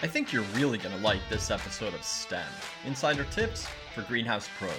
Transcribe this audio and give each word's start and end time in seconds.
I 0.00 0.06
think 0.06 0.32
you're 0.32 0.44
really 0.54 0.78
going 0.78 0.94
to 0.94 1.02
like 1.02 1.28
this 1.28 1.50
episode 1.50 1.92
of 1.92 2.04
STEM 2.04 2.46
Insider 2.86 3.24
Tips 3.32 3.66
for 3.92 4.02
Greenhouse 4.02 4.48
Pros. 4.56 4.70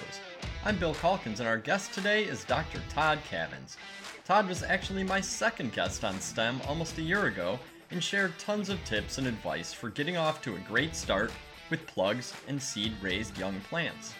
I'm 0.64 0.78
Bill 0.78 0.94
Calkins, 0.94 1.40
and 1.40 1.48
our 1.48 1.58
guest 1.58 1.92
today 1.92 2.24
is 2.24 2.42
Dr. 2.44 2.80
Todd 2.88 3.18
Cavins. 3.30 3.76
Todd 4.24 4.48
was 4.48 4.62
actually 4.62 5.04
my 5.04 5.20
second 5.20 5.74
guest 5.74 6.04
on 6.04 6.18
STEM 6.18 6.62
almost 6.66 6.96
a 6.96 7.02
year 7.02 7.26
ago 7.26 7.58
and 7.90 8.02
shared 8.02 8.38
tons 8.38 8.70
of 8.70 8.82
tips 8.86 9.18
and 9.18 9.26
advice 9.26 9.74
for 9.74 9.90
getting 9.90 10.16
off 10.16 10.40
to 10.40 10.56
a 10.56 10.60
great 10.60 10.96
start 10.96 11.30
with 11.68 11.86
plugs 11.86 12.32
and 12.48 12.60
seed 12.60 12.94
raised 13.02 13.36
young 13.36 13.60
plants. 13.68 14.14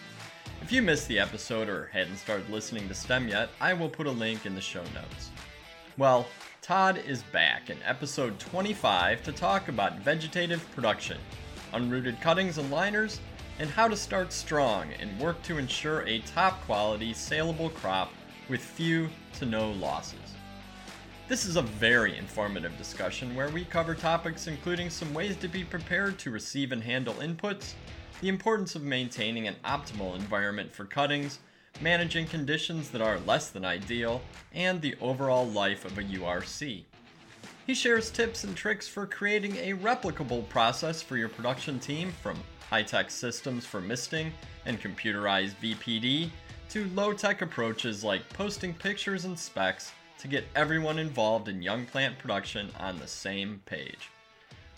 If 0.61 0.71
you 0.71 0.83
missed 0.83 1.07
the 1.07 1.17
episode 1.17 1.67
or 1.67 1.89
hadn't 1.91 2.17
started 2.17 2.47
listening 2.51 2.87
to 2.89 2.93
STEM 2.93 3.27
yet, 3.27 3.49
I 3.59 3.73
will 3.73 3.89
put 3.89 4.05
a 4.05 4.11
link 4.11 4.45
in 4.45 4.53
the 4.53 4.61
show 4.61 4.83
notes. 4.93 5.31
Well, 5.97 6.27
Todd 6.61 7.01
is 7.07 7.23
back 7.23 7.71
in 7.71 7.77
episode 7.83 8.37
25 8.37 9.23
to 9.23 9.31
talk 9.31 9.67
about 9.67 9.97
vegetative 9.97 10.63
production, 10.75 11.17
unrooted 11.73 12.21
cuttings 12.21 12.59
and 12.59 12.69
liners, 12.69 13.19
and 13.57 13.67
how 13.67 13.87
to 13.87 13.97
start 13.97 14.31
strong 14.31 14.93
and 14.99 15.19
work 15.19 15.41
to 15.41 15.57
ensure 15.57 16.01
a 16.01 16.19
top 16.19 16.61
quality, 16.65 17.15
saleable 17.15 17.71
crop 17.71 18.11
with 18.47 18.61
few 18.61 19.09
to 19.39 19.45
no 19.47 19.71
losses. 19.71 20.19
This 21.27 21.47
is 21.47 21.55
a 21.55 21.63
very 21.63 22.15
informative 22.15 22.77
discussion 22.77 23.33
where 23.33 23.49
we 23.49 23.65
cover 23.65 23.95
topics 23.95 24.45
including 24.45 24.91
some 24.91 25.15
ways 25.15 25.35
to 25.37 25.47
be 25.47 25.63
prepared 25.63 26.19
to 26.19 26.29
receive 26.29 26.71
and 26.71 26.83
handle 26.83 27.15
inputs, 27.15 27.73
the 28.21 28.29
importance 28.29 28.75
of 28.75 28.83
maintaining 28.83 29.47
an 29.47 29.55
optimal 29.65 30.13
environment 30.13 30.71
for 30.71 30.85
cuttings, 30.85 31.39
managing 31.81 32.27
conditions 32.27 32.89
that 32.91 33.01
are 33.01 33.19
less 33.19 33.49
than 33.49 33.65
ideal, 33.65 34.21
and 34.53 34.81
the 34.81 34.95
overall 35.01 35.47
life 35.47 35.85
of 35.85 35.97
a 35.97 36.03
URC. 36.03 36.83
He 37.65 37.73
shares 37.73 38.09
tips 38.11 38.43
and 38.43 38.55
tricks 38.55 38.87
for 38.87 39.05
creating 39.05 39.55
a 39.57 39.73
replicable 39.73 40.47
process 40.49 41.01
for 41.01 41.17
your 41.17 41.29
production 41.29 41.79
team 41.79 42.11
from 42.21 42.37
high 42.69 42.83
tech 42.83 43.11
systems 43.11 43.65
for 43.65 43.81
misting 43.81 44.31
and 44.65 44.81
computerized 44.81 45.55
VPD 45.61 46.29
to 46.69 46.85
low 46.95 47.13
tech 47.13 47.41
approaches 47.41 48.03
like 48.03 48.27
posting 48.29 48.73
pictures 48.73 49.25
and 49.25 49.37
specs 49.37 49.91
to 50.19 50.27
get 50.27 50.45
everyone 50.55 50.99
involved 50.99 51.47
in 51.47 51.61
young 51.61 51.85
plant 51.85 52.17
production 52.17 52.69
on 52.79 52.97
the 52.99 53.07
same 53.07 53.61
page. 53.65 54.09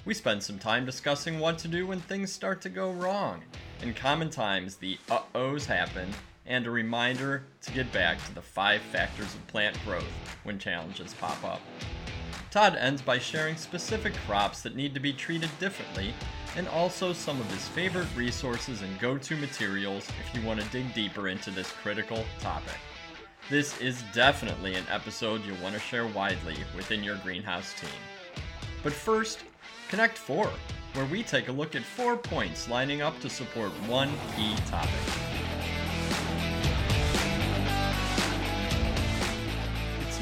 We 0.05 0.13
spend 0.13 0.41
some 0.41 0.59
time 0.59 0.85
discussing 0.85 1.39
what 1.39 1.57
to 1.59 1.67
do 1.67 1.87
when 1.87 1.99
things 2.01 2.31
start 2.31 2.61
to 2.61 2.69
go 2.69 2.91
wrong. 2.91 3.41
In 3.81 3.93
common 3.93 4.29
times, 4.29 4.75
the 4.75 4.97
uh 5.09 5.21
ohs 5.35 5.65
happen, 5.65 6.09
and 6.45 6.67
a 6.67 6.71
reminder 6.71 7.43
to 7.61 7.71
get 7.71 7.91
back 7.91 8.23
to 8.25 8.35
the 8.35 8.41
five 8.41 8.81
factors 8.81 9.33
of 9.33 9.47
plant 9.47 9.77
growth 9.85 10.03
when 10.43 10.59
challenges 10.59 11.13
pop 11.15 11.43
up. 11.43 11.61
Todd 12.51 12.75
ends 12.75 13.01
by 13.01 13.17
sharing 13.17 13.55
specific 13.55 14.13
crops 14.27 14.61
that 14.61 14.75
need 14.75 14.93
to 14.93 14.99
be 14.99 15.13
treated 15.13 15.49
differently 15.59 16.13
and 16.55 16.67
also 16.67 17.11
some 17.11 17.39
of 17.39 17.51
his 17.51 17.67
favorite 17.69 18.07
resources 18.15 18.81
and 18.83 18.99
go 18.99 19.17
to 19.17 19.35
materials 19.37 20.07
if 20.19 20.35
you 20.35 20.45
want 20.45 20.61
to 20.61 20.69
dig 20.69 20.93
deeper 20.93 21.29
into 21.29 21.49
this 21.49 21.71
critical 21.71 22.23
topic. 22.39 22.77
This 23.49 23.79
is 23.81 24.03
definitely 24.13 24.75
an 24.75 24.85
episode 24.89 25.43
you'll 25.43 25.61
want 25.63 25.73
to 25.73 25.81
share 25.81 26.07
widely 26.07 26.55
within 26.75 27.03
your 27.03 27.17
greenhouse 27.17 27.73
team. 27.79 27.89
But 28.83 28.93
first, 28.93 29.39
Connect 29.89 30.17
4, 30.17 30.49
where 30.93 31.05
we 31.05 31.23
take 31.23 31.47
a 31.49 31.51
look 31.51 31.75
at 31.75 31.83
four 31.83 32.17
points 32.17 32.69
lining 32.69 33.01
up 33.01 33.19
to 33.21 33.29
support 33.29 33.71
one 33.87 34.11
key 34.35 34.55
topic. 34.67 35.32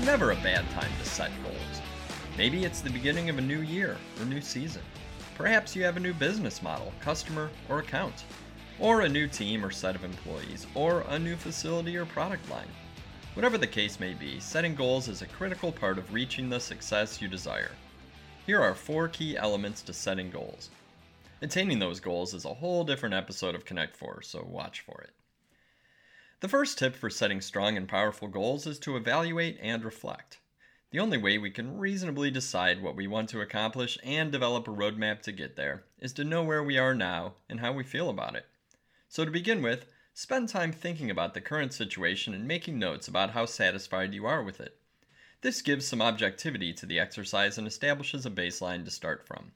Never 0.06 0.32
a 0.32 0.36
bad 0.38 0.68
time 0.72 0.92
to 1.00 1.06
set 1.08 1.32
goals. 1.44 1.82
Maybe 2.38 2.66
it's 2.66 2.82
the 2.82 2.90
beginning 2.90 3.30
of 3.30 3.38
a 3.38 3.42
new 3.42 3.62
year 3.62 3.98
or 4.20 4.26
new 4.26 4.42
season. 4.42 4.82
Perhaps 5.36 5.76
you 5.76 5.84
have 5.84 5.96
a 5.96 6.00
new 6.00 6.14
business 6.14 6.64
model, 6.64 6.92
customer, 7.02 7.52
or 7.70 7.80
account, 7.80 8.24
or 8.80 9.02
a 9.02 9.09
new 9.09 9.28
team 9.28 9.64
or 9.64 9.70
set 9.70 9.96
of 9.96 10.03
employees, 10.03 10.66
or 10.74 11.02
a 11.09 11.20
new 11.20 11.36
facility 11.36 11.98
or 11.98 12.06
product 12.06 12.50
line. 12.50 12.68
Whatever 13.36 13.59
the 13.59 13.68
case 13.68 14.00
may 14.00 14.14
be, 14.14 14.40
setting 14.40 14.74
goals 14.74 15.08
is 15.08 15.22
a 15.22 15.28
critical 15.28 15.72
part 15.72 16.00
of 16.00 16.14
reaching 16.14 16.50
the 16.50 16.59
success 16.59 17.22
you 17.22 17.28
desire. 17.28 17.72
Here 18.48 18.59
are 18.59 18.74
four 18.74 19.08
key 19.08 19.38
elements 19.38 19.84
to 19.84 19.94
setting 19.94 20.31
goals. 20.31 20.72
Attaining 21.44 21.78
those 21.78 22.00
goals 22.00 22.34
is 22.34 22.46
a 22.46 22.54
whole 22.54 22.84
different 22.84 23.14
episode 23.14 23.54
of 23.54 23.66
Connect 23.66 23.96
4, 23.96 24.24
so 24.24 24.48
watch 24.50 24.81
for 24.81 25.00
it. 25.02 25.12
The 26.41 26.50
first 26.50 26.79
tip 26.79 26.96
for 26.96 27.12
setting 27.12 27.40
strong 27.40 27.78
and 27.78 27.88
powerful 27.88 28.28
goals 28.28 28.66
is 28.66 28.79
to 28.79 28.97
evaluate 28.97 29.59
and 29.62 29.85
reflect. 29.85 30.40
The 30.90 31.00
only 31.00 31.19
way 31.19 31.38
we 31.38 31.52
can 31.52 31.78
reasonably 31.78 32.31
decide 32.31 32.81
what 32.81 32.96
we 32.96 33.06
want 33.06 33.29
to 33.29 33.41
accomplish 33.41 34.00
and 34.03 34.31
develop 34.31 34.68
a 34.68 34.72
roadmap 34.72 35.22
to 35.22 35.31
get 35.31 35.56
there 35.56 35.84
is 36.00 36.13
to 36.13 36.24
know 36.24 36.41
where 36.41 36.63
we 36.63 36.80
are 36.80 36.96
now 36.96 37.35
and 37.47 37.59
how 37.59 37.72
we 37.72 37.84
feel 37.84 38.09
about 38.09 38.35
it. 38.35 38.47
So, 39.07 39.24
to 39.24 39.30
begin 39.30 39.62
with, 39.62 39.85
spend 40.16 40.50
time 40.50 40.72
thinking 40.72 41.12
about 41.12 41.35
the 41.35 41.41
current 41.41 41.74
situation 41.74 42.34
and 42.34 42.47
making 42.47 42.80
notes 42.80 43.07
about 43.07 43.30
how 43.30 43.46
satisfied 43.46 44.16
you 44.16 44.25
are 44.25 44.41
with 44.41 44.59
it. 44.59 44.80
This 45.41 45.62
gives 45.62 45.85
some 45.85 46.01
objectivity 46.01 46.74
to 46.74 46.88
the 46.88 47.00
exercise 47.00 47.59
and 47.59 47.68
establishes 47.68 48.25
a 48.25 48.31
baseline 48.31 48.84
to 48.85 48.90
start 48.90 49.28
from. 49.28 49.51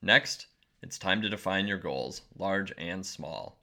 Next, 0.00 0.46
it's 0.80 0.98
time 0.98 1.20
to 1.20 1.28
define 1.28 1.68
your 1.68 1.76
goals, 1.76 2.22
large 2.34 2.72
and 2.78 3.04
small. 3.04 3.61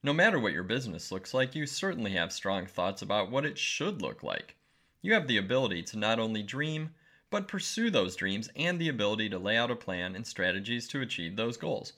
No 0.00 0.12
matter 0.12 0.38
what 0.38 0.52
your 0.52 0.62
business 0.62 1.10
looks 1.10 1.34
like, 1.34 1.56
you 1.56 1.66
certainly 1.66 2.12
have 2.12 2.32
strong 2.32 2.66
thoughts 2.66 3.02
about 3.02 3.30
what 3.30 3.44
it 3.44 3.58
should 3.58 4.00
look 4.00 4.22
like. 4.22 4.54
You 5.02 5.12
have 5.14 5.26
the 5.26 5.38
ability 5.38 5.82
to 5.84 5.98
not 5.98 6.20
only 6.20 6.42
dream, 6.42 6.94
but 7.30 7.48
pursue 7.48 7.90
those 7.90 8.14
dreams 8.14 8.48
and 8.54 8.80
the 8.80 8.88
ability 8.88 9.28
to 9.30 9.38
lay 9.38 9.56
out 9.56 9.72
a 9.72 9.76
plan 9.76 10.14
and 10.14 10.24
strategies 10.24 10.86
to 10.88 11.00
achieve 11.00 11.34
those 11.34 11.56
goals. 11.56 11.94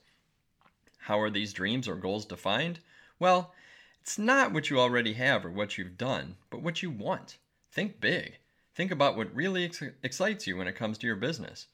How 0.97 1.19
are 1.19 1.29
these 1.29 1.53
dreams 1.53 1.87
or 1.87 1.95
goals 1.95 2.25
defined? 2.25 2.79
Well, 3.19 3.53
it's 4.01 4.17
not 4.17 4.51
what 4.51 4.71
you 4.71 4.79
already 4.79 5.13
have 5.13 5.45
or 5.45 5.51
what 5.51 5.77
you've 5.77 5.97
done, 5.97 6.37
but 6.49 6.63
what 6.63 6.81
you 6.81 6.89
want. 6.89 7.37
Think 7.71 7.99
big. 7.99 8.39
Think 8.73 8.89
about 8.89 9.15
what 9.15 9.35
really 9.35 9.65
ex- 9.65 9.83
excites 10.01 10.47
you 10.47 10.57
when 10.57 10.67
it 10.67 10.75
comes 10.75 10.97
to 10.97 11.07
your 11.07 11.15
business. 11.15 11.67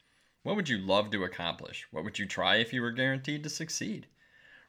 What 0.44 0.58
would 0.58 0.68
you 0.68 0.78
love 0.78 1.10
to 1.12 1.24
accomplish? 1.24 1.88
What 1.92 2.04
would 2.04 2.20
you 2.20 2.26
try 2.26 2.58
if 2.58 2.74
you 2.74 2.82
were 2.82 2.92
guaranteed 2.92 3.44
to 3.44 3.50
succeed? 3.50 4.08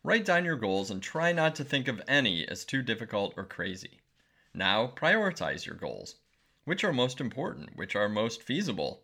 Write 0.04 0.24
down 0.24 0.44
your 0.44 0.56
goals 0.56 0.90
and 0.90 1.02
try 1.02 1.32
not 1.32 1.54
to 1.56 1.64
think 1.64 1.88
of 1.88 2.00
any 2.06 2.46
as 2.46 2.64
too 2.64 2.82
difficult 2.82 3.34
or 3.36 3.44
crazy. 3.44 4.00
Now, 4.54 4.92
prioritize 4.94 5.66
your 5.66 5.74
goals. 5.74 6.16
Which 6.64 6.84
are 6.84 6.92
most 6.92 7.20
important? 7.20 7.76
Which 7.76 7.96
are 7.96 8.08
most 8.08 8.42
feasible? 8.42 9.02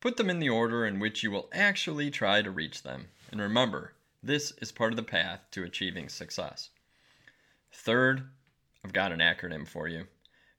Put 0.00 0.16
them 0.16 0.30
in 0.30 0.38
the 0.38 0.48
order 0.48 0.86
in 0.86 1.00
which 1.00 1.22
you 1.22 1.30
will 1.30 1.48
actually 1.52 2.10
try 2.10 2.42
to 2.42 2.50
reach 2.50 2.82
them. 2.82 3.08
And 3.32 3.40
remember, 3.40 3.94
this 4.22 4.52
is 4.60 4.72
part 4.72 4.92
of 4.92 4.96
the 4.96 5.02
path 5.02 5.40
to 5.52 5.64
achieving 5.64 6.08
success. 6.08 6.70
Third, 7.72 8.28
I've 8.84 8.92
got 8.92 9.12
an 9.12 9.18
acronym 9.20 9.66
for 9.66 9.88
you. 9.88 10.06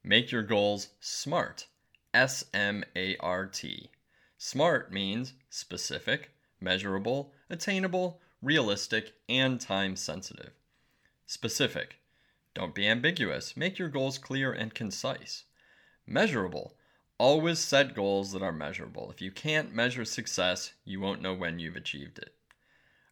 Make 0.04 0.32
your 0.32 0.44
goals 0.44 0.90
SMART. 1.00 1.68
S 2.14 2.44
M 2.54 2.84
A 2.96 3.16
R 3.18 3.46
T. 3.46 3.90
SMART 4.38 4.92
means 4.92 5.34
specific, 5.50 6.32
measurable, 6.60 7.34
attainable, 7.50 8.22
realistic, 8.42 9.14
and 9.28 9.60
time 9.60 9.96
sensitive. 9.96 10.52
Specific. 11.26 11.98
Don't 12.54 12.74
be 12.74 12.88
ambiguous. 12.88 13.56
Make 13.56 13.78
your 13.78 13.90
goals 13.90 14.18
clear 14.18 14.52
and 14.52 14.74
concise. 14.74 15.44
Measurable. 16.08 16.76
Always 17.18 17.60
set 17.60 17.94
goals 17.94 18.32
that 18.32 18.42
are 18.42 18.52
measurable. 18.52 19.12
If 19.12 19.22
you 19.22 19.32
can't 19.32 19.74
measure 19.74 20.06
success, 20.06 20.74
you 20.86 21.00
won't 21.00 21.22
know 21.22 21.34
when 21.34 21.60
you've 21.60 21.76
achieved 21.76 22.18
it. 22.18 22.34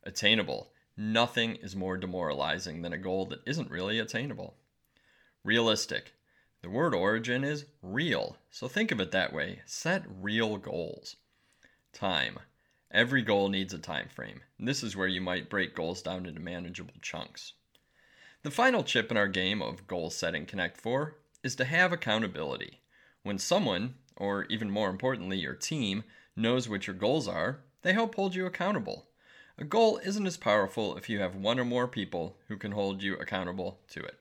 Attainable. 0.04 0.72
Nothing 0.96 1.56
is 1.58 1.76
more 1.76 1.98
demoralizing 1.98 2.82
than 2.82 2.94
a 2.94 2.98
goal 2.98 3.26
that 3.28 3.42
isn't 3.46 3.70
really 3.70 4.00
attainable. 4.00 4.56
Realistic. 5.44 6.14
The 6.64 6.70
word 6.70 6.96
origin 6.96 7.44
is 7.44 7.66
real, 7.84 8.38
so 8.50 8.68
think 8.68 8.92
of 8.92 9.00
it 9.00 9.12
that 9.12 9.32
way. 9.32 9.62
Set 9.66 10.04
real 10.08 10.58
goals. 10.58 11.18
Time. 11.94 12.40
Every 12.92 13.22
goal 13.22 13.50
needs 13.50 13.74
a 13.74 13.80
time 13.80 14.08
frame. 14.08 14.42
This 14.58 14.82
is 14.82 14.96
where 14.96 15.10
you 15.10 15.20
might 15.20 15.50
break 15.50 15.76
goals 15.76 16.02
down 16.02 16.26
into 16.26 16.40
manageable 16.40 16.94
chunks. 17.02 17.54
The 18.44 18.52
final 18.52 18.82
chip 18.84 19.12
in 19.12 19.18
our 19.18 19.28
game 19.28 19.62
of 19.62 19.88
goal 19.88 20.10
setting 20.10 20.46
Connect 20.46 20.80
4 20.80 21.18
is 21.44 21.56
to 21.58 21.66
have 21.66 21.92
accountability. 21.92 22.80
When 23.24 23.40
someone, 23.40 23.96
or 24.16 24.46
even 24.46 24.70
more 24.70 24.90
importantly, 24.90 25.38
your 25.38 25.54
team, 25.54 26.06
knows 26.34 26.70
what 26.70 26.88
your 26.88 26.96
goals 26.96 27.28
are, 27.28 27.60
they 27.82 27.92
help 27.92 28.16
hold 28.16 28.36
you 28.36 28.46
accountable. 28.46 29.08
A 29.58 29.66
goal 29.66 30.00
isn't 30.06 30.26
as 30.26 30.38
powerful 30.38 30.96
if 30.96 31.10
you 31.10 31.20
have 31.20 31.36
one 31.36 31.60
or 31.60 31.66
more 31.66 31.88
people 31.88 32.38
who 32.48 32.56
can 32.56 32.72
hold 32.72 33.04
you 33.04 33.16
accountable 33.16 33.80
to 33.90 34.00
it. 34.02 34.18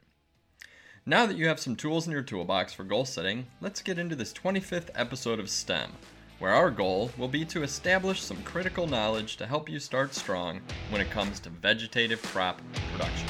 Now 1.05 1.25
that 1.27 1.37
you 1.37 1.47
have 1.47 1.61
some 1.61 1.77
tools 1.77 2.07
in 2.07 2.13
your 2.13 2.23
toolbox 2.23 2.73
for 2.73 2.83
goal 2.83 3.05
setting, 3.05 3.47
let's 3.61 3.81
get 3.81 3.97
into 3.97 4.17
this 4.17 4.33
25th 4.33 4.91
episode 4.97 5.39
of 5.39 5.49
STEM, 5.49 5.93
where 6.39 6.53
our 6.53 6.71
goal 6.71 7.11
will 7.17 7.29
be 7.29 7.45
to 7.47 7.63
establish 7.63 8.21
some 8.21 8.43
critical 8.43 8.87
knowledge 8.87 9.37
to 9.37 9.47
help 9.47 9.69
you 9.69 9.79
start 9.79 10.15
strong 10.15 10.61
when 10.91 11.01
it 11.01 11.11
comes 11.11 11.41
to 11.41 11.49
vegetative 11.49 12.21
crop 12.23 12.61
production. 12.93 13.29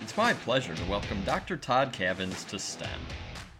It's 0.00 0.16
my 0.16 0.32
pleasure 0.32 0.74
to 0.74 0.84
welcome 0.86 1.20
Dr. 1.24 1.58
Todd 1.58 1.92
Cavins 1.92 2.46
to 2.48 2.58
STEM. 2.58 3.00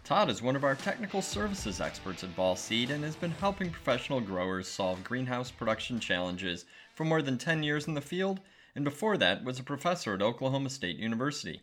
Todd 0.03 0.29
is 0.29 0.41
one 0.41 0.55
of 0.55 0.63
our 0.63 0.73
technical 0.73 1.21
services 1.21 1.81
experts 1.81 2.23
at 2.23 2.35
Ball 2.35 2.55
Seed 2.55 2.89
and 2.89 3.03
has 3.03 3.15
been 3.15 3.31
helping 3.31 3.69
professional 3.69 4.21
growers 4.21 4.67
solve 4.67 5.03
greenhouse 5.03 5.51
production 5.51 5.99
challenges 5.99 6.65
for 6.95 7.03
more 7.03 7.21
than 7.21 7.37
10 7.37 7.61
years 7.61 7.87
in 7.87 7.93
the 7.93 8.01
field, 8.01 8.39
and 8.73 8.83
before 8.83 9.17
that 9.17 9.43
was 9.43 9.59
a 9.59 9.63
professor 9.63 10.13
at 10.13 10.21
Oklahoma 10.21 10.69
State 10.69 10.95
University. 10.95 11.61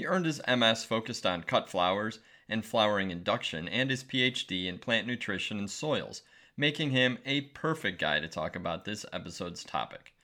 He 0.00 0.06
earned 0.06 0.24
his 0.24 0.40
MS 0.48 0.86
focused 0.86 1.26
on 1.26 1.42
cut 1.42 1.68
flowers 1.68 2.20
and 2.48 2.64
flowering 2.64 3.10
induction 3.10 3.68
and 3.68 3.90
his 3.90 4.02
PhD 4.02 4.64
in 4.64 4.78
plant 4.78 5.06
nutrition 5.06 5.58
and 5.58 5.70
soils, 5.70 6.22
making 6.56 6.92
him 6.92 7.18
a 7.26 7.42
perfect 7.42 8.00
guy 8.00 8.18
to 8.18 8.26
talk 8.26 8.56
about 8.56 8.86
this 8.86 9.04
episode's 9.12 9.62
topic. 9.62 10.14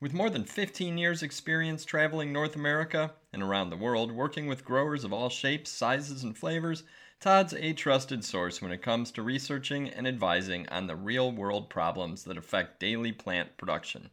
With 0.00 0.12
more 0.12 0.30
than 0.30 0.42
15 0.42 0.98
years' 0.98 1.22
experience 1.22 1.84
traveling 1.84 2.32
North 2.32 2.56
America 2.56 3.12
and 3.32 3.40
around 3.40 3.70
the 3.70 3.76
world, 3.76 4.10
working 4.10 4.48
with 4.48 4.64
growers 4.64 5.04
of 5.04 5.12
all 5.12 5.28
shapes, 5.28 5.70
sizes, 5.70 6.24
and 6.24 6.36
flavors, 6.36 6.82
Todd's 7.20 7.54
a 7.54 7.72
trusted 7.72 8.24
source 8.24 8.60
when 8.60 8.72
it 8.72 8.82
comes 8.82 9.12
to 9.12 9.22
researching 9.22 9.88
and 9.90 10.08
advising 10.08 10.68
on 10.70 10.88
the 10.88 10.96
real 10.96 11.30
world 11.30 11.70
problems 11.70 12.24
that 12.24 12.36
affect 12.36 12.80
daily 12.80 13.12
plant 13.12 13.56
production. 13.56 14.10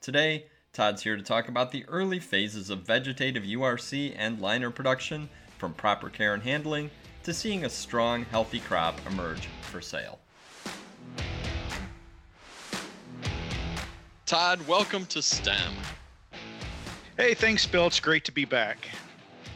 Today, 0.00 0.46
Todd's 0.78 1.02
here 1.02 1.16
to 1.16 1.24
talk 1.24 1.48
about 1.48 1.72
the 1.72 1.84
early 1.88 2.20
phases 2.20 2.70
of 2.70 2.82
vegetative 2.82 3.42
URC 3.42 4.14
and 4.16 4.40
liner 4.40 4.70
production, 4.70 5.28
from 5.58 5.74
proper 5.74 6.08
care 6.08 6.34
and 6.34 6.42
handling 6.44 6.88
to 7.24 7.34
seeing 7.34 7.64
a 7.64 7.68
strong, 7.68 8.24
healthy 8.26 8.60
crop 8.60 8.96
emerge 9.10 9.48
for 9.62 9.80
sale. 9.80 10.20
Todd, 14.24 14.64
welcome 14.68 15.04
to 15.06 15.20
STEM. 15.20 15.72
Hey, 17.16 17.34
thanks, 17.34 17.66
Bill. 17.66 17.88
It's 17.88 17.98
great 17.98 18.24
to 18.26 18.30
be 18.30 18.44
back. 18.44 18.88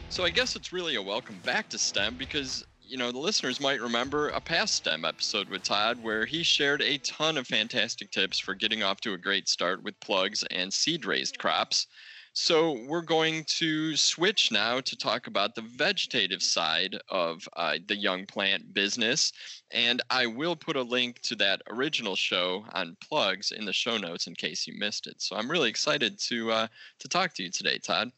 So, 0.09 0.25
I 0.25 0.31
guess 0.31 0.57
it's 0.57 0.73
really 0.73 0.97
a 0.97 1.03
welcome 1.03 1.39
back 1.45 1.69
to 1.69 1.79
STEM 1.79 2.17
because 2.17 2.67
you 2.93 2.99
know, 2.99 3.11
the 3.11 3.19
listeners 3.19 3.59
might 3.59 3.81
remember 3.81 4.29
a 4.29 4.41
past 4.41 4.75
STEM 4.75 5.07
episode 5.07 5.49
with 5.49 5.63
Todd 5.63 6.03
where 6.03 6.27
he 6.27 6.43
shared 6.43 6.83
a 6.83 6.99
ton 6.99 7.39
of 7.39 7.47
fantastic 7.47 8.11
tips 8.11 8.39
for 8.39 8.55
getting 8.55 8.83
off 8.83 9.01
to 9.01 9.15
a 9.15 9.19
great 9.19 9.49
start 9.49 9.83
with 9.83 9.99
plugs 10.01 10.45
and 10.51 10.71
seed 10.71 11.07
raised 11.07 11.39
crops. 11.39 11.87
So, 12.35 12.85
we're 12.87 13.01
going 13.01 13.45
to 13.59 13.97
switch 13.97 14.53
now 14.53 14.81
to 14.81 14.97
talk 14.97 15.27
about 15.27 15.55
the 15.55 15.63
vegetative 15.63 16.43
side 16.43 16.99
of 17.09 17.49
uh, 17.57 17.79
the 17.89 17.97
young 17.97 18.27
plant 18.27 18.75
business. 18.75 19.33
And 19.71 20.03
I 20.11 20.27
will 20.27 20.57
put 20.57 20.77
a 20.77 20.83
link 20.83 21.23
to 21.23 21.35
that 21.37 21.63
original 21.71 22.15
show 22.15 22.67
on 22.75 22.99
plugs 23.03 23.53
in 23.53 23.65
the 23.65 23.73
show 23.73 23.97
notes 23.97 24.27
in 24.27 24.35
case 24.35 24.67
you 24.67 24.75
missed 24.79 25.07
it. 25.07 25.23
So, 25.23 25.37
I'm 25.37 25.51
really 25.51 25.71
excited 25.71 26.19
to, 26.29 26.53
uh, 26.53 26.67
to 26.99 27.09
talk 27.09 27.33
to 27.35 27.43
you 27.43 27.51
today, 27.51 27.79
Todd. 27.79 28.11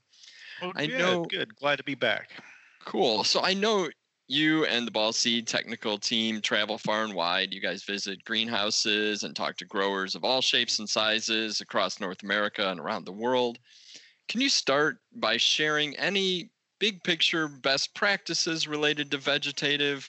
Oh, 0.62 0.72
I 0.74 0.86
good, 0.86 0.98
know. 0.98 1.24
Good. 1.24 1.54
Glad 1.54 1.76
to 1.76 1.84
be 1.84 1.94
back. 1.94 2.30
Cool. 2.84 3.22
So, 3.24 3.40
I 3.40 3.54
know 3.54 3.88
you 4.26 4.64
and 4.64 4.86
the 4.86 4.90
Ball 4.90 5.12
Seed 5.12 5.46
technical 5.46 5.98
team 5.98 6.40
travel 6.40 6.78
far 6.78 7.04
and 7.04 7.14
wide. 7.14 7.52
You 7.52 7.60
guys 7.60 7.82
visit 7.82 8.24
greenhouses 8.24 9.22
and 9.22 9.36
talk 9.36 9.56
to 9.58 9.64
growers 9.64 10.14
of 10.14 10.24
all 10.24 10.40
shapes 10.40 10.78
and 10.78 10.88
sizes 10.88 11.60
across 11.60 12.00
North 12.00 12.22
America 12.22 12.70
and 12.70 12.80
around 12.80 13.04
the 13.04 13.12
world. 13.12 13.58
Can 14.28 14.40
you 14.40 14.48
start 14.48 14.98
by 15.14 15.36
sharing 15.36 15.94
any 15.96 16.50
big 16.78 17.02
picture 17.02 17.48
best 17.48 17.94
practices 17.94 18.66
related 18.66 19.10
to 19.10 19.18
vegetative 19.18 20.08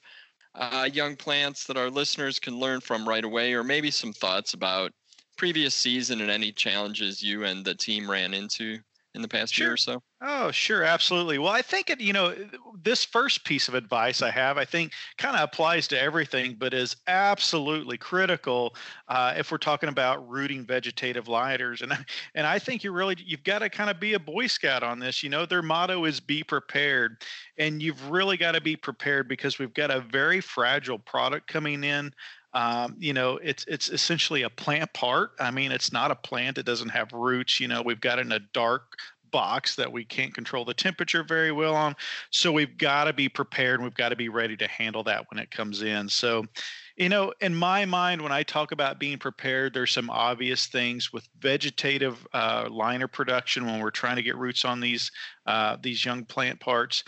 uh, 0.55 0.87
young 0.91 1.15
plants 1.15 1.65
that 1.65 1.77
our 1.77 1.89
listeners 1.89 2.39
can 2.39 2.57
learn 2.57 2.79
from 2.79 3.07
right 3.07 3.25
away, 3.25 3.53
or 3.53 3.63
maybe 3.63 3.91
some 3.91 4.13
thoughts 4.13 4.53
about 4.53 4.91
previous 5.37 5.75
season 5.75 6.21
and 6.21 6.31
any 6.31 6.51
challenges 6.51 7.21
you 7.21 7.43
and 7.43 7.65
the 7.65 7.75
team 7.75 8.09
ran 8.09 8.33
into 8.33 8.79
in 9.15 9.21
the 9.21 9.27
past 9.27 9.53
sure. 9.53 9.67
year 9.67 9.73
or 9.73 9.77
so? 9.77 10.03
Oh, 10.21 10.51
sure, 10.51 10.83
absolutely. 10.83 11.37
Well, 11.39 11.51
I 11.51 11.61
think 11.61 11.89
it, 11.89 12.01
you 12.01 12.11
know, 12.11 12.35
this 12.83 13.05
first 13.05 13.45
piece 13.45 13.67
of 13.67 13.73
advice 13.73 14.21
I 14.21 14.29
have, 14.29 14.57
I 14.57 14.65
think, 14.65 14.91
kind 15.17 15.35
of 15.35 15.43
applies 15.43 15.87
to 15.89 15.99
everything, 15.99 16.55
but 16.55 16.73
is 16.73 16.95
absolutely 17.07 17.97
critical 17.97 18.75
uh, 19.07 19.33
if 19.37 19.51
we're 19.51 19.57
talking 19.57 19.89
about 19.89 20.27
rooting 20.27 20.65
vegetative 20.65 21.27
liners. 21.27 21.81
And 21.81 21.93
and 22.35 22.45
I 22.45 22.59
think 22.59 22.83
you 22.83 22.91
really 22.91 23.15
you've 23.25 23.43
got 23.43 23.59
to 23.59 23.69
kind 23.69 23.89
of 23.89 23.99
be 23.99 24.13
a 24.13 24.19
Boy 24.19 24.47
Scout 24.47 24.83
on 24.83 24.99
this. 24.99 25.23
You 25.23 25.29
know, 25.29 25.45
their 25.45 25.61
motto 25.61 26.05
is 26.05 26.19
"Be 26.19 26.43
prepared," 26.43 27.23
and 27.57 27.81
you've 27.81 28.09
really 28.09 28.37
got 28.37 28.53
to 28.53 28.61
be 28.61 28.75
prepared 28.75 29.27
because 29.27 29.59
we've 29.59 29.73
got 29.73 29.91
a 29.91 30.01
very 30.01 30.41
fragile 30.41 30.99
product 30.99 31.47
coming 31.47 31.83
in. 31.83 32.13
Um, 32.55 32.95
you 32.99 33.13
know, 33.13 33.37
it's 33.43 33.65
it's 33.67 33.89
essentially 33.89 34.43
a 34.43 34.49
plant 34.49 34.91
part. 34.93 35.31
I 35.39 35.51
mean, 35.51 35.73
it's 35.73 35.91
not 35.91 36.09
a 36.09 36.15
plant; 36.15 36.57
it 36.57 36.65
doesn't 36.65 36.89
have 36.89 37.11
roots. 37.11 37.59
You 37.59 37.67
know, 37.67 37.81
we've 37.81 37.99
got 38.01 38.17
it 38.17 38.25
in 38.25 38.31
a 38.31 38.39
dark 38.39 38.97
box 39.31 39.75
that 39.75 39.91
we 39.91 40.05
can't 40.05 40.33
control 40.33 40.63
the 40.63 40.73
temperature 40.73 41.21
very 41.21 41.51
well 41.51 41.75
on. 41.75 41.93
So 42.29 42.53
we've 42.53 42.77
got 42.77 43.03
to 43.03 43.13
be 43.13 43.27
prepared. 43.27 43.83
We've 43.83 43.93
got 43.93 44.09
to 44.09 44.15
be 44.15 44.29
ready 44.29 44.55
to 44.55 44.67
handle 44.67 45.03
that 45.03 45.25
when 45.29 45.39
it 45.39 45.51
comes 45.51 45.81
in. 45.81 46.07
So, 46.07 46.45
you 46.97 47.09
know, 47.09 47.33
in 47.41 47.53
my 47.53 47.83
mind, 47.83 48.21
when 48.21 48.31
I 48.31 48.43
talk 48.43 48.71
about 48.71 48.99
being 48.99 49.17
prepared, 49.17 49.73
there's 49.73 49.91
some 49.91 50.09
obvious 50.09 50.67
things 50.67 51.11
with 51.11 51.27
vegetative 51.39 52.25
uh, 52.33 52.69
liner 52.71 53.07
production 53.07 53.65
when 53.65 53.81
we're 53.81 53.91
trying 53.91 54.15
to 54.15 54.21
get 54.23 54.37
roots 54.37 54.63
on 54.63 54.79
these 54.79 55.11
uh, 55.45 55.75
these 55.81 56.05
young 56.05 56.23
plant 56.25 56.59
parts. 56.59 57.03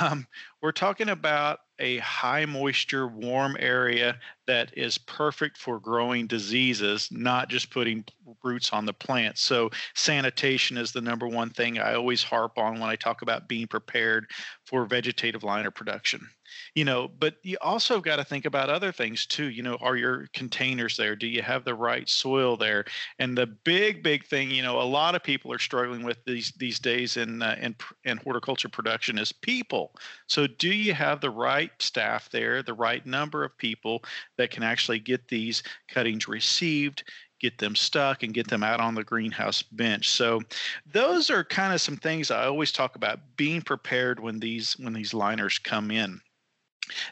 Um, 0.00 0.26
we're 0.60 0.72
talking 0.72 1.08
about 1.08 1.60
a 1.78 1.98
high 1.98 2.44
moisture, 2.44 3.06
warm 3.06 3.56
area 3.58 4.18
that 4.46 4.76
is 4.76 4.98
perfect 4.98 5.56
for 5.56 5.78
growing 5.78 6.26
diseases, 6.26 7.08
not 7.10 7.48
just 7.48 7.70
putting 7.70 8.04
roots 8.42 8.72
on 8.72 8.84
the 8.84 8.92
plant. 8.92 9.38
So, 9.38 9.70
sanitation 9.94 10.76
is 10.76 10.92
the 10.92 11.00
number 11.00 11.28
one 11.28 11.50
thing 11.50 11.78
I 11.78 11.94
always 11.94 12.24
harp 12.24 12.58
on 12.58 12.80
when 12.80 12.90
I 12.90 12.96
talk 12.96 13.22
about 13.22 13.48
being 13.48 13.68
prepared 13.68 14.26
for 14.66 14.84
vegetative 14.84 15.44
liner 15.44 15.70
production 15.70 16.28
you 16.74 16.84
know 16.84 17.08
but 17.18 17.36
you 17.42 17.56
also 17.60 18.00
got 18.00 18.16
to 18.16 18.24
think 18.24 18.44
about 18.44 18.70
other 18.70 18.92
things 18.92 19.26
too 19.26 19.48
you 19.48 19.62
know 19.62 19.76
are 19.80 19.96
your 19.96 20.26
containers 20.32 20.96
there 20.96 21.16
do 21.16 21.26
you 21.26 21.42
have 21.42 21.64
the 21.64 21.74
right 21.74 22.08
soil 22.08 22.56
there 22.56 22.84
and 23.18 23.36
the 23.36 23.46
big 23.46 24.02
big 24.02 24.24
thing 24.26 24.50
you 24.50 24.62
know 24.62 24.80
a 24.80 24.82
lot 24.82 25.14
of 25.14 25.22
people 25.22 25.52
are 25.52 25.58
struggling 25.58 26.02
with 26.04 26.18
these 26.26 26.52
these 26.58 26.78
days 26.78 27.16
in 27.16 27.42
uh, 27.42 27.56
in, 27.60 27.74
in 28.04 28.16
horticulture 28.18 28.68
production 28.68 29.18
is 29.18 29.32
people 29.32 29.94
so 30.26 30.46
do 30.46 30.68
you 30.68 30.94
have 30.94 31.20
the 31.20 31.30
right 31.30 31.70
staff 31.78 32.30
there 32.30 32.62
the 32.62 32.74
right 32.74 33.06
number 33.06 33.44
of 33.44 33.56
people 33.58 34.02
that 34.36 34.50
can 34.50 34.62
actually 34.62 34.98
get 34.98 35.26
these 35.28 35.62
cuttings 35.88 36.28
received 36.28 37.04
get 37.40 37.58
them 37.58 37.76
stuck 37.76 38.22
and 38.22 38.34
get 38.34 38.48
them 38.48 38.62
out 38.62 38.80
on 38.80 38.94
the 38.94 39.04
greenhouse 39.04 39.62
bench. 39.62 40.10
So 40.10 40.40
those 40.86 41.30
are 41.30 41.44
kind 41.44 41.72
of 41.72 41.80
some 41.80 41.96
things 41.96 42.30
I 42.30 42.46
always 42.46 42.72
talk 42.72 42.96
about 42.96 43.20
being 43.36 43.62
prepared 43.62 44.20
when 44.20 44.40
these 44.40 44.74
when 44.78 44.92
these 44.92 45.14
liners 45.14 45.58
come 45.58 45.90
in. 45.90 46.20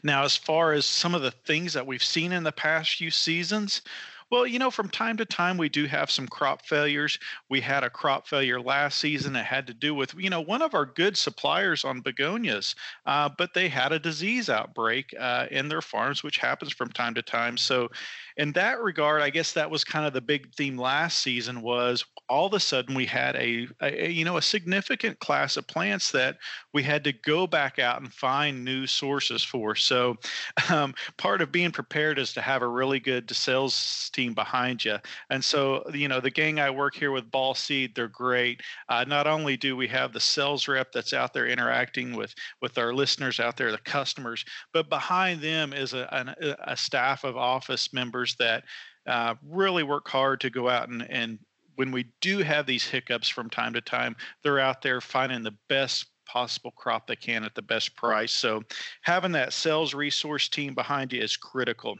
Now, 0.02 0.24
as 0.24 0.36
far 0.36 0.72
as 0.72 0.86
some 0.86 1.14
of 1.14 1.22
the 1.22 1.30
things 1.30 1.72
that 1.74 1.86
we've 1.86 2.02
seen 2.02 2.32
in 2.32 2.44
the 2.44 2.52
past 2.52 2.94
few 2.94 3.10
seasons, 3.10 3.82
well, 4.30 4.46
you 4.46 4.58
know, 4.58 4.70
from 4.70 4.88
time 4.88 5.16
to 5.18 5.24
time, 5.24 5.56
we 5.56 5.68
do 5.68 5.86
have 5.86 6.10
some 6.10 6.26
crop 6.26 6.64
failures. 6.66 7.18
We 7.48 7.60
had 7.60 7.84
a 7.84 7.90
crop 7.90 8.26
failure 8.26 8.60
last 8.60 8.98
season 8.98 9.32
that 9.34 9.44
had 9.44 9.66
to 9.68 9.74
do 9.74 9.94
with, 9.94 10.14
you 10.18 10.30
know, 10.30 10.40
one 10.40 10.62
of 10.62 10.74
our 10.74 10.86
good 10.86 11.16
suppliers 11.16 11.84
on 11.84 12.00
begonias, 12.00 12.74
uh, 13.06 13.28
but 13.38 13.54
they 13.54 13.68
had 13.68 13.92
a 13.92 13.98
disease 14.00 14.50
outbreak 14.50 15.14
uh, 15.18 15.46
in 15.50 15.68
their 15.68 15.82
farms, 15.82 16.24
which 16.24 16.38
happens 16.38 16.72
from 16.72 16.90
time 16.90 17.14
to 17.14 17.22
time. 17.22 17.56
So, 17.56 17.88
in 18.36 18.52
that 18.52 18.80
regard, 18.80 19.22
I 19.22 19.30
guess 19.30 19.52
that 19.54 19.70
was 19.70 19.82
kind 19.82 20.06
of 20.06 20.12
the 20.12 20.20
big 20.20 20.52
theme 20.54 20.76
last 20.76 21.20
season 21.20 21.62
was 21.62 22.04
all 22.28 22.46
of 22.46 22.52
a 22.52 22.60
sudden 22.60 22.94
we 22.94 23.06
had 23.06 23.36
a, 23.36 23.66
a, 23.80 24.10
you 24.10 24.24
know 24.24 24.36
a 24.36 24.42
significant 24.42 25.18
class 25.20 25.56
of 25.56 25.66
plants 25.66 26.10
that 26.10 26.36
we 26.72 26.82
had 26.82 27.04
to 27.04 27.12
go 27.12 27.46
back 27.46 27.78
out 27.78 28.00
and 28.00 28.12
find 28.12 28.64
new 28.64 28.86
sources 28.86 29.42
for. 29.42 29.74
So 29.74 30.16
um, 30.70 30.94
part 31.16 31.40
of 31.40 31.52
being 31.52 31.70
prepared 31.70 32.18
is 32.18 32.32
to 32.34 32.42
have 32.42 32.62
a 32.62 32.68
really 32.68 33.00
good 33.00 33.30
sales 33.34 33.74
team 34.16 34.34
behind 34.34 34.84
you. 34.84 34.96
And 35.30 35.44
so 35.44 35.84
you 35.92 36.08
know 36.08 36.20
the 36.20 36.30
gang 36.30 36.58
I 36.58 36.70
work 36.70 36.94
here 36.96 37.12
with 37.12 37.30
Ball 37.30 37.54
Seed, 37.54 37.94
they're 37.94 38.08
great. 38.08 38.62
Uh, 38.88 39.04
not 39.06 39.26
only 39.26 39.56
do 39.56 39.76
we 39.76 39.86
have 39.88 40.12
the 40.12 40.20
sales 40.20 40.66
rep 40.66 40.90
that's 40.92 41.12
out 41.12 41.32
there 41.32 41.46
interacting 41.46 42.16
with 42.16 42.34
with 42.60 42.78
our 42.78 42.92
listeners 42.92 43.38
out 43.38 43.56
there, 43.56 43.70
the 43.70 43.78
customers, 43.78 44.44
but 44.72 44.88
behind 44.88 45.40
them 45.40 45.72
is 45.72 45.92
a, 45.92 46.34
a, 46.40 46.72
a 46.72 46.76
staff 46.76 47.22
of 47.22 47.36
office 47.36 47.92
members 47.92 48.34
that 48.36 48.64
uh, 49.06 49.34
really 49.48 49.82
work 49.82 50.08
hard 50.08 50.40
to 50.40 50.50
go 50.50 50.68
out 50.68 50.88
and, 50.88 51.08
and 51.10 51.38
when 51.76 51.92
we 51.92 52.06
do 52.20 52.38
have 52.38 52.66
these 52.66 52.86
hiccups 52.86 53.28
from 53.28 53.50
time 53.50 53.74
to 53.74 53.80
time, 53.80 54.16
they're 54.42 54.58
out 54.58 54.82
there 54.82 55.00
finding 55.00 55.42
the 55.42 55.54
best 55.68 56.06
possible 56.26 56.72
crop 56.72 57.06
they 57.06 57.16
can 57.16 57.44
at 57.44 57.54
the 57.54 57.62
best 57.62 57.96
price. 57.96 58.32
So 58.32 58.62
having 59.02 59.32
that 59.32 59.52
sales 59.52 59.94
resource 59.94 60.48
team 60.48 60.74
behind 60.74 61.12
you 61.12 61.22
is 61.22 61.36
critical. 61.36 61.96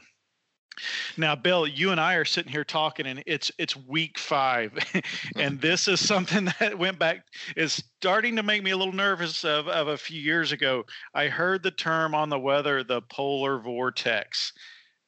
Now, 1.17 1.35
Bill, 1.35 1.67
you 1.67 1.91
and 1.91 1.99
I 1.99 2.15
are 2.15 2.25
sitting 2.25 2.51
here 2.51 2.63
talking, 2.63 3.07
and 3.07 3.23
it's 3.25 3.51
it's 3.57 3.75
week 3.75 4.17
five, 4.17 4.77
and 5.35 5.59
this 5.59 5.87
is 5.87 6.05
something 6.05 6.45
that 6.59 6.77
went 6.77 6.99
back 6.99 7.25
is 7.55 7.83
starting 7.99 8.35
to 8.35 8.43
make 8.43 8.63
me 8.63 8.71
a 8.71 8.77
little 8.77 8.93
nervous 8.93 9.43
of, 9.43 9.67
of 9.67 9.87
a 9.87 9.97
few 9.97 10.19
years 10.19 10.51
ago. 10.51 10.83
I 11.13 11.27
heard 11.27 11.63
the 11.63 11.71
term 11.71 12.13
on 12.13 12.29
the 12.29 12.39
weather, 12.39 12.83
the 12.83 13.01
polar 13.01 13.59
vortex, 13.59 14.53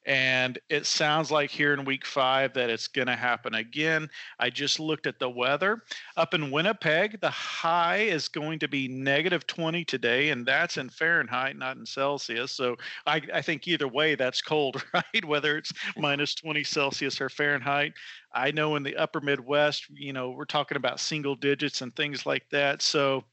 And 0.06 0.58
it 0.70 0.86
sounds 0.86 1.30
like 1.30 1.50
here 1.50 1.74
in 1.74 1.84
week 1.84 2.06
five 2.06 2.54
that 2.54 2.70
it's 2.70 2.88
going 2.88 3.06
to 3.06 3.16
happen 3.16 3.54
again. 3.54 4.08
I 4.38 4.48
just 4.48 4.80
looked 4.80 5.06
at 5.06 5.18
the 5.18 5.28
weather. 5.28 5.82
Up 6.16 6.32
in 6.32 6.50
Winnipeg, 6.50 7.20
the 7.20 7.30
high 7.30 7.98
is 7.98 8.26
going 8.26 8.60
to 8.60 8.68
be 8.68 8.88
negative 8.88 9.46
20 9.46 9.84
today, 9.84 10.30
and 10.30 10.46
that's 10.46 10.78
in 10.78 10.88
Fahrenheit, 10.88 11.56
not 11.56 11.76
in 11.76 11.84
Celsius. 11.84 12.52
So 12.52 12.76
I, 13.06 13.20
I 13.32 13.42
think 13.42 13.68
either 13.68 13.88
way, 13.88 14.14
that's 14.14 14.40
cold, 14.40 14.82
right? 14.94 15.24
Whether 15.24 15.58
it's 15.58 15.72
minus 15.96 16.34
20 16.34 16.64
Celsius 16.64 17.20
or 17.20 17.28
Fahrenheit. 17.28 17.92
I 18.32 18.52
know 18.52 18.76
in 18.76 18.82
the 18.82 18.96
upper 18.96 19.20
Midwest, 19.20 19.86
you 19.90 20.12
know, 20.12 20.30
we're 20.30 20.44
talking 20.44 20.76
about 20.76 21.00
single 21.00 21.34
digits 21.34 21.82
and 21.82 21.94
things 21.94 22.24
like 22.24 22.48
that. 22.50 22.80
So 22.80 23.24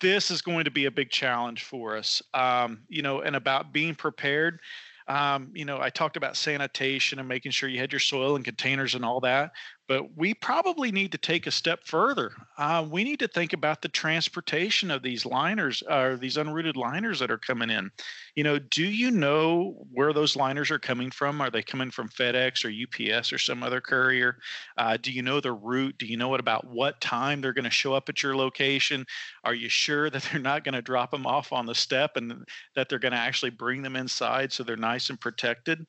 this 0.00 0.30
is 0.30 0.40
going 0.40 0.64
to 0.64 0.70
be 0.70 0.86
a 0.86 0.90
big 0.90 1.10
challenge 1.10 1.64
for 1.64 1.96
us. 1.96 2.22
Um, 2.32 2.82
you 2.88 3.02
know, 3.02 3.20
and 3.20 3.36
about 3.36 3.72
being 3.72 3.94
prepared. 3.94 4.60
Um, 5.06 5.50
you 5.54 5.64
know, 5.64 5.80
I 5.80 5.90
talked 5.90 6.16
about 6.16 6.36
sanitation 6.36 7.18
and 7.18 7.28
making 7.28 7.52
sure 7.52 7.68
you 7.68 7.78
had 7.78 7.92
your 7.92 8.00
soil 8.00 8.36
and 8.36 8.44
containers 8.44 8.94
and 8.94 9.04
all 9.04 9.20
that 9.20 9.52
but 9.86 10.16
we 10.16 10.32
probably 10.32 10.90
need 10.90 11.12
to 11.12 11.18
take 11.18 11.46
a 11.46 11.50
step 11.50 11.80
further. 11.84 12.32
Uh, 12.56 12.86
we 12.88 13.04
need 13.04 13.18
to 13.18 13.28
think 13.28 13.52
about 13.52 13.82
the 13.82 13.88
transportation 13.88 14.90
of 14.90 15.02
these 15.02 15.26
liners 15.26 15.82
or 15.82 16.12
uh, 16.12 16.16
these 16.16 16.36
unrooted 16.36 16.76
liners 16.76 17.18
that 17.18 17.30
are 17.30 17.38
coming 17.38 17.68
in. 17.68 17.90
You 18.34 18.44
know, 18.44 18.58
do 18.58 18.84
you 18.84 19.10
know 19.10 19.86
where 19.92 20.12
those 20.12 20.36
liners 20.36 20.70
are 20.70 20.78
coming 20.78 21.10
from? 21.10 21.40
Are 21.40 21.50
they 21.50 21.62
coming 21.62 21.90
from 21.90 22.08
FedEx 22.08 22.64
or 22.64 23.14
UPS 23.16 23.32
or 23.32 23.38
some 23.38 23.62
other 23.62 23.80
courier? 23.80 24.38
Uh, 24.78 24.96
do 24.96 25.12
you 25.12 25.22
know 25.22 25.40
the 25.40 25.52
route? 25.52 25.98
Do 25.98 26.06
you 26.06 26.16
know 26.16 26.28
what 26.28 26.40
about 26.40 26.66
what 26.66 27.00
time 27.00 27.40
they're 27.40 27.52
going 27.52 27.64
to 27.64 27.70
show 27.70 27.92
up 27.92 28.08
at 28.08 28.22
your 28.22 28.36
location? 28.36 29.04
Are 29.44 29.54
you 29.54 29.68
sure 29.68 30.08
that 30.08 30.22
they're 30.32 30.40
not 30.40 30.64
going 30.64 30.74
to 30.74 30.82
drop 30.82 31.10
them 31.10 31.26
off 31.26 31.52
on 31.52 31.66
the 31.66 31.74
step 31.74 32.16
and 32.16 32.44
that 32.74 32.88
they're 32.88 32.98
going 32.98 33.12
to 33.12 33.18
actually 33.18 33.50
bring 33.50 33.82
them 33.82 33.96
inside 33.96 34.50
so 34.52 34.62
they're 34.62 34.76
nice 34.76 35.10
and 35.10 35.20
protected? 35.20 35.84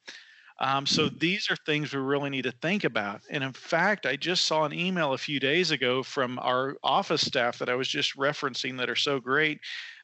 Um, 0.59 0.85
so 0.85 1.09
these 1.09 1.49
are 1.51 1.57
things 1.65 1.93
we 1.93 1.99
really 1.99 2.29
need 2.29 2.43
to 2.43 2.51
think 2.51 2.85
about. 2.85 3.21
And 3.29 3.43
in 3.43 3.51
fact, 3.51 4.05
I 4.05 4.15
just 4.15 4.45
saw 4.45 4.63
an 4.63 4.73
email 4.73 5.13
a 5.13 5.17
few 5.17 5.39
days 5.39 5.71
ago 5.71 6.01
from 6.01 6.39
our 6.39 6.77
office 6.81 7.25
staff 7.25 7.59
that 7.59 7.69
I 7.69 7.75
was 7.75 7.89
just 7.89 8.17
referencing 8.17 8.77
that 8.77 8.89
are 8.89 8.95
so 8.95 9.19
great 9.19 9.59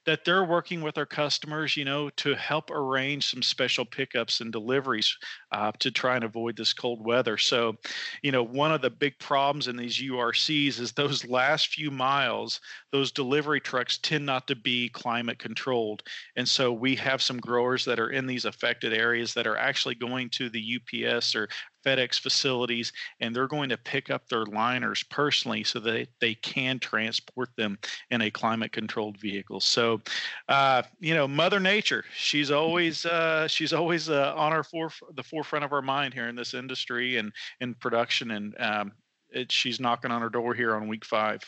that 0.05 0.25
they're 0.25 0.43
working 0.43 0.81
with 0.81 0.98
our 0.98 1.05
customers, 1.05 1.77
you 1.77 1.86
know, 1.86 2.10
to 2.12 2.34
help 2.36 2.72
arrange 2.72 3.29
some 3.29 3.41
special 3.41 3.86
pickups 3.86 4.41
and 4.41 4.51
deliveries 4.51 5.15
uh, 5.51 5.72
to 5.79 5.91
try 5.91 6.15
and 6.15 6.24
avoid 6.24 6.58
this 6.58 6.74
cold 6.74 7.05
weather. 7.05 7.38
So, 7.38 7.75
you 8.24 8.31
know, 8.31 8.43
one 8.43 8.72
of 8.72 8.81
the 8.81 8.89
big 8.89 9.17
problems 9.20 9.67
in 9.67 9.77
these 9.77 10.01
URCs 10.01 10.79
is 10.79 10.91
those 10.91 11.25
last 11.27 11.67
few 11.67 11.91
miles, 11.91 12.60
those 12.91 13.12
delivery 13.12 13.60
trucks 13.60 14.00
tend 14.00 14.25
not 14.25 14.48
to 14.48 14.55
be 14.55 14.89
climate 14.89 15.38
controlled. 15.38 16.03
And 16.36 16.48
so 16.48 16.72
we 16.72 16.96
have 16.96 17.22
some 17.22 17.38
growers 17.38 17.86
that 17.86 18.00
are 18.00 18.10
in 18.10 18.25
these 18.25 18.46
affected 18.46 18.93
areas 18.93 19.34
that 19.36 19.48
are 19.48 19.58
actually 19.58 19.96
going 19.96 20.29
to 20.31 20.50
the 20.50 20.79
UPS 20.79 21.36
or 21.36 21.48
FedEx 21.85 22.19
facilities, 22.19 22.91
and 23.19 23.35
they're 23.35 23.47
going 23.47 23.69
to 23.69 23.77
pick 23.77 24.09
up 24.09 24.27
their 24.27 24.45
liners 24.45 25.03
personally 25.03 25.63
so 25.63 25.79
that 25.79 26.07
they 26.19 26.35
can 26.35 26.79
transport 26.79 27.50
them 27.55 27.77
in 28.09 28.21
a 28.21 28.31
climate 28.31 28.71
controlled 28.71 29.17
vehicle. 29.17 29.59
So, 29.59 30.01
uh, 30.47 30.83
you 31.00 31.13
know, 31.13 31.27
Mother 31.27 31.59
Nature, 31.59 32.03
she's 32.15 32.51
always 32.51 33.05
uh, 33.11 33.47
she's 33.47 33.73
always 33.73 34.09
uh, 34.09 34.33
on 34.35 34.53
our 34.53 34.63
for 34.63 34.89
the 35.13 35.23
forefront 35.23 35.65
of 35.65 35.73
our 35.73 35.81
mind 35.81 36.13
here 36.13 36.27
in 36.27 36.35
this 36.35 36.53
industry 36.53 37.17
and 37.17 37.31
in 37.59 37.73
production, 37.75 38.31
and 38.31 38.55
um, 38.59 38.91
it, 39.29 39.51
she's 39.51 39.79
knocking 39.79 40.11
on 40.11 40.21
our 40.21 40.29
door 40.29 40.53
here 40.53 40.75
on 40.75 40.88
week 40.88 41.05
five. 41.05 41.41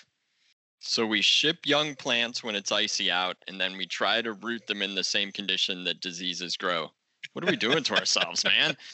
So 0.85 1.05
we 1.05 1.21
ship 1.21 1.59
young 1.65 1.95
plants 1.95 2.43
when 2.43 2.55
it's 2.55 2.71
icy 2.71 3.09
out, 3.09 3.37
and 3.47 3.59
then 3.59 3.77
we 3.77 3.85
try 3.85 4.21
to 4.21 4.33
root 4.33 4.67
them 4.67 4.81
in 4.81 4.95
the 4.95 5.03
same 5.03 5.31
condition 5.31 5.85
that 5.85 6.01
diseases 6.01 6.57
grow. 6.57 6.91
What 7.33 7.43
are 7.43 7.51
we 7.51 7.57
doing 7.57 7.83
to 7.83 7.95
ourselves, 7.95 8.43
man? 8.43 8.77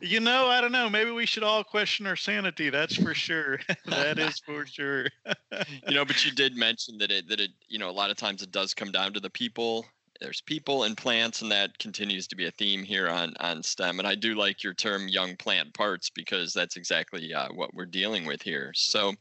You 0.00 0.20
know, 0.20 0.48
I 0.48 0.60
don't 0.60 0.72
know. 0.72 0.90
Maybe 0.90 1.10
we 1.12 1.24
should 1.24 1.42
all 1.42 1.64
question 1.64 2.06
our 2.06 2.16
sanity. 2.16 2.68
That's 2.68 2.94
for 2.94 3.14
sure. 3.14 3.60
that 3.86 4.18
is 4.18 4.38
for 4.38 4.66
sure. 4.66 5.06
you 5.88 5.94
know, 5.94 6.04
but 6.04 6.24
you 6.24 6.32
did 6.32 6.56
mention 6.56 6.98
that 6.98 7.10
it 7.10 7.28
that 7.28 7.40
it 7.40 7.52
you 7.68 7.78
know 7.78 7.88
a 7.88 7.92
lot 7.92 8.10
of 8.10 8.16
times 8.16 8.42
it 8.42 8.50
does 8.50 8.74
come 8.74 8.90
down 8.90 9.12
to 9.14 9.20
the 9.20 9.30
people. 9.30 9.86
There's 10.20 10.42
people 10.42 10.84
and 10.84 10.96
plants, 10.96 11.42
and 11.42 11.50
that 11.52 11.78
continues 11.78 12.26
to 12.28 12.36
be 12.36 12.46
a 12.46 12.50
theme 12.50 12.82
here 12.82 13.08
on 13.08 13.34
on 13.40 13.62
STEM. 13.62 13.98
And 13.98 14.06
I 14.06 14.14
do 14.14 14.34
like 14.34 14.62
your 14.62 14.74
term 14.74 15.08
"young 15.08 15.36
plant 15.36 15.72
parts" 15.72 16.10
because 16.10 16.52
that's 16.52 16.76
exactly 16.76 17.32
uh, 17.32 17.48
what 17.54 17.72
we're 17.72 17.86
dealing 17.86 18.26
with 18.26 18.42
here. 18.42 18.72
So 18.74 19.14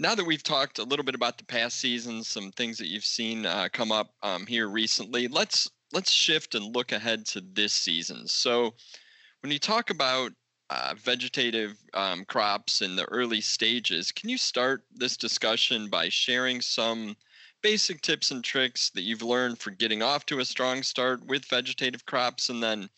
now 0.00 0.14
that 0.14 0.26
we've 0.26 0.42
talked 0.42 0.78
a 0.78 0.84
little 0.84 1.04
bit 1.04 1.14
about 1.14 1.38
the 1.38 1.44
past 1.44 1.78
seasons, 1.78 2.28
some 2.28 2.52
things 2.52 2.78
that 2.78 2.88
you've 2.88 3.04
seen 3.04 3.46
uh, 3.46 3.68
come 3.72 3.92
up 3.92 4.12
um, 4.22 4.46
here 4.46 4.68
recently, 4.68 5.28
let's 5.28 5.68
let's 5.92 6.12
shift 6.12 6.54
and 6.54 6.74
look 6.74 6.92
ahead 6.92 7.26
to 7.26 7.40
this 7.40 7.72
season. 7.72 8.26
So, 8.26 8.74
when 9.40 9.52
you 9.52 9.58
talk 9.58 9.90
about 9.90 10.32
uh, 10.70 10.94
vegetative 10.98 11.76
um, 11.94 12.24
crops 12.24 12.82
in 12.82 12.96
the 12.96 13.04
early 13.04 13.40
stages, 13.40 14.12
can 14.12 14.28
you 14.28 14.36
start 14.36 14.84
this 14.92 15.16
discussion 15.16 15.88
by 15.88 16.08
sharing 16.08 16.60
some 16.60 17.16
basic 17.62 18.02
tips 18.02 18.30
and 18.30 18.44
tricks 18.44 18.90
that 18.90 19.02
you've 19.02 19.22
learned 19.22 19.58
for 19.58 19.70
getting 19.70 20.02
off 20.02 20.26
to 20.26 20.40
a 20.40 20.44
strong 20.44 20.82
start 20.82 21.24
with 21.26 21.44
vegetative 21.46 22.04
crops? 22.04 22.48
And 22.48 22.62
then, 22.62 22.88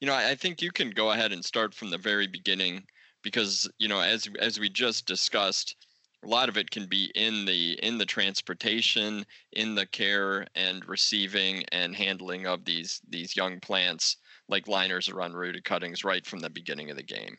you 0.00 0.06
know, 0.06 0.14
I, 0.14 0.30
I 0.30 0.34
think 0.34 0.62
you 0.62 0.70
can 0.70 0.90
go 0.90 1.10
ahead 1.10 1.32
and 1.32 1.44
start 1.44 1.74
from 1.74 1.90
the 1.90 1.98
very 1.98 2.26
beginning 2.26 2.84
because, 3.22 3.68
you 3.78 3.88
know, 3.88 4.00
as 4.00 4.28
as 4.40 4.58
we 4.58 4.68
just 4.68 5.06
discussed, 5.06 5.76
a 6.24 6.28
lot 6.28 6.48
of 6.48 6.56
it 6.56 6.70
can 6.70 6.86
be 6.86 7.10
in 7.14 7.44
the 7.44 7.72
in 7.82 7.98
the 7.98 8.06
transportation 8.06 9.24
in 9.52 9.74
the 9.74 9.86
care 9.86 10.46
and 10.54 10.86
receiving 10.88 11.64
and 11.72 11.96
handling 11.96 12.46
of 12.46 12.64
these 12.64 13.00
these 13.08 13.36
young 13.36 13.58
plants 13.60 14.16
like 14.48 14.68
liners 14.68 15.08
or 15.08 15.14
unrooted 15.16 15.64
cuttings 15.64 16.04
right 16.04 16.26
from 16.26 16.40
the 16.40 16.50
beginning 16.50 16.90
of 16.90 16.96
the 16.96 17.02
game 17.02 17.36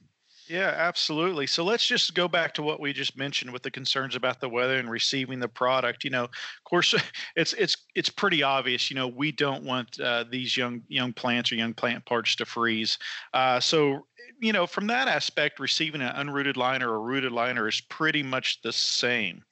yeah, 0.48 0.74
absolutely. 0.76 1.48
So 1.48 1.64
let's 1.64 1.88
just 1.88 2.14
go 2.16 2.28
back 2.28 2.54
to 2.56 2.64
what 2.64 2.80
we 2.80 2.94
just 2.94 3.18
mentioned 3.18 3.52
with 3.52 3.64
the 3.64 3.72
concerns 3.72 4.16
about 4.16 4.40
the 4.40 4.50
weather 4.50 4.78
and 4.78 4.90
receiving 4.90 5.40
the 5.40 5.48
product. 5.48 6.04
You 6.04 6.10
know, 6.10 6.24
of 6.26 6.64
course, 6.66 6.94
it's 7.36 7.54
it's 7.54 7.78
it's 7.96 8.10
pretty 8.10 8.44
obvious. 8.44 8.90
You 8.90 8.96
know, 8.96 9.08
we 9.08 9.32
don't 9.32 9.64
want 9.64 10.00
uh, 10.00 10.26
these 10.30 10.58
young 10.58 10.82
young 10.88 11.14
plants 11.14 11.52
or 11.52 11.56
young 11.56 11.74
plant 11.74 12.06
parts 12.06 12.36
to 12.38 12.46
freeze. 12.46 12.98
Uh, 13.34 13.60
so 13.60 14.06
you 14.40 14.52
know, 14.52 14.68
from 14.68 14.88
that 14.88 15.08
aspect, 15.08 15.60
receiving 15.60 16.02
an 16.02 16.14
unrooted 16.16 16.58
liner 16.58 16.90
or 16.90 17.02
rooted 17.02 17.32
liner 17.32 17.68
is 17.68 17.82
pretty 17.82 18.24
much 18.24 18.62
the 18.62 18.74
same. 18.74 19.44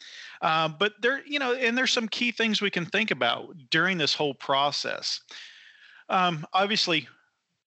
Uh, 0.41 0.67
but 0.67 0.93
there, 1.01 1.21
you 1.25 1.39
know, 1.39 1.53
and 1.53 1.77
there's 1.77 1.91
some 1.91 2.07
key 2.07 2.31
things 2.31 2.61
we 2.61 2.71
can 2.71 2.85
think 2.85 3.11
about 3.11 3.55
during 3.69 3.97
this 3.97 4.13
whole 4.13 4.33
process. 4.33 5.21
Um, 6.09 6.45
obviously, 6.53 7.07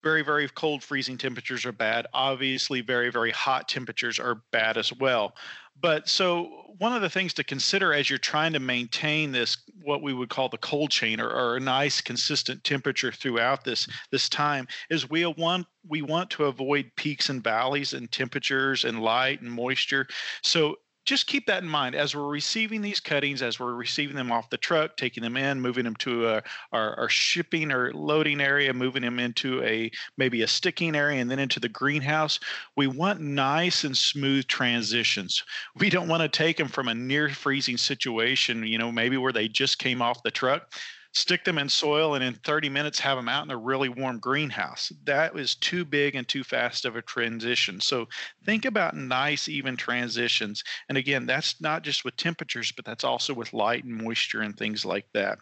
very, 0.05 0.23
very 0.23 0.49
cold 0.49 0.83
freezing 0.83 1.19
temperatures 1.19 1.65
are 1.65 1.73
bad. 1.73 2.07
Obviously, 2.13 2.83
very, 2.83 3.11
very 3.11 3.33
hot 3.33 3.69
temperatures 3.69 4.21
are 4.21 4.43
bad 4.53 4.77
as 4.77 4.93
well. 4.93 5.35
But 5.81 6.09
so 6.09 6.75
one 6.79 6.95
of 6.95 7.03
the 7.03 7.11
things 7.11 7.35
to 7.35 7.45
consider 7.45 7.93
as 7.93 8.09
you're 8.09 8.19
trying 8.19 8.53
to 8.53 8.61
maintain 8.61 9.33
this, 9.33 9.57
what 9.83 10.03
we 10.03 10.13
would 10.13 10.29
call 10.29 10.49
the 10.49 10.59
cold 10.59 10.91
chain 10.91 11.21
or, 11.21 11.29
or 11.29 11.57
a 11.57 11.61
nice 11.61 12.01
consistent 12.01 12.63
temperature 12.63 13.11
throughout 13.11 13.65
this 13.65 13.89
this 14.13 14.29
time, 14.29 14.69
is 14.91 15.11
we 15.11 15.27
want 15.27 15.67
we 15.89 16.03
want 16.03 16.31
to 16.31 16.45
avoid 16.45 16.93
peaks 16.97 17.29
and 17.29 17.43
valleys 17.43 17.93
in 17.93 18.07
temperatures 18.09 18.85
and 18.85 19.03
light 19.03 19.41
and 19.41 19.51
moisture. 19.51 20.07
So 20.43 20.77
just 21.05 21.27
keep 21.27 21.47
that 21.47 21.63
in 21.63 21.69
mind 21.69 21.95
as 21.95 22.15
we're 22.15 22.27
receiving 22.27 22.81
these 22.81 23.01
cuttings, 23.01 23.43
as 23.43 23.61
we're 23.61 23.75
receiving 23.75 24.17
them 24.17 24.33
off 24.33 24.51
the 24.51 24.57
truck, 24.57 24.97
taking 24.97 25.23
them 25.23 25.37
in, 25.37 25.61
moving 25.61 25.85
them 25.85 25.97
to 25.97 26.29
a, 26.29 26.43
our, 26.73 26.99
our 26.99 27.09
shipping 27.09 27.71
or 27.71 27.93
loading 27.93 28.41
area, 28.41 28.73
moving 28.73 29.03
them 29.03 29.19
into 29.19 29.63
a 29.63 29.91
maybe 30.17 30.43
a 30.43 30.47
sticking 30.49 30.97
area, 30.97 31.21
and 31.21 31.31
then 31.31 31.39
into 31.39 31.61
the 31.61 31.69
greenhouse. 31.69 32.41
We 32.77 32.87
want 32.87 33.21
nice 33.21 33.85
and 33.85 33.97
smooth 33.97 34.47
transitions. 34.47 35.45
We 35.77 35.91
don't 35.91 36.09
want 36.09 36.23
to 36.23 36.29
take 36.29 36.57
them 36.57 36.69
from 36.69 36.89
a 36.89 36.95
near 36.95 37.29
freezing 37.29 37.77
situation, 37.77 38.67
you 38.67 38.79
know, 38.79 38.91
maybe 38.91 39.17
where 39.17 39.33
they 39.33 39.49
just 39.49 39.79
came 39.79 40.01
off 40.01 40.23
the 40.23 40.31
truck 40.31 40.73
stick 41.15 41.45
them 41.45 41.59
in 41.59 41.69
soil, 41.69 42.15
and 42.15 42.25
in 42.25 42.35
30 42.35 42.69
minutes 42.69 42.99
have 42.99 43.17
them 43.17 43.29
out 43.29 43.45
in 43.45 43.51
a 43.51 43.57
really 43.57 43.89
warm 43.89 44.19
greenhouse. 44.19 44.93
That 45.05 45.39
is 45.39 45.55
too 45.55 45.85
big 45.85 46.17
and 46.17 46.27
too 46.29 46.45
fast 46.45 46.85
of 46.85 46.97
a 46.97 47.03
transition. 47.03 47.81
So 47.81 48.07
think 48.45 48.65
about 48.65 48.97
nice, 48.97 49.49
even 49.49 49.77
transitions. 49.77 50.63
And 50.89 50.99
again, 50.99 51.25
that's 51.25 51.61
not 51.61 51.83
just 51.83 52.05
with 52.05 52.17
temperatures, 52.17 52.73
but 52.73 52.85
that's 52.85 53.05
also 53.05 53.33
with 53.33 53.53
light 53.53 53.85
and 53.85 53.95
moisture 53.95 54.43
and 54.43 54.57
things 54.57 54.85
like 54.85 55.07
that. 55.15 55.39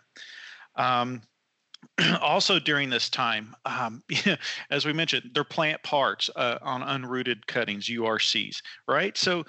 Um, 0.77 1.23
also 2.21 2.59
during 2.59 2.91
this 2.91 3.09
time, 3.09 3.55
um, 3.65 4.03
as 4.71 4.87
we 4.87 4.93
mentioned, 4.93 5.31
they're 5.35 5.45
plant 5.45 5.83
parts 5.83 6.31
uh, 6.37 6.59
on 6.63 6.83
unrooted 6.83 7.47
cuttings, 7.47 7.89
URCs, 7.89 8.63
right? 8.87 9.17
So 9.17 9.45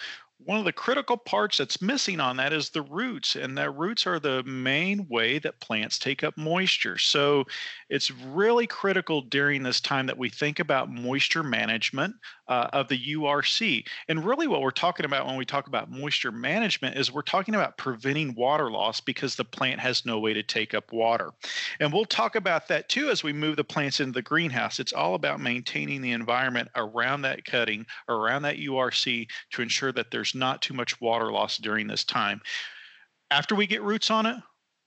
one 0.45 0.59
of 0.59 0.65
the 0.65 0.73
critical 0.73 1.17
parts 1.17 1.57
that's 1.57 1.81
missing 1.81 2.19
on 2.19 2.37
that 2.37 2.53
is 2.53 2.69
the 2.69 2.81
roots 2.81 3.35
and 3.35 3.57
the 3.57 3.69
roots 3.69 4.05
are 4.05 4.19
the 4.19 4.43
main 4.43 5.07
way 5.07 5.39
that 5.39 5.59
plants 5.59 5.97
take 5.97 6.23
up 6.23 6.37
moisture. 6.37 6.97
So 6.97 7.45
it's 7.89 8.11
really 8.11 8.67
critical 8.67 9.21
during 9.21 9.63
this 9.63 9.81
time 9.81 10.07
that 10.07 10.17
we 10.17 10.29
think 10.29 10.59
about 10.59 10.91
moisture 10.91 11.43
management 11.43 12.15
uh, 12.47 12.67
of 12.73 12.87
the 12.89 13.15
urc 13.15 13.83
and 14.07 14.25
really 14.25 14.47
what 14.47 14.61
we're 14.61 14.71
talking 14.71 15.05
about 15.05 15.25
when 15.25 15.37
we 15.37 15.45
talk 15.45 15.67
about 15.67 15.89
moisture 15.89 16.31
management 16.31 16.97
is 16.97 17.11
we're 17.11 17.21
talking 17.21 17.55
about 17.55 17.77
preventing 17.77 18.33
water 18.35 18.69
loss 18.69 18.99
because 18.99 19.35
the 19.35 19.45
plant 19.45 19.79
has 19.79 20.05
no 20.05 20.19
way 20.19 20.33
to 20.33 20.43
take 20.43 20.73
up 20.73 20.91
water 20.91 21.31
And 21.79 21.91
we'll 21.91 22.05
talk 22.05 22.35
about 22.35 22.67
that 22.67 22.89
too 22.89 23.09
as 23.09 23.23
we 23.23 23.33
move 23.33 23.55
the 23.55 23.63
plants 23.63 23.99
into 23.99 24.13
the 24.13 24.21
greenhouse. 24.21 24.79
It's 24.79 24.93
all 24.93 25.15
about 25.15 25.39
maintaining 25.39 26.01
the 26.01 26.11
environment 26.11 26.69
around 26.75 27.21
that 27.23 27.45
cutting, 27.45 27.85
around 28.09 28.43
that 28.43 28.57
URC 28.57 29.27
to 29.51 29.61
ensure 29.61 29.91
that 29.91 30.11
there's 30.11 30.35
not 30.35 30.61
too 30.61 30.73
much 30.73 30.99
water 31.01 31.31
loss 31.31 31.57
during 31.57 31.87
this 31.87 32.03
time. 32.03 32.41
After 33.31 33.55
we 33.55 33.67
get 33.67 33.81
roots 33.81 34.11
on 34.11 34.25
it, 34.25 34.37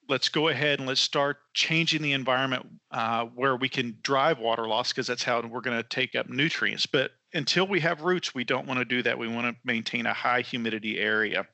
let's 0.08 0.28
go 0.28 0.48
ahead 0.48 0.78
and 0.78 0.86
let's 0.86 1.00
start 1.00 1.38
changing 1.54 2.02
the 2.02 2.12
environment 2.12 2.66
uh, 2.92 3.24
where 3.24 3.56
we 3.56 3.68
can 3.68 3.98
drive 4.02 4.38
water 4.38 4.68
loss 4.68 4.92
because 4.92 5.06
that's 5.06 5.24
how 5.24 5.40
we're 5.40 5.60
going 5.60 5.76
to 5.76 5.88
take 5.88 6.14
up 6.14 6.28
nutrients. 6.28 6.86
But 6.86 7.10
until 7.36 7.66
we 7.66 7.80
have 7.80 8.02
roots, 8.02 8.34
we 8.34 8.44
don't 8.44 8.66
want 8.66 8.78
to 8.78 8.84
do 8.84 9.02
that. 9.02 9.18
We 9.18 9.28
want 9.28 9.46
to 9.46 9.56
maintain 9.64 10.06
a 10.06 10.14
high 10.14 10.40
humidity 10.40 10.98
area. 10.98 11.46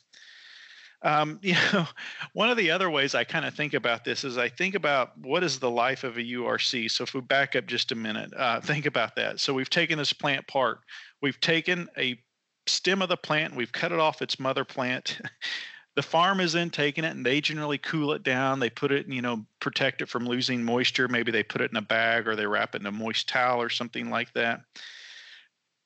Um, 1.02 1.40
you 1.42 1.54
know, 1.72 1.86
one 2.32 2.50
of 2.50 2.56
the 2.56 2.70
other 2.70 2.88
ways 2.88 3.14
I 3.14 3.24
kind 3.24 3.44
of 3.44 3.54
think 3.54 3.74
about 3.74 4.04
this 4.04 4.24
is 4.24 4.38
I 4.38 4.48
think 4.48 4.74
about 4.74 5.18
what 5.18 5.42
is 5.42 5.58
the 5.58 5.70
life 5.70 6.04
of 6.04 6.16
a 6.16 6.22
URC. 6.22 6.90
So 6.90 7.04
if 7.04 7.14
we 7.14 7.20
back 7.20 7.56
up 7.56 7.66
just 7.66 7.92
a 7.92 7.96
minute, 7.96 8.32
uh, 8.36 8.60
think 8.62 8.86
about 8.86 9.16
that. 9.16 9.40
So 9.40 9.52
we've 9.52 9.70
taken 9.70 9.98
this 9.98 10.12
plant 10.12 10.46
part, 10.46 10.80
we've 11.20 11.40
taken 11.40 11.88
a 11.98 12.18
stem 12.66 13.02
of 13.02 13.08
the 13.08 13.16
plant, 13.16 13.56
we've 13.56 13.72
cut 13.72 13.92
it 13.92 13.98
off 13.98 14.22
its 14.22 14.38
mother 14.38 14.64
plant. 14.64 15.20
the 15.96 16.02
farm 16.02 16.40
is 16.40 16.54
then 16.54 16.70
taking 16.70 17.04
it 17.04 17.10
and 17.10 17.26
they 17.26 17.40
generally 17.40 17.76
cool 17.76 18.12
it 18.12 18.22
down. 18.22 18.60
They 18.60 18.70
put 18.70 18.92
it, 18.92 19.08
you 19.08 19.20
know, 19.20 19.44
protect 19.60 20.00
it 20.00 20.08
from 20.08 20.26
losing 20.26 20.62
moisture. 20.62 21.08
Maybe 21.08 21.32
they 21.32 21.42
put 21.42 21.60
it 21.60 21.70
in 21.70 21.76
a 21.76 21.82
bag 21.82 22.28
or 22.28 22.36
they 22.36 22.46
wrap 22.46 22.74
it 22.74 22.80
in 22.80 22.86
a 22.86 22.92
moist 22.92 23.28
towel 23.28 23.60
or 23.60 23.68
something 23.68 24.08
like 24.08 24.32
that 24.34 24.60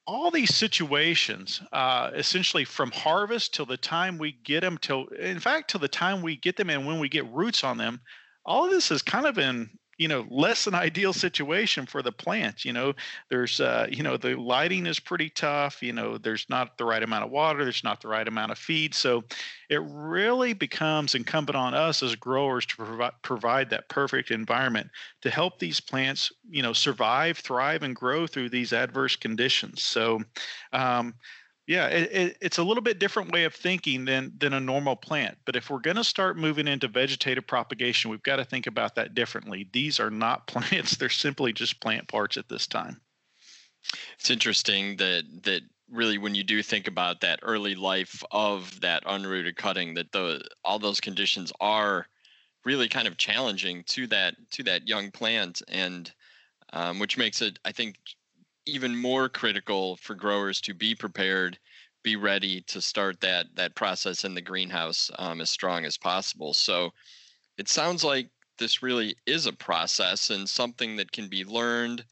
all 0.07 0.31
these 0.31 0.55
situations, 0.55 1.61
uh, 1.73 2.11
essentially 2.15 2.65
from 2.65 2.91
harvest 2.93 3.55
till 3.55 3.67
the 3.67 3.77
time 3.77 4.19
we 4.19 4.33
get 4.45 4.61
them, 4.61 4.79
till 4.79 5.07
in 5.09 5.41
fact, 5.41 5.71
till 5.71 5.81
the 5.81 5.89
time 5.89 6.23
we 6.23 6.37
get 6.37 6.57
them 6.57 6.71
and 6.71 6.87
when 6.87 6.99
we 6.99 7.09
get 7.09 7.31
roots 7.33 7.65
on 7.65 7.77
them, 7.77 8.01
all 8.45 8.65
of 8.65 8.71
this 8.71 8.91
is 8.91 9.03
kind 9.03 9.27
of 9.27 9.39
in 9.39 9.69
you 9.99 10.09
know 10.09 10.27
less 10.31 10.65
than 10.65 10.75
ideal 10.75 11.13
situation 11.13 11.87
for 11.87 12.03
the 12.03 12.13
plant 12.13 12.65
you 12.65 12.73
know? 12.73 12.95
There's 13.31 13.61
uh, 13.61 13.87
you 13.91 14.03
know 14.03 14.17
the 14.17 14.35
lighting 14.39 14.87
is 14.87 15.01
pretty 15.01 15.31
tough 15.31 15.83
you 15.83 15.93
know 15.93 16.19
there's 16.19 16.47
not 16.49 16.79
the 16.79 16.85
right 16.85 17.03
amount 17.03 17.25
of 17.25 17.31
water 17.31 17.65
there's 17.65 17.85
not 17.85 18.01
the 18.01 18.09
right 18.09 18.27
amount 18.27 18.53
of 18.53 18.59
feed 18.59 18.95
so 18.95 19.25
it 19.69 19.83
really 19.85 20.53
becomes 20.53 21.15
incumbent 21.15 21.57
on 21.57 21.75
us 21.75 22.03
as 22.03 22.15
growers 22.15 22.67
to 22.67 22.77
provide 22.77 23.13
provide 23.23 23.71
that 23.71 23.89
perfect 23.89 24.31
environment 24.31 24.89
to 25.23 25.31
help 25.31 25.59
these 25.59 25.81
plants 25.81 26.33
you 26.49 26.63
know 26.63 26.73
survive 26.73 27.39
thrive 27.39 27.83
and 27.83 27.97
grow 27.97 28.27
through 28.27 28.49
these 28.49 28.73
adverse 28.73 29.17
conditions. 29.17 29.83
So 29.83 30.21
um, 30.73 31.15
yeah, 31.67 31.89
it, 31.89 32.13
it, 32.13 32.39
it's 32.41 32.59
a 32.59 32.63
little 32.63 32.83
bit 32.83 33.01
different 33.01 33.33
way 33.33 33.45
of 33.45 33.55
thinking 33.55 34.05
than 34.05 34.33
than 34.39 34.53
a 34.53 34.61
normal 34.61 34.95
plant. 34.95 35.37
But 35.45 35.57
if 35.57 35.69
we're 35.69 35.81
going 35.81 35.97
to 35.97 36.05
start 36.05 36.37
moving 36.37 36.69
into 36.69 36.87
vegetative 36.87 37.47
propagation, 37.47 38.11
we've 38.11 38.23
got 38.23 38.37
to 38.37 38.45
think 38.45 38.67
about 38.67 38.95
that 38.95 39.15
differently. 39.15 39.69
These 39.73 39.99
are 39.99 40.11
not 40.11 40.47
plants; 40.47 40.97
they're 40.97 41.09
simply 41.09 41.53
just 41.53 41.81
plant 41.81 42.07
parts 42.09 42.37
at 42.37 42.49
this 42.49 42.67
time. 42.67 43.01
It's 44.19 44.31
interesting 44.31 44.97
that 44.99 45.25
that 45.43 45.63
really 45.91 46.19
when 46.19 46.35
you 46.35 46.45
do 46.45 46.63
think 46.63 46.87
about 46.87 47.21
that 47.21 47.41
early 47.43 47.75
life 47.75 48.23
of 48.31 48.81
that 48.81 49.05
unrooted 49.05 49.57
cutting, 49.57 49.95
that 49.95 50.13
the 50.13 50.43
all 50.65 50.79
those 50.79 51.01
conditions 51.01 51.53
are 51.61 52.07
really 52.65 52.89
kind 52.89 53.09
of 53.09 53.17
challenging 53.17 53.83
to 53.85 54.07
that 54.09 54.35
to 54.53 54.63
that 54.65 54.87
young 54.87 55.11
plant, 55.11 55.63
and 55.67 56.13
um, 56.73 57.01
which 57.01 57.19
makes 57.19 57.43
it, 57.43 57.59
I 57.65 57.73
think, 57.73 57.97
even 58.67 58.97
more 58.97 59.29
critical 59.29 59.97
for 59.97 60.15
growers 60.15 60.61
to 60.63 60.75
be 60.75 60.95
prepared 60.95 61.59
be 62.07 62.15
ready 62.15 62.61
to 62.61 62.81
start 62.81 63.21
that 63.21 63.47
that 63.57 63.75
process 63.75 64.25
in 64.25 64.33
the 64.33 64.41
greenhouse 64.41 65.11
um, 65.19 65.41
as 65.41 65.51
strong 65.51 65.85
as 65.85 65.99
possible. 65.99 66.55
So 66.55 66.93
it 67.59 67.69
sounds 67.69 68.05
like 68.05 68.31
this 68.59 68.81
really 68.81 69.17
is 69.27 69.47
a 69.47 69.53
process 69.53 70.31
and 70.31 70.49
something 70.49 70.95
that 70.97 71.11
can 71.11 71.27
be 71.27 71.45
learned 71.45 72.05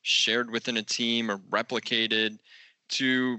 shared 0.00 0.50
within 0.50 0.78
a 0.78 0.82
team 0.82 1.30
or 1.30 1.36
replicated 1.50 2.38
to 2.88 3.38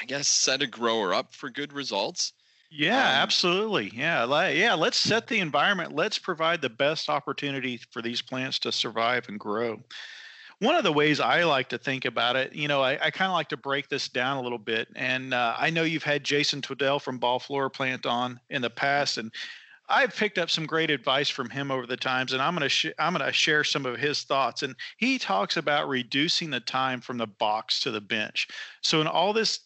i 0.00 0.04
guess 0.04 0.28
set 0.28 0.60
a 0.60 0.66
grower 0.66 1.14
up 1.14 1.32
for 1.32 1.50
good 1.50 1.72
results. 1.72 2.32
Yeah 2.68 2.98
um, 2.98 3.22
absolutely. 3.22 3.92
Yeah 3.94 4.24
like, 4.24 4.56
yeah 4.56 4.74
let's 4.74 4.98
set 4.98 5.28
the 5.28 5.38
environment. 5.38 5.94
Let's 5.94 6.18
provide 6.18 6.62
the 6.62 6.68
best 6.68 7.08
opportunity 7.08 7.78
for 7.92 8.02
these 8.02 8.22
plants 8.22 8.58
to 8.60 8.72
survive 8.72 9.28
and 9.28 9.38
grow 9.38 9.80
one 10.60 10.74
of 10.76 10.84
the 10.84 10.92
ways 10.92 11.20
I 11.20 11.44
like 11.44 11.68
to 11.70 11.78
think 11.78 12.04
about 12.04 12.36
it, 12.36 12.54
you 12.54 12.68
know, 12.68 12.82
I, 12.82 12.92
I 12.92 13.10
kind 13.10 13.30
of 13.30 13.34
like 13.34 13.48
to 13.48 13.56
break 13.56 13.88
this 13.88 14.08
down 14.08 14.36
a 14.36 14.42
little 14.42 14.58
bit. 14.58 14.88
And 14.94 15.34
uh, 15.34 15.56
I 15.58 15.70
know 15.70 15.82
you've 15.82 16.02
had 16.02 16.24
Jason 16.24 16.62
Twiddell 16.62 16.98
from 16.98 17.18
Ball 17.18 17.40
FloraPlant 17.40 18.06
on 18.06 18.40
in 18.50 18.62
the 18.62 18.70
past, 18.70 19.18
and 19.18 19.32
I've 19.88 20.16
picked 20.16 20.38
up 20.38 20.50
some 20.50 20.64
great 20.64 20.90
advice 20.90 21.28
from 21.28 21.50
him 21.50 21.70
over 21.70 21.86
the 21.86 21.96
times, 21.96 22.32
and 22.32 22.40
I'm 22.40 22.56
to 22.58 22.68
sh- 22.68 22.86
I'm 22.98 23.14
to 23.14 23.32
share 23.32 23.64
some 23.64 23.84
of 23.84 23.98
his 23.98 24.22
thoughts. 24.22 24.62
And 24.62 24.74
he 24.96 25.18
talks 25.18 25.56
about 25.56 25.88
reducing 25.88 26.50
the 26.50 26.60
time 26.60 27.00
from 27.00 27.18
the 27.18 27.26
box 27.26 27.80
to 27.80 27.90
the 27.90 28.00
bench. 28.00 28.48
So 28.80 29.00
in 29.00 29.06
all 29.06 29.32
this 29.32 29.60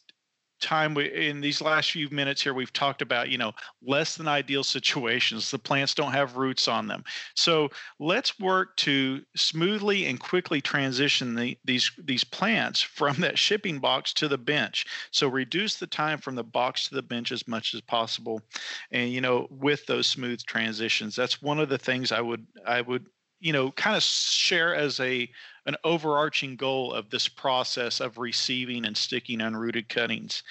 time 0.61 0.95
we 0.95 1.07
in 1.29 1.41
these 1.41 1.61
last 1.61 1.93
few 1.93 2.09
minutes 2.11 2.43
here 2.43 2.55
we've 2.55 2.73
talked 2.73 3.03
about 3.03 3.29
you 3.29 3.39
know 3.39 3.53
less 3.83 4.17
than 4.17 4.29
ideal 4.29 4.65
situations. 4.65 5.51
The 5.51 5.59
plants 5.59 5.95
don't 5.95 6.13
have 6.13 6.37
roots 6.37 6.69
on 6.69 6.87
them. 6.87 7.05
So 7.35 7.71
let's 7.99 8.39
work 8.39 8.77
to 8.79 9.23
smoothly 9.37 10.07
and 10.07 10.19
quickly 10.19 10.61
transition 10.61 11.35
the, 11.35 11.57
these 11.65 11.91
these 11.99 12.25
plants 12.25 12.81
from 12.81 13.21
that 13.21 13.39
shipping 13.39 13.79
box 13.79 14.13
to 14.15 14.29
the 14.29 14.39
bench. 14.39 14.87
So 15.11 15.29
reduce 15.29 15.77
the 15.77 15.87
time 15.87 16.19
from 16.19 16.35
the 16.35 16.45
box 16.45 16.89
to 16.89 16.95
the 16.95 17.03
bench 17.03 17.33
as 17.33 17.47
much 17.47 17.75
as 17.75 17.81
possible. 17.81 18.43
And 18.91 19.13
you 19.13 19.21
know 19.21 19.47
with 19.51 19.87
those 19.87 20.07
smooth 20.07 20.43
transitions 20.45 21.17
that's 21.17 21.43
one 21.43 21.59
of 21.59 21.69
the 21.69 21.79
things 21.79 22.13
i 22.13 22.21
would 22.21 22.47
i 22.67 22.81
would 22.81 23.07
you 23.41 23.53
know 23.53 23.71
kind 23.73 23.97
of 23.97 24.03
share 24.03 24.75
as 24.75 25.01
a 25.01 25.29
an 25.67 25.77
overarching 25.85 26.57
goal 26.57 26.93
of 26.93 27.11
this 27.11 27.29
process 27.29 28.01
of 28.01 28.19
receiving 28.19 28.87
and 28.87 28.97
sticking 28.97 29.41
unrooted 29.41 29.89
cuttings. 29.89 30.43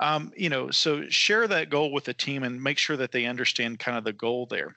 Um, 0.00 0.32
you 0.36 0.48
know 0.48 0.70
so 0.70 1.08
share 1.08 1.46
that 1.48 1.70
goal 1.70 1.92
with 1.92 2.04
the 2.04 2.14
team 2.14 2.42
and 2.42 2.62
make 2.62 2.78
sure 2.78 2.96
that 2.96 3.12
they 3.12 3.26
understand 3.26 3.78
kind 3.78 3.98
of 3.98 4.04
the 4.04 4.12
goal 4.12 4.46
there. 4.46 4.76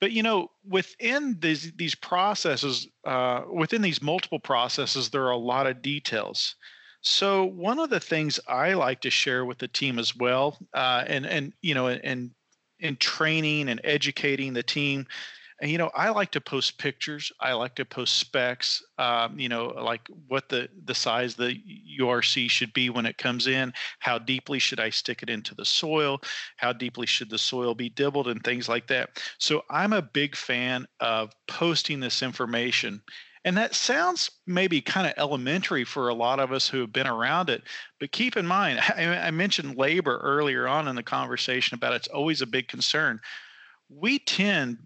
But 0.00 0.12
you 0.12 0.22
know 0.22 0.50
within 0.68 1.38
these 1.40 1.72
these 1.72 1.94
processes 1.94 2.88
uh, 3.04 3.42
within 3.52 3.82
these 3.82 4.02
multiple 4.02 4.40
processes 4.40 5.10
there 5.10 5.24
are 5.24 5.30
a 5.30 5.36
lot 5.36 5.66
of 5.66 5.82
details. 5.82 6.56
So 7.02 7.44
one 7.44 7.78
of 7.78 7.90
the 7.90 8.00
things 8.00 8.40
i 8.48 8.72
like 8.72 9.00
to 9.02 9.10
share 9.10 9.44
with 9.44 9.58
the 9.58 9.68
team 9.68 9.98
as 9.98 10.16
well 10.16 10.58
uh, 10.74 11.04
and 11.06 11.26
and 11.26 11.52
you 11.62 11.74
know 11.74 11.88
and 11.88 12.30
in 12.80 12.96
training 12.96 13.68
and 13.68 13.80
educating 13.84 14.52
the 14.52 14.62
team 14.62 15.06
and 15.60 15.70
you 15.70 15.78
know, 15.78 15.90
I 15.94 16.10
like 16.10 16.30
to 16.32 16.40
post 16.40 16.78
pictures. 16.78 17.32
I 17.40 17.54
like 17.54 17.74
to 17.76 17.84
post 17.84 18.16
specs. 18.16 18.82
Um, 18.98 19.38
you 19.38 19.48
know, 19.48 19.66
like 19.66 20.02
what 20.28 20.48
the 20.48 20.68
the 20.84 20.94
size 20.94 21.34
the 21.34 21.58
URC 21.98 22.50
should 22.50 22.72
be 22.74 22.90
when 22.90 23.06
it 23.06 23.16
comes 23.16 23.46
in. 23.46 23.72
How 24.00 24.18
deeply 24.18 24.58
should 24.58 24.80
I 24.80 24.90
stick 24.90 25.22
it 25.22 25.30
into 25.30 25.54
the 25.54 25.64
soil? 25.64 26.20
How 26.58 26.72
deeply 26.72 27.06
should 27.06 27.30
the 27.30 27.38
soil 27.38 27.74
be 27.74 27.88
dibbled 27.88 28.28
and 28.28 28.42
things 28.44 28.68
like 28.68 28.86
that. 28.88 29.22
So 29.38 29.62
I'm 29.70 29.92
a 29.92 30.02
big 30.02 30.36
fan 30.36 30.86
of 31.00 31.32
posting 31.48 32.00
this 32.00 32.22
information. 32.22 33.02
And 33.46 33.56
that 33.56 33.76
sounds 33.76 34.28
maybe 34.46 34.80
kind 34.80 35.06
of 35.06 35.14
elementary 35.16 35.84
for 35.84 36.08
a 36.08 36.14
lot 36.14 36.40
of 36.40 36.50
us 36.50 36.68
who 36.68 36.80
have 36.80 36.92
been 36.92 37.06
around 37.06 37.48
it. 37.48 37.62
But 38.00 38.10
keep 38.10 38.36
in 38.36 38.44
mind, 38.44 38.80
I, 38.96 39.30
mentioned 39.30 39.78
labor 39.78 40.18
earlier 40.18 40.66
on 40.66 40.88
in 40.88 40.96
the 40.96 41.02
conversation 41.02 41.76
about 41.76 41.92
it's 41.92 42.08
always 42.08 42.42
a 42.42 42.46
big 42.46 42.66
concern. 42.66 43.20
We 43.88 44.18
tend 44.18 44.78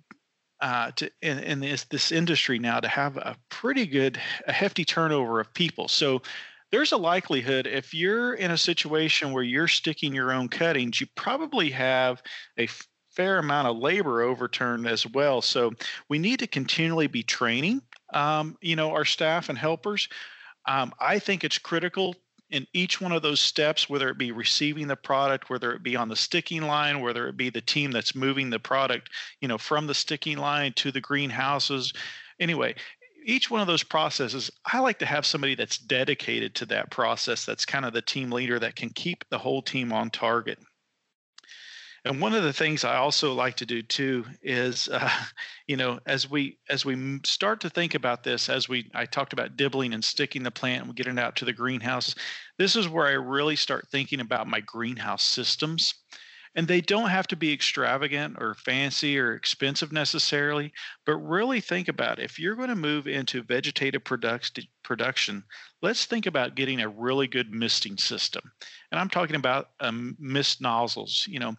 uh, 0.61 0.91
to 0.93 1.11
in, 1.23 1.39
in 1.39 1.61
this 1.61 1.85
this 1.85 2.13
industry 2.13 2.59
now 2.59 2.81
to 2.81 2.89
have 2.89 3.17
a 3.17 3.37
pretty 3.49 3.87
good 3.87 4.21
a 4.47 4.53
hefty 4.53 4.85
turnover 4.85 5.41
of 5.41 5.53
people. 5.55 5.89
So 5.89 6.23
there's 6.71 6.93
a 6.93 6.97
likelihood 6.97 7.67
if 7.67 7.93
you're 7.93 8.35
in 8.35 8.53
a 8.53 8.59
situation 8.59 9.33
where 9.33 9.43
you're 9.43 9.69
sticking 9.69 10.15
your 10.15 10.33
own 10.33 10.49
cuttings, 10.49 11.01
you 11.01 11.07
probably 11.17 11.71
have 11.71 12.23
a 12.59 12.69
fair 13.11 13.39
amount 13.39 13.67
of 13.67 13.77
labor 13.77 14.23
overturned 14.23 14.87
as 14.87 15.07
well. 15.07 15.43
So 15.43 15.73
we 16.09 16.19
need 16.19 16.39
to 16.41 16.47
continually 16.47 17.09
be 17.09 17.25
training, 17.25 17.83
um, 18.15 18.57
you 18.61 18.77
know, 18.77 18.93
our 18.93 19.05
staff 19.05 19.49
and 19.49 19.59
helpers. 19.59 20.09
Um, 20.67 20.93
I 21.01 21.19
think 21.19 21.43
it's 21.43 21.59
critical 21.59 22.15
in 22.51 22.67
each 22.73 23.01
one 23.01 23.13
of 23.13 23.23
those 23.23 23.41
steps, 23.41 23.89
whether 23.89 24.09
it 24.09 24.19
be 24.19 24.33
receiving 24.33 24.89
the 24.89 24.97
product, 24.97 25.51
whether 25.51 25.73
it 25.73 25.83
be 25.83 25.97
on 25.97 26.09
the 26.09 26.17
sticking 26.17 26.63
line, 26.63 27.01
whether 27.01 27.29
it 27.29 27.37
be 27.37 27.51
the 27.51 27.61
team 27.61 27.91
that's 27.91 28.15
moving 28.15 28.51
the 28.51 28.59
product, 28.59 29.11
you 29.41 29.49
know, 29.49 29.59
from 29.59 29.87
the 29.87 29.95
sticking 29.95 30.39
line 30.39 30.73
to 30.75 30.91
the 30.91 31.01
greenhouses. 31.01 31.93
Anyway, 32.41 32.75
each 33.25 33.51
one 33.51 33.61
of 33.61 33.67
those 33.67 33.83
processes, 33.83 34.51
I 34.73 34.81
like 34.81 34.99
to 35.01 35.07
have 35.07 35.27
somebody 35.27 35.55
that's 35.55 35.79
dedicated 35.79 36.55
to 36.57 36.67
that 36.67 36.91
process, 36.91 37.45
that's 37.45 37.65
kind 37.65 37.85
of 37.85 37.93
the 37.93 38.03
team 38.03 38.31
leader 38.31 38.59
that 38.59 38.77
can 38.77 38.91
keep 38.91 39.25
the 39.31 39.39
whole 39.39 39.63
team 39.63 39.93
on 39.93 40.11
target. 40.11 40.59
And 42.05 42.21
one 42.21 42.35
of 42.35 42.43
the 42.43 42.53
things 42.53 42.85
I 42.85 42.97
also 42.97 43.35
like 43.35 43.57
to 43.57 43.67
do 43.67 43.83
too 43.83 44.25
is, 44.43 44.89
uh, 44.93 45.11
you 45.67 45.77
know, 45.77 46.01
as 46.07 46.31
we 46.31 46.59
as 46.69 46.85
we 46.85 47.21
start 47.25 47.61
to 47.61 47.71
think 47.71 47.95
about 47.95 48.25
this, 48.25 48.49
as 48.49 48.69
we 48.69 48.91
I 48.95 49.07
talked 49.07 49.33
about 49.33 49.57
dibbling 49.57 49.93
and 49.93 50.05
sticking 50.05 50.43
the 50.43 50.51
plant 50.51 50.85
and 50.85 50.97
getting 50.97 51.19
it 51.19 51.21
out 51.21 51.37
to 51.37 51.45
the 51.45 51.53
greenhouse, 51.53 52.15
this 52.59 52.77
is 52.77 52.89
where 52.89 53.07
I 53.07 53.13
really 53.13 53.57
start 53.57 53.89
thinking 53.89 54.21
about 54.21 54.49
my 54.49 54.61
greenhouse 54.61 55.25
systems. 55.25 55.95
And 56.57 56.67
they 56.67 56.81
don't 56.81 57.11
have 57.11 57.29
to 57.29 57.37
be 57.37 57.53
extravagant 57.53 58.37
or 58.41 58.55
fancy 58.55 59.17
or 59.17 59.35
expensive 59.35 59.93
necessarily, 59.93 60.73
but 61.07 61.17
really 61.17 61.61
think 61.61 61.87
about 61.87 62.19
it. 62.19 62.25
if 62.25 62.41
you're 62.41 62.57
going 62.57 62.71
to 62.71 62.75
move 62.75 63.07
into 63.07 63.45
vegetative 63.45 64.03
product, 64.03 64.59
production, 64.83 65.45
let's 65.81 66.07
think 66.07 66.27
about 66.27 66.57
getting 66.57 66.81
a 66.81 66.89
really 66.89 67.29
good 67.29 67.53
misting 67.53 67.97
system. 67.97 68.51
And 68.91 69.01
I'm 69.01 69.09
talking 69.09 69.37
about 69.37 69.71
um, 69.79 70.17
mist 70.19 70.61
nozzles. 70.61 71.25
You 71.29 71.39
know, 71.39 71.55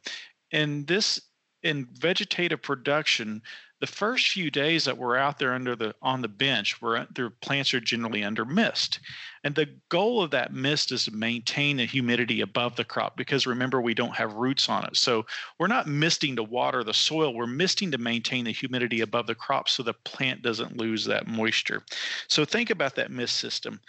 in 0.51 0.85
this 0.85 1.21
in 1.63 1.87
vegetative 1.93 2.61
production, 2.61 3.41
the 3.81 3.87
first 3.87 4.29
few 4.29 4.51
days 4.51 4.85
that 4.85 4.97
we're 4.97 5.17
out 5.17 5.39
there 5.39 5.53
under 5.53 5.75
the 5.75 5.93
on 6.01 6.21
the 6.21 6.27
bench 6.27 6.81
where 6.81 7.07
the 7.15 7.31
plants 7.41 7.73
are 7.73 7.79
generally 7.79 8.23
under 8.23 8.45
mist. 8.45 8.99
And 9.43 9.55
the 9.55 9.69
goal 9.89 10.21
of 10.21 10.31
that 10.31 10.53
mist 10.53 10.91
is 10.91 11.05
to 11.05 11.11
maintain 11.11 11.77
the 11.77 11.85
humidity 11.85 12.41
above 12.41 12.75
the 12.75 12.83
crop 12.83 13.17
because 13.17 13.47
remember 13.47 13.81
we 13.81 13.95
don't 13.95 14.15
have 14.15 14.33
roots 14.33 14.69
on 14.69 14.85
it. 14.85 14.95
So 14.97 15.25
we're 15.59 15.67
not 15.67 15.87
misting 15.87 16.35
to 16.35 16.43
water 16.43 16.83
the 16.83 16.93
soil 16.93 17.33
we're 17.33 17.47
misting 17.47 17.91
to 17.91 17.97
maintain 17.97 18.45
the 18.45 18.51
humidity 18.51 19.01
above 19.01 19.27
the 19.27 19.35
crop 19.35 19.67
so 19.67 19.81
the 19.83 19.93
plant 19.93 20.43
doesn't 20.43 20.77
lose 20.77 21.05
that 21.05 21.27
moisture. 21.27 21.83
So 22.27 22.45
think 22.45 22.69
about 22.69 22.95
that 22.95 23.11
mist 23.11 23.37
system. 23.37 23.79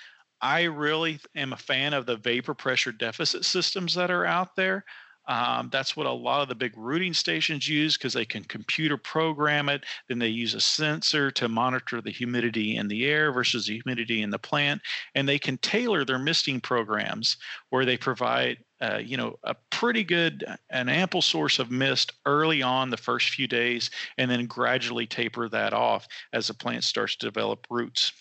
I 0.41 0.63
really 0.63 1.21
am 1.37 1.53
a 1.53 1.57
fan 1.59 1.95
of 1.95 2.07
the 2.07 2.17
vapor 2.17 2.55
pressure 2.55 2.93
deficit 2.93 3.45
systems 3.45 3.95
that 3.95 4.11
are 4.11 4.27
out 4.27 4.57
there. 4.57 4.85
Um, 5.29 5.69
that's 5.71 5.97
what 5.97 6.07
a 6.07 6.13
lot 6.13 6.43
of 6.43 6.49
the 6.49 6.55
big 6.55 6.73
rooting 6.77 7.15
stations 7.15 7.69
use 7.69 7.97
because 7.97 8.13
they 8.13 8.25
can 8.25 8.45
computer 8.45 8.97
program 8.97 9.69
it. 9.69 9.85
Then 10.09 10.19
they 10.19 10.29
use 10.29 10.55
a 10.55 10.61
sensor 10.61 11.31
to 11.33 11.49
monitor 11.49 12.01
the 12.01 12.11
humidity 12.11 12.77
in 12.77 12.89
the 12.89 13.07
air 13.07 13.33
versus 13.33 13.67
the 13.67 13.81
humidity 13.81 14.23
in 14.23 14.31
the 14.31 14.39
plant, 14.39 14.83
and 15.15 15.29
they 15.29 15.39
can 15.39 15.59
tailor 15.59 16.05
their 16.05 16.19
misting 16.19 16.61
programs 16.61 17.37
where 17.71 17.85
they 17.85 17.97
provide, 17.97 18.59
uh, 18.81 18.99
you 18.99 19.17
know, 19.17 19.39
a 19.45 19.55
pretty 19.71 20.03
good, 20.03 20.45
an 20.71 20.89
ample 20.89 21.23
source 21.23 21.59
of 21.59 21.71
mist 21.71 22.13
early 22.27 22.63
on 22.63 22.91
the 22.91 22.97
first 22.97 23.31
few 23.31 23.47
days, 23.47 23.91
and 24.19 24.31
then 24.31 24.47
gradually 24.47 25.07
taper 25.07 25.49
that 25.49 25.73
off 25.73 26.07
as 26.33 26.49
the 26.49 26.55
plant 26.55 26.85
starts 26.85 27.17
to 27.17 27.27
develop 27.27 27.67
roots. 27.71 28.13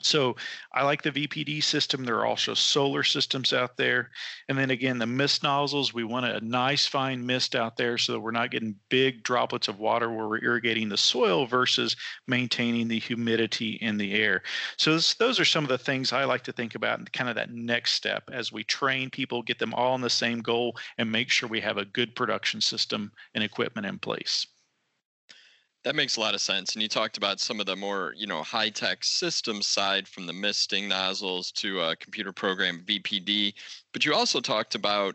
So 0.00 0.36
I 0.72 0.84
like 0.84 1.02
the 1.02 1.10
VPD 1.10 1.62
system. 1.62 2.04
There 2.04 2.18
are 2.18 2.26
also 2.26 2.52
solar 2.52 3.02
systems 3.02 3.52
out 3.54 3.76
there. 3.76 4.10
And 4.48 4.58
then 4.58 4.70
again, 4.70 4.98
the 4.98 5.06
mist 5.06 5.42
nozzles, 5.42 5.94
we 5.94 6.04
want 6.04 6.26
a 6.26 6.44
nice 6.44 6.86
fine 6.86 7.24
mist 7.24 7.56
out 7.56 7.76
there 7.76 7.96
so 7.96 8.12
that 8.12 8.20
we're 8.20 8.30
not 8.30 8.50
getting 8.50 8.76
big 8.90 9.22
droplets 9.22 9.68
of 9.68 9.78
water 9.78 10.10
where 10.10 10.28
we're 10.28 10.44
irrigating 10.44 10.90
the 10.90 10.98
soil 10.98 11.46
versus 11.46 11.96
maintaining 12.26 12.88
the 12.88 12.98
humidity 12.98 13.78
in 13.80 13.96
the 13.96 14.14
air. 14.14 14.42
So 14.76 14.94
this, 14.94 15.14
those 15.14 15.40
are 15.40 15.46
some 15.46 15.64
of 15.64 15.70
the 15.70 15.78
things 15.78 16.12
I 16.12 16.24
like 16.24 16.44
to 16.44 16.52
think 16.52 16.74
about 16.74 16.98
and 16.98 17.12
kind 17.12 17.30
of 17.30 17.36
that 17.36 17.52
next 17.52 17.92
step 17.92 18.28
as 18.32 18.52
we 18.52 18.64
train 18.64 19.08
people, 19.08 19.42
get 19.42 19.58
them 19.58 19.72
all 19.72 19.94
on 19.94 20.02
the 20.02 20.10
same 20.10 20.40
goal, 20.40 20.76
and 20.98 21.10
make 21.10 21.30
sure 21.30 21.48
we 21.48 21.60
have 21.62 21.78
a 21.78 21.86
good 21.86 22.14
production 22.14 22.60
system 22.60 23.10
and 23.34 23.42
equipment 23.42 23.86
in 23.86 23.98
place. 23.98 24.46
That 25.86 25.94
makes 25.94 26.16
a 26.16 26.20
lot 26.20 26.34
of 26.34 26.40
sense. 26.40 26.74
And 26.74 26.82
you 26.82 26.88
talked 26.88 27.16
about 27.16 27.38
some 27.38 27.60
of 27.60 27.66
the 27.66 27.76
more, 27.76 28.12
you 28.16 28.26
know, 28.26 28.42
high 28.42 28.70
tech 28.70 29.04
system 29.04 29.62
side 29.62 30.08
from 30.08 30.26
the 30.26 30.32
misting 30.32 30.88
nozzles 30.88 31.52
to 31.52 31.80
a 31.80 31.94
computer 31.94 32.32
program 32.32 32.82
VPD, 32.84 33.54
but 33.92 34.04
you 34.04 34.12
also 34.12 34.40
talked 34.40 34.74
about 34.74 35.14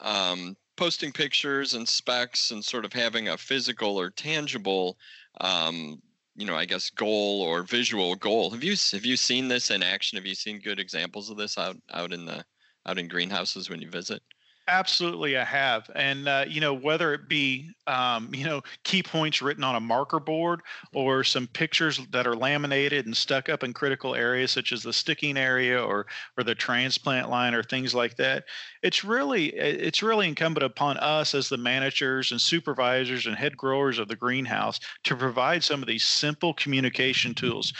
um, 0.00 0.56
posting 0.78 1.12
pictures 1.12 1.74
and 1.74 1.86
specs 1.86 2.50
and 2.50 2.64
sort 2.64 2.86
of 2.86 2.94
having 2.94 3.28
a 3.28 3.36
physical 3.36 4.00
or 4.00 4.08
tangible, 4.08 4.96
um, 5.42 6.00
you 6.34 6.46
know, 6.46 6.56
I 6.56 6.64
guess 6.64 6.88
goal 6.88 7.42
or 7.42 7.62
visual 7.62 8.14
goal. 8.14 8.48
Have 8.52 8.64
you 8.64 8.76
have 8.92 9.04
you 9.04 9.18
seen 9.18 9.48
this 9.48 9.70
in 9.70 9.82
action? 9.82 10.16
Have 10.16 10.24
you 10.24 10.34
seen 10.34 10.60
good 10.60 10.80
examples 10.80 11.28
of 11.28 11.36
this 11.36 11.58
out 11.58 11.76
out 11.92 12.14
in 12.14 12.24
the 12.24 12.42
out 12.86 12.98
in 12.98 13.06
greenhouses 13.06 13.68
when 13.68 13.82
you 13.82 13.90
visit? 13.90 14.22
Absolutely, 14.68 15.36
I 15.36 15.42
have, 15.44 15.90
and 15.96 16.28
uh, 16.28 16.44
you 16.46 16.60
know 16.60 16.72
whether 16.72 17.12
it 17.12 17.28
be 17.28 17.72
um, 17.88 18.32
you 18.32 18.44
know 18.44 18.62
key 18.84 19.02
points 19.02 19.42
written 19.42 19.64
on 19.64 19.74
a 19.74 19.80
marker 19.80 20.20
board 20.20 20.60
or 20.92 21.24
some 21.24 21.48
pictures 21.48 21.98
that 22.12 22.24
are 22.24 22.36
laminated 22.36 23.04
and 23.04 23.16
stuck 23.16 23.48
up 23.48 23.64
in 23.64 23.72
critical 23.72 24.14
areas 24.14 24.52
such 24.52 24.70
as 24.70 24.84
the 24.84 24.92
sticking 24.92 25.36
area 25.36 25.82
or 25.82 26.06
or 26.38 26.44
the 26.44 26.54
transplant 26.54 27.28
line 27.28 27.52
or 27.52 27.64
things 27.64 27.96
like 27.96 28.14
that. 28.16 28.44
It's 28.80 29.02
really 29.02 29.46
it's 29.56 30.04
really 30.04 30.28
incumbent 30.28 30.62
upon 30.64 30.98
us 30.98 31.34
as 31.34 31.48
the 31.48 31.56
managers 31.56 32.30
and 32.30 32.40
supervisors 32.40 33.26
and 33.26 33.34
head 33.34 33.56
growers 33.56 33.98
of 33.98 34.06
the 34.06 34.14
greenhouse 34.14 34.78
to 35.04 35.16
provide 35.16 35.64
some 35.64 35.82
of 35.82 35.88
these 35.88 36.06
simple 36.06 36.54
communication 36.54 37.34
tools 37.34 37.72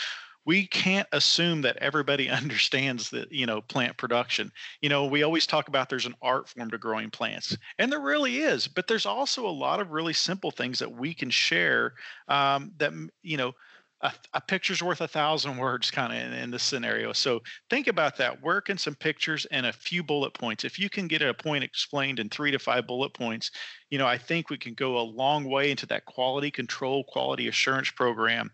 we 0.45 0.67
can't 0.67 1.09
assume 1.13 1.63
that 1.63 1.77
everybody 1.79 2.29
understands 2.31 3.11
that 3.11 3.31
you 3.33 3.47
know 3.47 3.61
plant 3.61 3.97
production. 3.97 4.51
You 4.81 4.89
know 4.89 5.07
we 5.07 5.23
always 5.23 5.47
talk 5.47 5.69
about 5.69 5.89
there's 5.89 6.07
an 6.07 6.17
art 6.23 6.49
form 6.49 6.71
to 6.71 6.79
growing 6.79 7.11
plants 7.11 7.57
and 7.79 7.91
there 7.91 8.01
really 8.01 8.39
is 8.39 8.69
but 8.69 8.87
there's 8.87 9.07
also 9.07 9.47
a 9.47 9.51
lot 9.51 9.81
of 9.81 9.91
really 9.91 10.13
simple 10.13 10.51
things 10.51 10.79
that 10.79 10.93
we 10.93 11.15
can 11.15 11.31
share 11.31 11.95
um, 12.29 12.73
that 12.79 12.93
you 13.23 13.37
know 13.37 13.53
a, 14.03 14.13
a, 14.35 14.41
picture's 14.41 14.83
worth 14.83 15.01
a 15.01 15.09
thousand 15.09 15.57
words 15.57 15.91
kind 15.91 16.13
of 16.13 16.19
in, 16.19 16.33
in 16.33 16.51
this 16.51 16.63
scenario 16.63 17.13
so 17.13 17.41
think 17.69 17.87
about 17.87 18.17
that 18.17 18.41
work 18.43 18.71
in 18.71 18.79
some 18.79 18.95
pictures 18.95 19.47
and 19.51 19.67
a 19.67 19.73
few 19.73 20.03
bullet 20.03 20.33
points 20.35 20.65
if 20.65 20.79
you 20.79 20.89
can 20.89 21.07
get 21.07 21.23
a 21.23 21.35
point 21.35 21.65
explained 21.65 22.19
in 22.19 22.29
three 22.29 22.51
to 22.51 22.59
five 22.59 22.87
bullet 22.87 23.13
points 23.15 23.51
you 23.91 23.99
know 23.99 24.07
i 24.07 24.17
think 24.17 24.51
we 24.51 24.59
can 24.59 24.75
go 24.75 24.99
a 24.99 25.01
long 25.01 25.45
way 25.45 25.71
into 25.71 25.87
that 25.87 26.05
quality 26.07 26.51
control 26.51 27.05
quality 27.05 27.49
assurance 27.49 27.91
program 27.91 28.51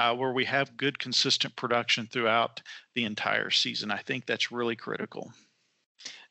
uh, 0.00 0.14
where 0.14 0.32
we 0.32 0.46
have 0.46 0.78
good, 0.78 0.98
consistent 0.98 1.54
production 1.56 2.08
throughout 2.10 2.62
the 2.94 3.04
entire 3.04 3.50
season. 3.50 3.90
I 3.90 3.98
think 3.98 4.24
that's 4.24 4.50
really 4.50 4.74
critical. 4.74 5.30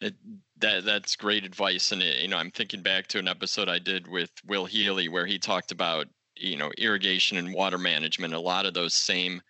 It, 0.02 0.16
that 0.58 0.86
that's 0.86 1.16
great 1.16 1.44
advice, 1.44 1.92
and 1.92 2.02
it, 2.02 2.22
you 2.22 2.28
know 2.30 2.38
I'm 2.38 2.50
thinking 2.50 2.82
back 2.82 3.06
to 3.08 3.20
an 3.20 3.28
episode 3.28 3.70
I 3.70 3.78
did 3.78 4.08
with 4.08 4.32
Will 4.48 4.66
Healy 4.66 5.08
where 5.08 5.28
he 5.28 5.38
talked 5.38 5.72
about 5.72 6.08
you 6.40 6.58
know 6.58 6.72
irrigation 6.78 7.38
and 7.38 7.54
water 7.54 7.78
management. 7.78 8.34
A 8.34 8.40
lot 8.40 8.66
of 8.66 8.74
those 8.74 8.94
same 8.94 9.42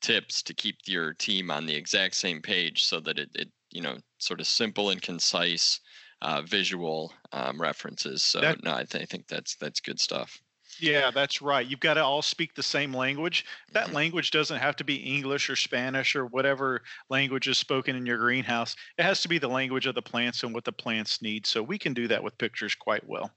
tips 0.00 0.42
to 0.42 0.54
keep 0.54 0.76
your 0.86 1.12
team 1.14 1.50
on 1.50 1.66
the 1.66 1.74
exact 1.74 2.14
same 2.14 2.40
page, 2.40 2.84
so 2.84 3.00
that 3.00 3.18
it, 3.18 3.30
it 3.34 3.50
you 3.70 3.82
know 3.82 3.98
sort 4.18 4.40
of 4.40 4.46
simple 4.46 4.90
and 4.90 5.02
concise 5.02 5.80
uh, 6.22 6.42
visual 6.42 7.12
um, 7.32 7.60
references. 7.60 8.22
So 8.22 8.40
that, 8.40 8.62
no, 8.64 8.74
I, 8.74 8.84
th- 8.84 9.02
I 9.02 9.06
think 9.06 9.28
that's 9.28 9.56
that's 9.56 9.80
good 9.80 10.00
stuff. 10.00 10.40
Yeah, 10.80 11.10
that's 11.10 11.42
right. 11.42 11.66
You've 11.66 11.80
got 11.80 11.94
to 11.94 12.04
all 12.04 12.22
speak 12.22 12.54
the 12.54 12.62
same 12.62 12.94
language. 12.94 13.44
That 13.72 13.86
mm-hmm. 13.86 13.96
language 13.96 14.30
doesn't 14.30 14.58
have 14.58 14.76
to 14.76 14.84
be 14.84 14.96
English 14.96 15.50
or 15.50 15.56
Spanish 15.56 16.14
or 16.14 16.26
whatever 16.26 16.82
language 17.10 17.48
is 17.48 17.58
spoken 17.58 17.96
in 17.96 18.06
your 18.06 18.18
greenhouse. 18.18 18.76
It 18.96 19.02
has 19.02 19.20
to 19.22 19.28
be 19.28 19.38
the 19.38 19.48
language 19.48 19.86
of 19.86 19.94
the 19.94 20.02
plants 20.02 20.42
and 20.44 20.54
what 20.54 20.64
the 20.64 20.72
plants 20.72 21.20
need. 21.20 21.46
So 21.46 21.62
we 21.62 21.78
can 21.78 21.94
do 21.94 22.06
that 22.08 22.22
with 22.22 22.38
pictures 22.38 22.74
quite 22.74 23.06
well. 23.08 23.32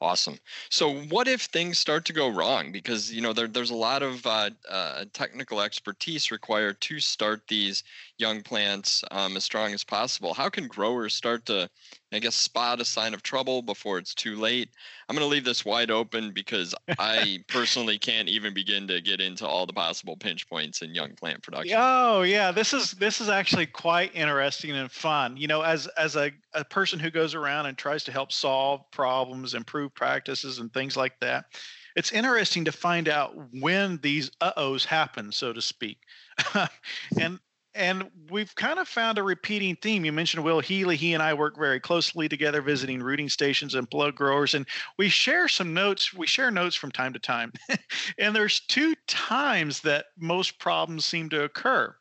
Awesome. 0.00 0.38
So, 0.70 0.92
what 1.04 1.28
if 1.28 1.42
things 1.42 1.78
start 1.78 2.04
to 2.06 2.12
go 2.12 2.28
wrong? 2.28 2.72
Because 2.72 3.12
you 3.12 3.20
know 3.20 3.32
there, 3.32 3.48
there's 3.48 3.70
a 3.70 3.74
lot 3.74 4.02
of 4.02 4.24
uh, 4.26 4.50
uh, 4.68 5.04
technical 5.12 5.60
expertise 5.60 6.30
required 6.30 6.80
to 6.82 7.00
start 7.00 7.42
these 7.48 7.82
young 8.18 8.42
plants 8.42 9.02
um, 9.10 9.36
as 9.36 9.44
strong 9.44 9.72
as 9.74 9.84
possible. 9.84 10.34
How 10.34 10.48
can 10.50 10.66
growers 10.68 11.14
start 11.14 11.46
to 11.46 11.70
I 12.12 12.18
guess 12.18 12.34
spot 12.34 12.80
a 12.80 12.84
sign 12.84 13.14
of 13.14 13.22
trouble 13.22 13.62
before 13.62 13.98
it's 13.98 14.14
too 14.14 14.36
late. 14.36 14.68
I'm 15.08 15.16
going 15.16 15.26
to 15.26 15.30
leave 15.30 15.44
this 15.44 15.64
wide 15.64 15.90
open 15.90 16.32
because 16.32 16.74
I 16.98 17.42
personally 17.48 17.98
can't 17.98 18.28
even 18.28 18.52
begin 18.52 18.86
to 18.88 19.00
get 19.00 19.20
into 19.20 19.46
all 19.46 19.66
the 19.66 19.72
possible 19.72 20.16
pinch 20.16 20.48
points 20.48 20.82
in 20.82 20.94
young 20.94 21.14
plant 21.14 21.42
production. 21.42 21.76
Oh 21.78 22.22
yeah, 22.22 22.52
this 22.52 22.72
is 22.72 22.92
this 22.92 23.20
is 23.20 23.28
actually 23.28 23.66
quite 23.66 24.14
interesting 24.14 24.72
and 24.72 24.90
fun. 24.90 25.36
You 25.36 25.46
know, 25.46 25.62
as 25.62 25.86
as 25.98 26.16
a, 26.16 26.30
a 26.52 26.64
person 26.64 26.98
who 26.98 27.10
goes 27.10 27.34
around 27.34 27.66
and 27.66 27.76
tries 27.76 28.04
to 28.04 28.12
help 28.12 28.32
solve 28.32 28.90
problems, 28.90 29.54
improve 29.54 29.94
practices, 29.94 30.58
and 30.58 30.72
things 30.72 30.96
like 30.96 31.18
that, 31.20 31.46
it's 31.96 32.12
interesting 32.12 32.64
to 32.64 32.72
find 32.72 33.08
out 33.08 33.34
when 33.52 33.98
these 34.02 34.30
uh-ohs 34.40 34.84
happen, 34.84 35.32
so 35.32 35.52
to 35.52 35.62
speak. 35.62 35.98
and 37.20 37.38
and 37.74 38.10
we've 38.30 38.54
kind 38.54 38.78
of 38.78 38.88
found 38.88 39.18
a 39.18 39.22
repeating 39.22 39.76
theme. 39.76 40.04
You 40.04 40.12
mentioned 40.12 40.44
Will 40.44 40.60
Healy. 40.60 40.96
He 40.96 41.14
and 41.14 41.22
I 41.22 41.34
work 41.34 41.56
very 41.56 41.80
closely 41.80 42.28
together, 42.28 42.60
visiting 42.60 43.02
rooting 43.02 43.28
stations 43.28 43.74
and 43.74 43.90
plug 43.90 44.14
growers, 44.14 44.54
and 44.54 44.66
we 44.98 45.08
share 45.08 45.48
some 45.48 45.72
notes. 45.72 46.12
We 46.12 46.26
share 46.26 46.50
notes 46.50 46.76
from 46.76 46.92
time 46.92 47.12
to 47.12 47.18
time. 47.18 47.52
and 48.18 48.34
there's 48.34 48.60
two 48.60 48.94
times 49.06 49.80
that 49.80 50.06
most 50.18 50.58
problems 50.58 51.04
seem 51.04 51.28
to 51.30 51.44
occur. 51.44 51.94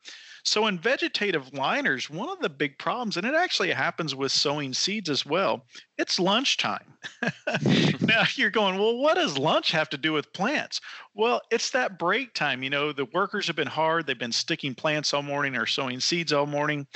So 0.43 0.67
in 0.67 0.79
vegetative 0.79 1.53
liners, 1.53 2.09
one 2.09 2.29
of 2.29 2.39
the 2.39 2.49
big 2.49 2.77
problems, 2.77 3.17
and 3.17 3.25
it 3.25 3.35
actually 3.35 3.71
happens 3.71 4.15
with 4.15 4.31
sowing 4.31 4.73
seeds 4.73 5.09
as 5.09 5.25
well, 5.25 5.65
it's 5.97 6.19
lunchtime. 6.19 6.93
now 8.01 8.23
you're 8.35 8.49
going, 8.49 8.77
well, 8.77 8.97
what 8.97 9.15
does 9.15 9.37
lunch 9.37 9.71
have 9.71 9.89
to 9.89 9.97
do 9.97 10.13
with 10.13 10.33
plants? 10.33 10.81
Well, 11.13 11.41
it's 11.51 11.71
that 11.71 11.99
break 11.99 12.33
time. 12.33 12.63
You 12.63 12.69
know, 12.69 12.91
the 12.91 13.05
workers 13.05 13.47
have 13.47 13.55
been 13.55 13.67
hard, 13.67 14.07
they've 14.07 14.17
been 14.17 14.31
sticking 14.31 14.75
plants 14.75 15.13
all 15.13 15.23
morning 15.23 15.55
or 15.55 15.65
sowing 15.65 15.99
seeds 15.99 16.33
all 16.33 16.47
morning. 16.47 16.87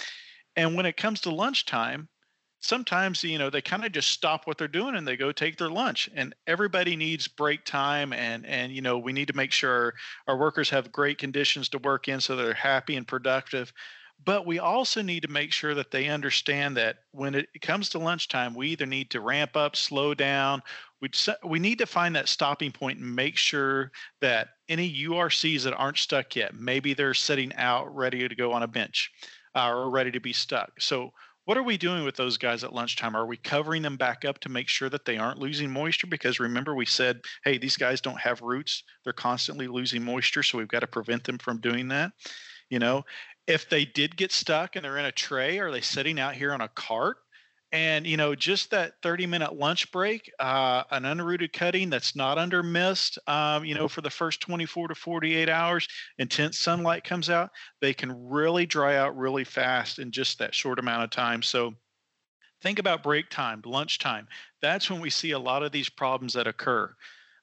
And 0.55 0.75
when 0.75 0.85
it 0.85 0.97
comes 0.97 1.21
to 1.21 1.31
lunchtime, 1.31 2.07
sometimes 2.65 3.23
you 3.23 3.37
know 3.37 3.49
they 3.49 3.61
kind 3.61 3.85
of 3.85 3.91
just 3.91 4.09
stop 4.09 4.47
what 4.47 4.57
they're 4.57 4.67
doing 4.67 4.95
and 4.95 5.07
they 5.07 5.15
go 5.17 5.31
take 5.31 5.57
their 5.57 5.69
lunch 5.69 6.09
and 6.15 6.33
everybody 6.47 6.95
needs 6.95 7.27
break 7.27 7.63
time 7.65 8.11
and 8.13 8.45
and 8.45 8.71
you 8.73 8.81
know 8.81 8.97
we 8.97 9.13
need 9.13 9.27
to 9.27 9.35
make 9.35 9.51
sure 9.51 9.93
our 10.27 10.37
workers 10.37 10.69
have 10.69 10.91
great 10.91 11.17
conditions 11.17 11.69
to 11.69 11.77
work 11.79 12.07
in 12.07 12.19
so 12.19 12.35
they're 12.35 12.53
happy 12.53 12.95
and 12.95 13.07
productive 13.07 13.71
But 14.23 14.45
we 14.45 14.59
also 14.59 15.01
need 15.01 15.21
to 15.23 15.27
make 15.29 15.51
sure 15.51 15.75
that 15.75 15.91
they 15.91 16.07
understand 16.07 16.77
that 16.77 16.97
when 17.11 17.35
it 17.35 17.47
comes 17.61 17.89
to 17.89 17.99
lunchtime, 17.99 18.55
we 18.55 18.69
either 18.69 18.85
need 18.85 19.11
to 19.11 19.21
ramp 19.21 19.55
up, 19.57 19.75
slow 19.75 20.13
down. 20.13 20.61
We 21.01 21.09
we 21.43 21.59
need 21.59 21.79
to 21.79 21.85
find 21.85 22.15
that 22.15 22.29
stopping 22.29 22.71
point 22.71 22.99
and 22.99 23.15
make 23.15 23.37
sure 23.37 23.91
that 24.21 24.49
any 24.69 24.87
URCs 24.87 25.63
that 25.63 25.73
aren't 25.75 25.97
stuck 25.97 26.35
yet, 26.35 26.55
maybe 26.55 26.93
they're 26.93 27.13
sitting 27.13 27.53
out 27.55 27.93
ready 27.95 28.27
to 28.27 28.35
go 28.35 28.53
on 28.53 28.63
a 28.63 28.67
bench 28.67 29.11
uh, 29.55 29.69
or 29.69 29.89
ready 29.89 30.11
to 30.11 30.19
be 30.19 30.33
stuck. 30.33 30.71
So 30.79 31.11
what 31.45 31.57
are 31.57 31.63
we 31.63 31.77
doing 31.77 32.03
with 32.03 32.15
those 32.15 32.37
guys 32.37 32.63
at 32.63 32.73
lunchtime? 32.73 33.15
Are 33.15 33.25
we 33.25 33.37
covering 33.37 33.83
them 33.83 33.97
back 33.97 34.25
up 34.25 34.39
to 34.39 34.49
make 34.49 34.67
sure 34.67 34.89
that 34.89 35.05
they 35.05 35.17
aren't 35.17 35.39
losing 35.39 35.71
moisture? 35.71 36.07
Because 36.07 36.39
remember, 36.39 36.75
we 36.75 36.85
said, 36.85 37.21
hey, 37.43 37.57
these 37.57 37.77
guys 37.77 38.01
don't 38.01 38.19
have 38.19 38.41
roots. 38.41 38.83
They're 39.03 39.13
constantly 39.13 39.67
losing 39.67 40.03
moisture. 40.03 40.43
So 40.43 40.57
we've 40.57 40.67
got 40.67 40.79
to 40.79 40.87
prevent 40.87 41.23
them 41.23 41.37
from 41.37 41.61
doing 41.61 41.87
that. 41.89 42.11
You 42.69 42.79
know, 42.79 43.05
if 43.47 43.69
they 43.69 43.85
did 43.85 44.17
get 44.17 44.31
stuck 44.31 44.75
and 44.75 44.83
they're 44.83 44.97
in 44.97 45.05
a 45.05 45.11
tray, 45.11 45.59
are 45.59 45.71
they 45.71 45.81
sitting 45.81 46.19
out 46.19 46.33
here 46.33 46.51
on 46.51 46.61
a 46.61 46.69
cart? 46.69 47.17
And 47.75 48.07
you 48.07 48.15
know, 48.15 48.35
just 48.35 48.71
that 48.71 48.93
30 49.03 49.27
minute 49.27 49.53
lunch 49.53 49.91
break, 49.91 50.31
uh, 50.39 50.83
an 50.91 51.03
unrooted 51.03 51.51
cutting 51.51 51.89
that's 51.89 52.15
not 52.15 52.37
under 52.37 52.63
mist, 52.63 53.19
um, 53.27 53.65
you 53.65 53.75
know, 53.75 53.89
for 53.89 53.99
the 53.99 54.09
first 54.09 54.39
24 54.39 54.87
to 54.87 54.95
48 54.95 55.49
hours, 55.49 55.85
intense 56.17 56.57
sunlight 56.57 57.03
comes 57.03 57.29
out, 57.29 57.49
they 57.81 57.93
can 57.93 58.29
really 58.29 58.65
dry 58.65 58.95
out 58.95 59.17
really 59.17 59.43
fast 59.43 59.99
in 59.99 60.09
just 60.09 60.39
that 60.39 60.55
short 60.55 60.79
amount 60.79 61.03
of 61.03 61.09
time. 61.09 61.41
So 61.41 61.73
think 62.61 62.79
about 62.79 63.03
break 63.03 63.29
time, 63.29 63.61
lunch 63.65 63.99
time. 63.99 64.29
That's 64.61 64.89
when 64.89 65.01
we 65.01 65.09
see 65.09 65.31
a 65.31 65.39
lot 65.39 65.61
of 65.61 65.73
these 65.73 65.89
problems 65.89 66.31
that 66.35 66.47
occur. 66.47 66.95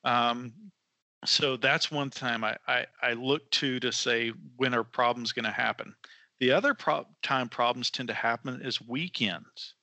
Um, 0.03 0.55
so 1.27 1.59
that's 1.59 1.91
one 1.91 2.09
time 2.09 2.43
I, 2.43 2.57
I, 2.67 2.87
I 3.03 3.13
look 3.13 3.51
to 3.51 3.79
to 3.81 3.93
say 3.93 4.33
when 4.57 4.73
are 4.73 4.83
problems 4.83 5.33
going 5.33 5.45
to 5.45 5.51
happen. 5.51 5.95
The 6.41 6.53
other 6.53 6.73
pro- 6.73 7.07
time 7.23 7.51
problems 7.51 7.91
tend 7.91 8.09
to 8.09 8.15
happen 8.15 8.63
is 8.63 8.81
weekends. 8.81 9.75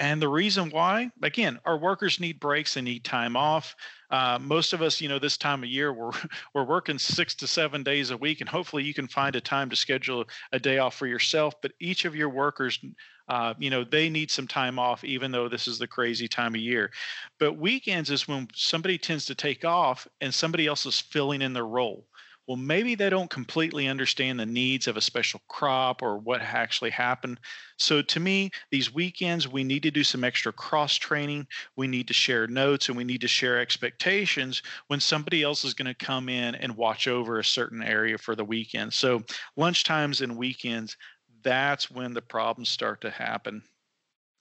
And 0.00 0.20
the 0.20 0.28
reason 0.28 0.70
why, 0.70 1.10
again, 1.22 1.60
our 1.64 1.78
workers 1.78 2.18
need 2.18 2.40
breaks, 2.40 2.74
they 2.74 2.80
need 2.80 3.04
time 3.04 3.36
off. 3.36 3.76
Uh, 4.10 4.38
most 4.40 4.72
of 4.72 4.82
us, 4.82 5.00
you 5.00 5.08
know, 5.08 5.20
this 5.20 5.36
time 5.36 5.62
of 5.62 5.68
year, 5.68 5.92
we're 5.92 6.10
we're 6.54 6.64
working 6.64 6.98
six 6.98 7.34
to 7.36 7.46
seven 7.46 7.84
days 7.84 8.10
a 8.10 8.16
week, 8.16 8.40
and 8.40 8.48
hopefully 8.48 8.82
you 8.82 8.92
can 8.92 9.06
find 9.06 9.36
a 9.36 9.40
time 9.40 9.70
to 9.70 9.76
schedule 9.76 10.24
a 10.52 10.58
day 10.58 10.78
off 10.78 10.96
for 10.96 11.06
yourself. 11.06 11.54
But 11.62 11.72
each 11.80 12.04
of 12.06 12.16
your 12.16 12.28
workers, 12.28 12.80
uh, 13.28 13.54
you 13.58 13.70
know, 13.70 13.84
they 13.84 14.08
need 14.08 14.32
some 14.32 14.48
time 14.48 14.80
off, 14.80 15.04
even 15.04 15.30
though 15.30 15.48
this 15.48 15.68
is 15.68 15.78
the 15.78 15.86
crazy 15.86 16.26
time 16.26 16.56
of 16.56 16.60
year. 16.60 16.90
But 17.38 17.52
weekends 17.52 18.10
is 18.10 18.26
when 18.26 18.48
somebody 18.52 18.98
tends 18.98 19.26
to 19.26 19.34
take 19.36 19.64
off, 19.64 20.08
and 20.20 20.34
somebody 20.34 20.66
else 20.66 20.86
is 20.86 21.00
filling 21.00 21.40
in 21.40 21.52
their 21.52 21.66
role 21.66 22.04
well, 22.46 22.56
maybe 22.56 22.94
they 22.94 23.08
don't 23.08 23.30
completely 23.30 23.88
understand 23.88 24.38
the 24.38 24.46
needs 24.46 24.86
of 24.86 24.96
a 24.96 25.00
special 25.00 25.40
crop 25.48 26.02
or 26.02 26.18
what 26.18 26.42
actually 26.42 26.90
happened. 26.90 27.40
So, 27.78 28.02
to 28.02 28.20
me, 28.20 28.50
these 28.70 28.92
weekends, 28.92 29.48
we 29.48 29.64
need 29.64 29.82
to 29.84 29.90
do 29.90 30.04
some 30.04 30.24
extra 30.24 30.52
cross 30.52 30.94
training. 30.94 31.46
We 31.76 31.86
need 31.86 32.06
to 32.08 32.14
share 32.14 32.46
notes 32.46 32.88
and 32.88 32.98
we 32.98 33.04
need 33.04 33.22
to 33.22 33.28
share 33.28 33.58
expectations 33.58 34.62
when 34.88 35.00
somebody 35.00 35.42
else 35.42 35.64
is 35.64 35.74
going 35.74 35.94
to 35.94 36.04
come 36.04 36.28
in 36.28 36.54
and 36.56 36.76
watch 36.76 37.08
over 37.08 37.38
a 37.38 37.44
certain 37.44 37.82
area 37.82 38.18
for 38.18 38.36
the 38.36 38.44
weekend. 38.44 38.92
So, 38.92 39.22
lunchtimes 39.58 40.20
and 40.20 40.36
weekends, 40.36 40.96
that's 41.42 41.90
when 41.90 42.12
the 42.12 42.22
problems 42.22 42.68
start 42.68 43.00
to 43.02 43.10
happen. 43.10 43.62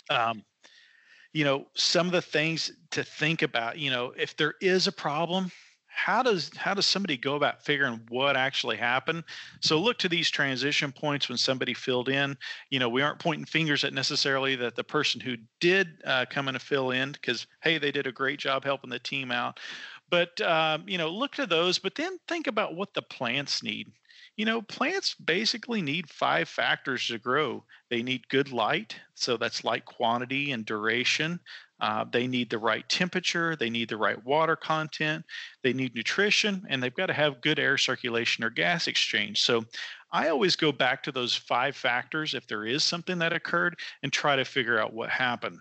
Um, 0.09 0.43
you 1.31 1.45
know, 1.45 1.65
some 1.73 2.05
of 2.05 2.11
the 2.11 2.21
things 2.21 2.71
to 2.91 3.03
think 3.03 3.41
about, 3.41 3.79
you 3.79 3.89
know, 3.89 4.13
if 4.17 4.37
there 4.37 4.53
is 4.61 4.87
a 4.87 4.91
problem, 4.91 5.51
how 5.93 6.23
does 6.23 6.51
how 6.57 6.73
does 6.73 6.85
somebody 6.85 7.15
go 7.15 7.35
about 7.35 7.63
figuring 7.63 8.01
what 8.09 8.35
actually 8.35 8.77
happened? 8.77 9.23
So 9.61 9.79
look 9.79 9.99
to 9.99 10.09
these 10.09 10.29
transition 10.29 10.91
points 10.91 11.29
when 11.29 11.37
somebody 11.37 11.73
filled 11.73 12.09
in. 12.09 12.35
You 12.71 12.79
know 12.79 12.89
we 12.89 13.01
aren't 13.01 13.19
pointing 13.19 13.45
fingers 13.45 13.83
at 13.83 13.93
necessarily 13.93 14.55
that 14.57 14.75
the 14.75 14.83
person 14.83 15.21
who 15.21 15.37
did 15.59 16.01
uh, 16.05 16.25
come 16.29 16.47
in 16.47 16.55
to 16.55 16.59
fill 16.59 16.91
in 16.91 17.11
because 17.11 17.45
hey 17.61 17.77
they 17.77 17.91
did 17.91 18.07
a 18.07 18.11
great 18.11 18.39
job 18.39 18.63
helping 18.63 18.89
the 18.89 18.99
team 18.99 19.31
out. 19.31 19.59
But 20.09 20.41
um, 20.41 20.83
you 20.87 20.97
know 20.97 21.09
look 21.09 21.35
to 21.35 21.45
those 21.45 21.79
but 21.79 21.95
then 21.95 22.17
think 22.27 22.47
about 22.47 22.75
what 22.75 22.93
the 22.93 23.01
plants 23.03 23.61
need. 23.63 23.91
You 24.35 24.45
know 24.45 24.61
plants 24.63 25.13
basically 25.13 25.81
need 25.81 26.09
five 26.09 26.49
factors 26.49 27.05
to 27.07 27.19
grow. 27.19 27.63
They 27.89 28.01
need 28.01 28.27
good 28.29 28.51
light 28.51 28.95
so 29.13 29.37
that's 29.37 29.63
light 29.63 29.85
quantity 29.85 30.51
and 30.51 30.65
duration 30.65 31.39
uh, 31.83 32.05
they 32.09 32.27
need 32.27 32.49
the 32.49 32.57
right 32.57 32.87
temperature, 32.87 33.57
they 33.57 33.69
need 33.69 33.89
the 33.89 33.97
right 33.97 34.23
water 34.23 34.55
content, 34.55 35.25
they 35.63 35.73
need 35.73 35.93
nutrition, 35.93 36.65
and 36.69 36.81
they've 36.81 36.95
got 36.95 37.07
to 37.07 37.13
have 37.13 37.41
good 37.41 37.59
air 37.59 37.77
circulation 37.77 38.41
or 38.41 38.49
gas 38.49 38.87
exchange. 38.87 39.41
So 39.41 39.65
I 40.09 40.29
always 40.29 40.55
go 40.55 40.71
back 40.71 41.03
to 41.03 41.11
those 41.11 41.35
five 41.35 41.75
factors 41.75 42.35
if 42.35 42.47
there 42.47 42.65
is 42.65 42.85
something 42.85 43.19
that 43.19 43.33
occurred 43.33 43.77
and 44.01 44.13
try 44.13 44.37
to 44.37 44.45
figure 44.45 44.79
out 44.79 44.93
what 44.93 45.09
happened. 45.09 45.59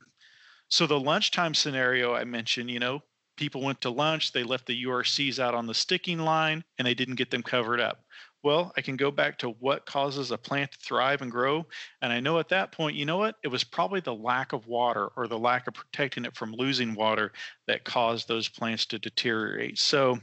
So 0.68 0.86
the 0.86 1.00
lunchtime 1.00 1.54
scenario 1.54 2.14
I 2.14 2.22
mentioned, 2.22 2.70
you 2.70 2.78
know, 2.78 3.00
people 3.36 3.60
went 3.60 3.80
to 3.80 3.90
lunch, 3.90 4.30
they 4.30 4.44
left 4.44 4.66
the 4.66 4.84
URCs 4.84 5.40
out 5.40 5.56
on 5.56 5.66
the 5.66 5.74
sticking 5.74 6.20
line, 6.20 6.62
and 6.78 6.86
they 6.86 6.94
didn't 6.94 7.16
get 7.16 7.32
them 7.32 7.42
covered 7.42 7.80
up. 7.80 8.04
Well, 8.42 8.72
I 8.76 8.80
can 8.80 8.96
go 8.96 9.12
back 9.12 9.38
to 9.38 9.50
what 9.50 9.86
causes 9.86 10.32
a 10.32 10.38
plant 10.38 10.72
to 10.72 10.78
thrive 10.78 11.22
and 11.22 11.30
grow. 11.30 11.64
And 12.00 12.12
I 12.12 12.18
know 12.18 12.40
at 12.40 12.48
that 12.48 12.72
point, 12.72 12.96
you 12.96 13.06
know 13.06 13.16
what? 13.16 13.36
It 13.44 13.48
was 13.48 13.62
probably 13.62 14.00
the 14.00 14.14
lack 14.14 14.52
of 14.52 14.66
water 14.66 15.10
or 15.16 15.28
the 15.28 15.38
lack 15.38 15.68
of 15.68 15.74
protecting 15.74 16.24
it 16.24 16.36
from 16.36 16.52
losing 16.52 16.94
water 16.94 17.32
that 17.68 17.84
caused 17.84 18.26
those 18.26 18.48
plants 18.48 18.84
to 18.86 18.98
deteriorate. 18.98 19.78
So, 19.78 20.18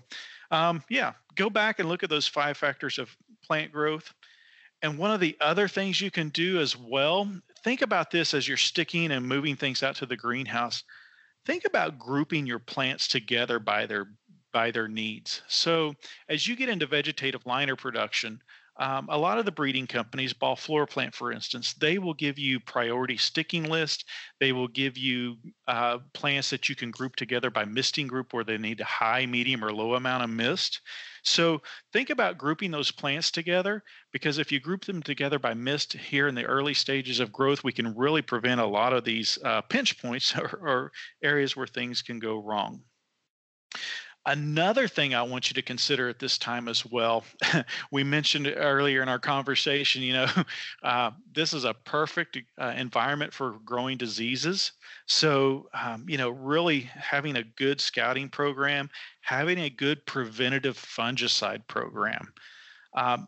um, 0.52 0.84
yeah, 0.90 1.14
go 1.36 1.50
back 1.50 1.80
and 1.80 1.88
look 1.88 2.04
at 2.04 2.10
those 2.10 2.28
five 2.28 2.58
factors 2.58 3.00
of 3.00 3.16
plant 3.46 3.72
growth. 3.72 4.14
And 4.82 4.98
one 4.98 5.12
of 5.12 5.20
the 5.20 5.38
other 5.40 5.68
things 5.68 6.02
you 6.02 6.12
can 6.12 6.30
do 6.30 6.60
as 6.60 6.78
well, 6.78 7.30
think 7.64 7.82
about 7.82 8.12
this 8.12 8.34
as 8.34 8.48
you're 8.48 8.58
sticking 8.58 9.12
and 9.12 9.26
moving 9.26 9.56
things 9.56 9.82
out 9.82 9.96
to 9.98 10.06
the 10.06 10.18
greenhouse. 10.18 10.84
Think 11.46 11.66
about 11.66 12.00
grouping 12.00 12.46
your 12.46 12.60
plants 12.60 13.08
together 13.08 13.60
by 13.60 13.86
their 13.86 14.10
by 14.52 14.72
their 14.72 14.88
needs. 14.88 15.42
So 15.48 15.94
as 16.28 16.48
you 16.48 16.56
get 16.56 16.70
into 16.70 16.86
vegetative 16.86 17.46
liner 17.46 17.76
production, 17.76 18.42
um, 18.80 19.08
a 19.10 19.18
lot 19.18 19.38
of 19.38 19.44
the 19.44 19.52
breeding 19.52 19.88
companies, 19.88 20.32
Ball 20.32 20.56
FloraPlant, 20.56 21.14
for 21.14 21.34
instance, 21.34 21.74
they 21.74 21.98
will 21.98 22.14
give 22.14 22.40
you 22.40 22.62
priority 22.62 23.18
sticking 23.18 23.66
list. 23.66 24.06
They 24.40 24.54
will 24.54 24.70
give 24.70 24.98
you 24.98 25.36
uh, 25.68 25.98
plants 26.14 26.50
that 26.52 26.70
you 26.70 26.76
can 26.78 26.90
group 26.90 27.18
together 27.18 27.50
by 27.50 27.66
misting 27.66 28.08
group 28.08 28.34
where 28.34 28.46
they 28.46 28.58
need 28.58 28.80
a 28.80 28.86
high, 28.86 29.26
medium, 29.26 29.66
or 29.66 29.74
low 29.74 29.96
amount 29.96 30.24
of 30.24 30.30
mist. 30.30 30.80
So 31.24 31.62
think 31.92 32.10
about 32.10 32.38
grouping 32.38 32.72
those 32.72 32.90
plants 32.90 33.32
together 33.32 33.84
because 34.14 34.38
if 34.38 34.50
you 34.50 34.62
group 34.62 34.86
them 34.86 35.04
together 35.04 35.40
by 35.40 35.54
mist 35.54 35.92
here 35.92 36.30
in 36.30 36.36
the 36.36 36.46
early 36.46 36.74
stages 36.74 37.20
of 37.20 37.34
growth, 37.34 37.66
we 37.66 37.74
can 37.74 37.94
really 37.98 38.22
prevent 38.22 38.62
a 38.62 38.66
lot 38.66 38.94
of 38.94 39.04
these 39.04 39.38
uh, 39.44 39.60
pinch 39.60 40.02
points 40.02 40.34
or, 40.38 40.58
or 40.62 40.92
areas 41.22 41.54
where 41.54 41.68
things 41.68 42.02
can 42.02 42.18
go 42.18 42.42
wrong. 42.42 42.82
Another 44.26 44.88
thing 44.88 45.16
I 45.16 45.24
want 45.24 45.50
you 45.50 45.54
to 45.56 45.62
consider 45.62 46.10
at 46.10 46.20
this 46.20 46.38
time 46.38 46.68
as 46.68 46.86
well, 46.86 47.24
we 47.92 48.04
mentioned 48.04 48.54
earlier 48.56 49.02
in 49.02 49.10
our 49.10 49.18
conversation, 49.18 50.02
you 50.02 50.14
know, 50.14 50.28
uh, 50.84 51.12
this 51.32 51.54
is 51.54 51.64
a 51.64 51.74
perfect 51.74 52.38
uh, 52.60 52.74
environment 52.76 53.34
for 53.34 53.60
growing 53.66 53.98
diseases. 53.98 54.74
So, 55.08 55.70
um, 55.74 56.06
you 56.08 56.18
know, 56.18 56.30
really 56.30 56.82
having 56.82 57.38
a 57.38 57.44
good 57.44 57.80
scouting 57.80 58.30
program, 58.30 58.90
having 59.22 59.60
a 59.60 59.70
good 59.70 60.06
preventative 60.06 60.78
fungicide 60.78 61.66
program. 61.68 62.34
Um, 62.94 63.28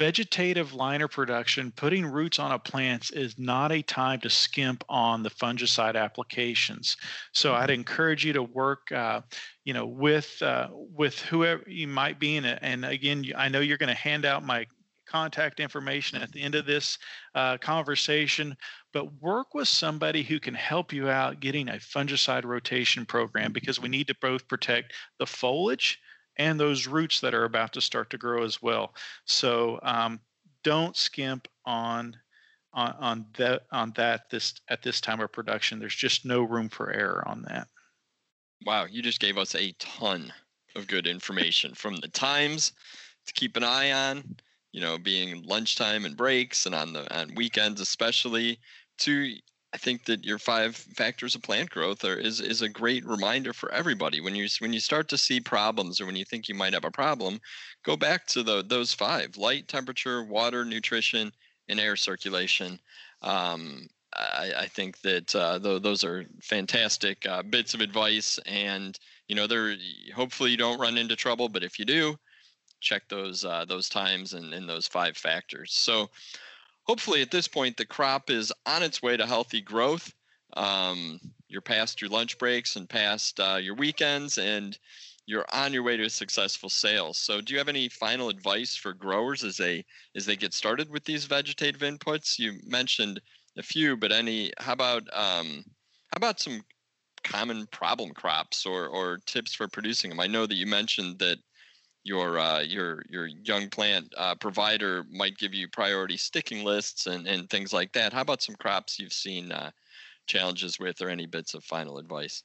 vegetative 0.00 0.72
liner 0.72 1.06
production, 1.06 1.70
putting 1.76 2.06
roots 2.06 2.38
on 2.38 2.52
a 2.52 2.58
plant 2.58 3.10
is 3.12 3.38
not 3.38 3.70
a 3.70 3.82
time 3.82 4.18
to 4.18 4.30
skimp 4.30 4.82
on 4.88 5.22
the 5.22 5.28
fungicide 5.28 5.94
applications. 5.94 6.96
So 7.32 7.52
I'd 7.52 7.64
mm-hmm. 7.64 7.80
encourage 7.80 8.24
you 8.24 8.32
to 8.32 8.42
work, 8.42 8.90
uh, 8.92 9.20
you 9.64 9.74
know, 9.74 9.84
with 9.84 10.40
uh, 10.40 10.68
with 10.72 11.18
whoever 11.20 11.62
you 11.66 11.86
might 11.86 12.18
be 12.18 12.36
in. 12.36 12.46
It. 12.46 12.58
And 12.62 12.86
again, 12.86 13.26
I 13.36 13.50
know 13.50 13.60
you're 13.60 13.76
going 13.76 13.94
to 13.94 13.94
hand 13.94 14.24
out 14.24 14.42
my 14.42 14.66
contact 15.06 15.60
information 15.60 16.22
at 16.22 16.32
the 16.32 16.40
end 16.40 16.54
of 16.54 16.64
this 16.64 16.96
uh, 17.34 17.58
conversation, 17.58 18.56
but 18.94 19.12
work 19.20 19.52
with 19.52 19.68
somebody 19.68 20.22
who 20.22 20.40
can 20.40 20.54
help 20.54 20.94
you 20.94 21.10
out 21.10 21.40
getting 21.40 21.68
a 21.68 21.72
fungicide 21.74 22.44
rotation 22.44 23.04
program 23.04 23.52
because 23.52 23.78
we 23.78 23.90
need 23.90 24.06
to 24.06 24.16
both 24.22 24.48
protect 24.48 24.94
the 25.18 25.26
foliage 25.26 25.98
and 26.40 26.58
those 26.58 26.86
roots 26.86 27.20
that 27.20 27.34
are 27.34 27.44
about 27.44 27.74
to 27.74 27.82
start 27.82 28.08
to 28.08 28.16
grow 28.16 28.42
as 28.42 28.62
well. 28.62 28.94
So 29.26 29.78
um, 29.82 30.18
don't 30.64 30.96
skimp 30.96 31.46
on 31.66 32.16
on 32.72 32.94
on 32.98 33.26
that 33.36 33.62
on 33.72 33.92
that 33.96 34.30
this 34.30 34.54
at 34.68 34.82
this 34.82 35.02
time 35.02 35.20
of 35.20 35.30
production. 35.30 35.78
There's 35.78 35.94
just 35.94 36.24
no 36.24 36.42
room 36.42 36.70
for 36.70 36.90
error 36.90 37.22
on 37.28 37.42
that. 37.42 37.68
Wow, 38.64 38.86
you 38.86 39.02
just 39.02 39.20
gave 39.20 39.36
us 39.36 39.54
a 39.54 39.72
ton 39.78 40.32
of 40.76 40.86
good 40.86 41.06
information 41.06 41.74
from 41.74 41.96
the 41.96 42.08
times 42.08 42.72
to 43.26 43.32
keep 43.34 43.56
an 43.56 43.64
eye 43.64 43.92
on, 43.92 44.36
you 44.72 44.80
know, 44.80 44.96
being 44.96 45.42
lunchtime 45.42 46.06
and 46.06 46.16
breaks 46.16 46.64
and 46.64 46.74
on 46.74 46.94
the 46.94 47.18
on 47.18 47.34
weekends 47.34 47.82
especially 47.82 48.58
to 48.98 49.34
I 49.72 49.76
think 49.76 50.04
that 50.06 50.24
your 50.24 50.38
five 50.38 50.74
factors 50.74 51.34
of 51.34 51.42
plant 51.42 51.70
growth 51.70 52.04
are, 52.04 52.16
is 52.16 52.40
is 52.40 52.62
a 52.62 52.68
great 52.68 53.04
reminder 53.06 53.52
for 53.52 53.70
everybody. 53.72 54.20
When 54.20 54.34
you 54.34 54.48
when 54.58 54.72
you 54.72 54.80
start 54.80 55.08
to 55.08 55.18
see 55.18 55.40
problems 55.40 56.00
or 56.00 56.06
when 56.06 56.16
you 56.16 56.24
think 56.24 56.48
you 56.48 56.54
might 56.54 56.74
have 56.74 56.84
a 56.84 56.90
problem, 56.90 57.40
go 57.84 57.96
back 57.96 58.26
to 58.28 58.42
the 58.42 58.62
those 58.62 58.92
five: 58.92 59.36
light, 59.36 59.68
temperature, 59.68 60.24
water, 60.24 60.64
nutrition, 60.64 61.32
and 61.68 61.78
air 61.78 61.96
circulation. 61.96 62.80
Um, 63.22 63.88
I, 64.12 64.52
I, 64.58 64.66
think 64.66 65.00
that 65.02 65.34
uh, 65.36 65.58
th- 65.60 65.82
those 65.82 66.02
are 66.02 66.26
fantastic 66.42 67.24
uh, 67.26 67.42
bits 67.42 67.74
of 67.74 67.80
advice, 67.80 68.38
and 68.44 68.98
you 69.28 69.36
know, 69.36 69.46
they're 69.46 69.76
hopefully 70.14 70.50
you 70.50 70.56
don't 70.56 70.80
run 70.80 70.98
into 70.98 71.14
trouble, 71.14 71.48
but 71.48 71.62
if 71.62 71.78
you 71.78 71.84
do, 71.84 72.16
check 72.80 73.08
those 73.08 73.44
uh, 73.44 73.64
those 73.66 73.88
times 73.88 74.32
and, 74.32 74.52
and 74.52 74.68
those 74.68 74.88
five 74.88 75.16
factors. 75.16 75.72
So, 75.72 76.10
hopefully, 76.84 77.22
at 77.22 77.30
this 77.30 77.48
point, 77.48 77.76
the 77.76 77.86
crop 77.86 78.30
is 78.30 78.52
on 78.66 78.82
its 78.82 79.02
way 79.02 79.16
to 79.16 79.26
healthy 79.26 79.60
growth. 79.60 80.12
Um, 80.56 81.20
you're 81.48 81.60
past 81.60 82.00
your 82.00 82.10
lunch 82.10 82.38
breaks 82.38 82.76
and 82.76 82.88
past 82.88 83.38
uh, 83.40 83.58
your 83.60 83.74
weekends, 83.74 84.38
and 84.38 84.78
you're 85.26 85.46
on 85.52 85.72
your 85.72 85.82
way 85.82 85.96
to 85.96 86.08
successful 86.10 86.68
sales. 86.68 87.18
So, 87.18 87.40
do 87.40 87.52
you 87.52 87.58
have 87.58 87.68
any 87.68 87.88
final 87.88 88.28
advice 88.28 88.74
for 88.74 88.92
growers 88.92 89.44
as 89.44 89.56
they 89.56 89.84
as 90.16 90.26
they 90.26 90.36
get 90.36 90.54
started 90.54 90.90
with 90.90 91.04
these 91.04 91.24
vegetative 91.24 91.82
inputs? 91.82 92.38
You 92.38 92.54
mentioned 92.64 93.20
a 93.56 93.62
few, 93.62 93.96
but 93.96 94.12
any? 94.12 94.52
How 94.58 94.72
about 94.72 95.02
um, 95.12 95.64
how 96.12 96.16
about 96.16 96.40
some 96.40 96.62
common 97.22 97.66
problem 97.68 98.10
crops 98.12 98.66
or 98.66 98.88
or 98.88 99.18
tips 99.26 99.54
for 99.54 99.68
producing 99.68 100.10
them? 100.10 100.20
I 100.20 100.26
know 100.26 100.46
that 100.46 100.56
you 100.56 100.66
mentioned 100.66 101.18
that 101.20 101.38
your 102.02 102.38
uh, 102.38 102.60
your 102.60 103.02
your 103.08 103.26
young 103.26 103.68
plant 103.68 104.12
uh, 104.16 104.34
provider 104.34 105.04
might 105.10 105.36
give 105.38 105.54
you 105.54 105.68
priority 105.68 106.16
sticking 106.16 106.64
lists 106.64 107.06
and 107.06 107.26
and 107.26 107.48
things 107.50 107.72
like 107.72 107.92
that. 107.92 108.12
How 108.12 108.22
about 108.22 108.42
some 108.42 108.54
crops 108.56 108.98
you've 108.98 109.12
seen 109.12 109.52
uh, 109.52 109.70
challenges 110.26 110.78
with, 110.78 111.00
or 111.02 111.08
any 111.08 111.26
bits 111.26 111.54
of 111.54 111.64
final 111.64 111.98
advice? 111.98 112.42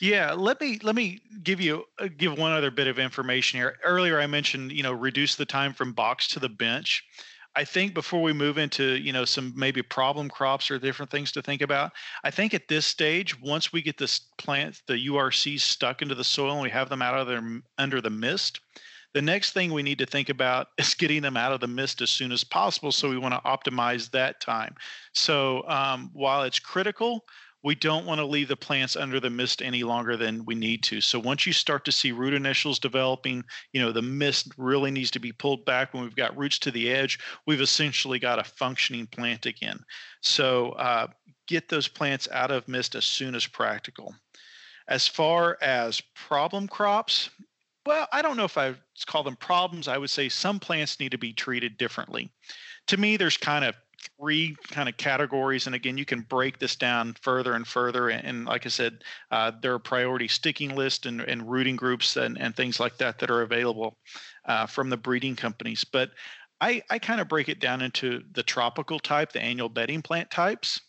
Yeah, 0.00 0.32
let 0.32 0.60
me 0.60 0.78
let 0.82 0.94
me 0.94 1.20
give 1.42 1.60
you 1.60 1.84
uh, 1.98 2.08
give 2.16 2.38
one 2.38 2.52
other 2.52 2.70
bit 2.70 2.86
of 2.86 2.98
information 2.98 3.58
here. 3.58 3.76
Earlier, 3.84 4.20
I 4.20 4.26
mentioned 4.26 4.72
you 4.72 4.82
know 4.82 4.92
reduce 4.92 5.36
the 5.36 5.46
time 5.46 5.72
from 5.72 5.92
box 5.92 6.28
to 6.28 6.40
the 6.40 6.48
bench. 6.48 7.04
I 7.56 7.64
think 7.64 7.94
before 7.94 8.22
we 8.22 8.34
move 8.34 8.58
into 8.58 8.96
you 8.96 9.12
know 9.12 9.24
some 9.24 9.54
maybe 9.56 9.82
problem 9.82 10.28
crops 10.28 10.70
or 10.70 10.78
different 10.78 11.10
things 11.10 11.32
to 11.32 11.42
think 11.42 11.62
about, 11.62 11.92
I 12.22 12.30
think 12.30 12.52
at 12.52 12.68
this 12.68 12.84
stage, 12.84 13.40
once 13.40 13.72
we 13.72 13.80
get 13.80 13.96
this 13.96 14.20
plant, 14.36 14.82
the 14.86 15.08
URCs 15.08 15.60
stuck 15.60 16.02
into 16.02 16.14
the 16.14 16.22
soil 16.24 16.52
and 16.52 16.62
we 16.62 16.70
have 16.70 16.90
them 16.90 17.02
out 17.02 17.18
of 17.18 17.26
there 17.26 17.42
under 17.78 18.00
the 18.02 18.10
mist, 18.10 18.60
the 19.14 19.22
next 19.22 19.52
thing 19.52 19.72
we 19.72 19.82
need 19.82 19.98
to 19.98 20.06
think 20.06 20.28
about 20.28 20.68
is 20.78 20.94
getting 20.94 21.22
them 21.22 21.38
out 21.38 21.52
of 21.52 21.60
the 21.60 21.66
mist 21.66 22.02
as 22.02 22.10
soon 22.10 22.30
as 22.30 22.44
possible. 22.44 22.92
So 22.92 23.08
we 23.08 23.16
want 23.16 23.32
to 23.32 23.40
optimize 23.48 24.10
that 24.10 24.40
time. 24.42 24.74
So 25.14 25.66
um, 25.66 26.10
while 26.12 26.42
it's 26.42 26.58
critical, 26.58 27.24
we 27.66 27.74
don't 27.74 28.06
want 28.06 28.20
to 28.20 28.24
leave 28.24 28.46
the 28.46 28.56
plants 28.56 28.94
under 28.94 29.18
the 29.18 29.28
mist 29.28 29.60
any 29.60 29.82
longer 29.82 30.16
than 30.16 30.44
we 30.44 30.54
need 30.54 30.84
to. 30.84 31.00
So 31.00 31.18
once 31.18 31.48
you 31.48 31.52
start 31.52 31.84
to 31.86 31.90
see 31.90 32.12
root 32.12 32.32
initials 32.32 32.78
developing, 32.78 33.42
you 33.72 33.82
know, 33.82 33.90
the 33.90 34.02
mist 34.02 34.52
really 34.56 34.92
needs 34.92 35.10
to 35.10 35.18
be 35.18 35.32
pulled 35.32 35.64
back 35.64 35.92
when 35.92 36.04
we've 36.04 36.14
got 36.14 36.36
roots 36.38 36.60
to 36.60 36.70
the 36.70 36.92
edge. 36.92 37.18
We've 37.44 37.60
essentially 37.60 38.20
got 38.20 38.38
a 38.38 38.44
functioning 38.44 39.08
plant 39.08 39.46
again. 39.46 39.80
So 40.20 40.70
uh, 40.74 41.08
get 41.48 41.68
those 41.68 41.88
plants 41.88 42.28
out 42.30 42.52
of 42.52 42.68
mist 42.68 42.94
as 42.94 43.04
soon 43.04 43.34
as 43.34 43.48
practical. 43.48 44.14
As 44.86 45.08
far 45.08 45.58
as 45.60 46.00
problem 46.14 46.68
crops, 46.68 47.30
well, 47.84 48.06
I 48.12 48.22
don't 48.22 48.36
know 48.36 48.44
if 48.44 48.56
I 48.56 48.76
call 49.06 49.24
them 49.24 49.34
problems. 49.34 49.88
I 49.88 49.98
would 49.98 50.10
say 50.10 50.28
some 50.28 50.60
plants 50.60 51.00
need 51.00 51.10
to 51.10 51.18
be 51.18 51.32
treated 51.32 51.78
differently. 51.78 52.30
To 52.86 52.96
me, 52.96 53.16
there's 53.16 53.36
kind 53.36 53.64
of 53.64 53.74
three 54.18 54.56
kind 54.70 54.88
of 54.88 54.96
categories 54.96 55.66
and 55.66 55.74
again 55.74 55.98
you 55.98 56.04
can 56.04 56.20
break 56.22 56.58
this 56.58 56.76
down 56.76 57.14
further 57.20 57.54
and 57.54 57.66
further 57.66 58.08
and, 58.08 58.24
and 58.24 58.44
like 58.46 58.66
i 58.66 58.68
said 58.68 59.02
uh, 59.30 59.52
there 59.62 59.74
are 59.74 59.78
priority 59.78 60.28
sticking 60.28 60.74
lists 60.74 61.06
and, 61.06 61.20
and 61.22 61.48
rooting 61.50 61.76
groups 61.76 62.16
and, 62.16 62.40
and 62.40 62.56
things 62.56 62.80
like 62.80 62.96
that 62.98 63.18
that 63.18 63.30
are 63.30 63.42
available 63.42 63.98
uh, 64.46 64.66
from 64.66 64.90
the 64.90 64.96
breeding 64.96 65.36
companies 65.36 65.84
but 65.84 66.10
i, 66.60 66.82
I 66.90 66.98
kind 66.98 67.20
of 67.20 67.28
break 67.28 67.48
it 67.48 67.60
down 67.60 67.82
into 67.82 68.22
the 68.32 68.42
tropical 68.42 68.98
type 68.98 69.32
the 69.32 69.42
annual 69.42 69.68
bedding 69.68 70.02
plant 70.02 70.30
types 70.30 70.80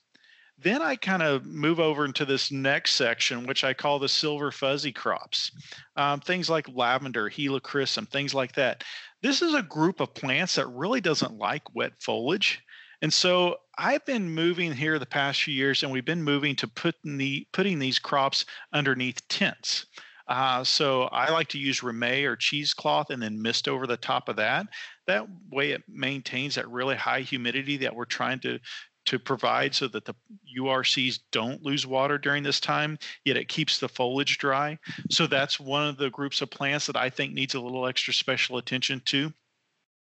then 0.60 0.82
I 0.82 0.96
kind 0.96 1.22
of 1.22 1.46
move 1.46 1.80
over 1.80 2.04
into 2.04 2.26
this 2.26 2.52
next 2.52 2.94
section, 2.94 3.46
which 3.46 3.64
I 3.64 3.74
call 3.74 4.00
the 4.00 4.10
silver 4.10 4.52
fuzzy 4.52 4.92
crops. 4.92 5.52
Um, 5.96 6.20
things 6.20 6.50
like 6.50 6.68
lavender, 6.74 7.30
helichrysum, 7.30 8.10
things 8.10 8.34
like 8.34 8.54
that. 8.54 8.84
This 9.22 9.42
is 9.42 9.54
a 9.54 9.62
group 9.62 10.00
of 10.00 10.16
plants 10.16 10.56
that 10.56 10.68
really 10.68 11.02
doesn't 11.02 11.38
like 11.38 11.76
wet 11.76 11.94
foliage. 12.00 12.64
And 13.02 13.14
so 13.14 13.58
I've 13.78 14.06
been 14.06 14.30
moving 14.30 14.74
here 14.74 14.98
the 14.98 15.06
past 15.06 15.44
few 15.44 15.54
years, 15.54 15.84
and 15.84 15.92
we've 15.92 16.06
been 16.06 16.24
moving 16.24 16.56
to 16.58 16.68
putting 16.68 17.18
the 17.18 17.48
putting 17.54 17.80
these 17.80 18.00
crops 18.00 18.46
underneath 18.74 19.28
tents. 19.28 19.86
Uh, 20.28 20.64
so 20.64 21.04
I 21.04 21.32
like 21.32 21.48
to 21.50 21.60
use 21.60 21.80
Reemay 21.82 22.26
or 22.26 22.36
cheesecloth 22.36 23.12
and 23.12 23.22
then 23.22 23.42
mist 23.42 23.68
over 23.68 23.88
the 23.88 23.96
top 23.96 24.28
of 24.28 24.36
that. 24.38 24.68
That 25.06 25.26
way 25.50 25.72
it 25.72 25.84
maintains 25.88 26.56
that 26.56 26.70
really 26.70 26.96
high 26.96 27.22
humidity 27.22 27.78
that 27.78 27.96
we're 27.96 28.06
trying 28.06 28.40
to 28.42 28.60
to 29.06 29.18
provide 29.18 29.74
so 29.74 29.88
that 29.88 30.04
the 30.04 30.14
URCs 30.60 31.20
don't 31.32 31.64
lose 31.64 31.88
water 31.88 32.18
during 32.18 32.44
this 32.44 32.60
time, 32.60 33.00
yet 33.24 33.38
it 33.38 33.48
keeps 33.48 33.80
the 33.80 33.88
foliage 33.88 34.38
dry. 34.38 34.78
So 35.10 35.28
that's 35.28 35.62
one 35.62 35.88
of 35.88 35.96
the 35.96 36.10
groups 36.10 36.42
of 36.42 36.50
plants 36.52 36.88
that 36.88 36.98
I 36.98 37.10
think 37.10 37.34
needs 37.34 37.56
a 37.56 37.62
little 37.62 37.88
extra 37.88 38.14
special 38.14 38.58
attention 38.58 39.02
to. 39.06 39.32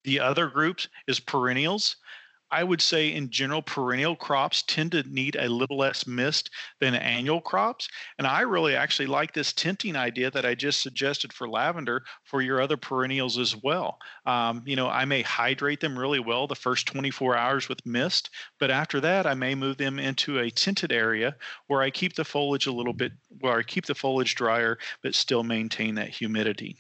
The 0.02 0.18
other 0.18 0.48
groups 0.48 0.88
is 1.06 1.20
perennials. 1.20 1.94
I 2.50 2.64
would 2.64 2.80
say 2.80 3.12
in 3.12 3.30
general, 3.30 3.62
perennial 3.62 4.16
crops 4.16 4.62
tend 4.62 4.92
to 4.92 5.02
need 5.02 5.36
a 5.36 5.48
little 5.48 5.76
less 5.76 6.06
mist 6.06 6.50
than 6.80 6.94
annual 6.94 7.40
crops. 7.40 7.88
And 8.16 8.26
I 8.26 8.40
really 8.40 8.74
actually 8.74 9.06
like 9.06 9.32
this 9.32 9.52
tinting 9.52 9.96
idea 9.96 10.30
that 10.30 10.46
I 10.46 10.54
just 10.54 10.80
suggested 10.80 11.32
for 11.32 11.48
lavender 11.48 12.04
for 12.24 12.40
your 12.40 12.60
other 12.60 12.76
perennials 12.76 13.38
as 13.38 13.54
well. 13.56 13.98
Um, 14.24 14.62
you 14.64 14.76
know, 14.76 14.88
I 14.88 15.04
may 15.04 15.22
hydrate 15.22 15.80
them 15.80 15.98
really 15.98 16.20
well 16.20 16.46
the 16.46 16.54
first 16.54 16.86
24 16.86 17.36
hours 17.36 17.68
with 17.68 17.84
mist, 17.84 18.30
but 18.58 18.70
after 18.70 19.00
that, 19.00 19.26
I 19.26 19.34
may 19.34 19.54
move 19.54 19.76
them 19.76 19.98
into 19.98 20.38
a 20.38 20.50
tinted 20.50 20.92
area 20.92 21.36
where 21.66 21.82
I 21.82 21.90
keep 21.90 22.14
the 22.14 22.24
foliage 22.24 22.66
a 22.66 22.72
little 22.72 22.94
bit, 22.94 23.12
where 23.40 23.58
I 23.58 23.62
keep 23.62 23.86
the 23.86 23.94
foliage 23.94 24.34
drier, 24.34 24.78
but 25.02 25.14
still 25.14 25.42
maintain 25.42 25.96
that 25.96 26.08
humidity. 26.08 26.76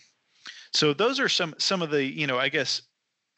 So 0.72 0.92
those 0.92 1.18
are 1.18 1.28
some 1.28 1.54
some 1.58 1.82
of 1.82 1.90
the 1.90 2.04
you 2.04 2.26
know 2.26 2.38
I 2.38 2.48
guess 2.48 2.82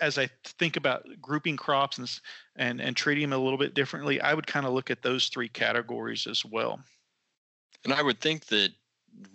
as 0.00 0.18
I 0.18 0.28
think 0.44 0.76
about 0.76 1.06
grouping 1.20 1.56
crops 1.56 1.98
and 1.98 2.20
and, 2.56 2.80
and 2.80 2.96
treating 2.96 3.30
them 3.30 3.38
a 3.38 3.42
little 3.42 3.58
bit 3.58 3.74
differently, 3.74 4.20
I 4.20 4.34
would 4.34 4.46
kind 4.46 4.66
of 4.66 4.72
look 4.72 4.90
at 4.90 5.02
those 5.02 5.28
three 5.28 5.48
categories 5.48 6.26
as 6.26 6.44
well. 6.44 6.80
And 7.84 7.92
I 7.92 8.02
would 8.02 8.20
think 8.20 8.46
that 8.46 8.70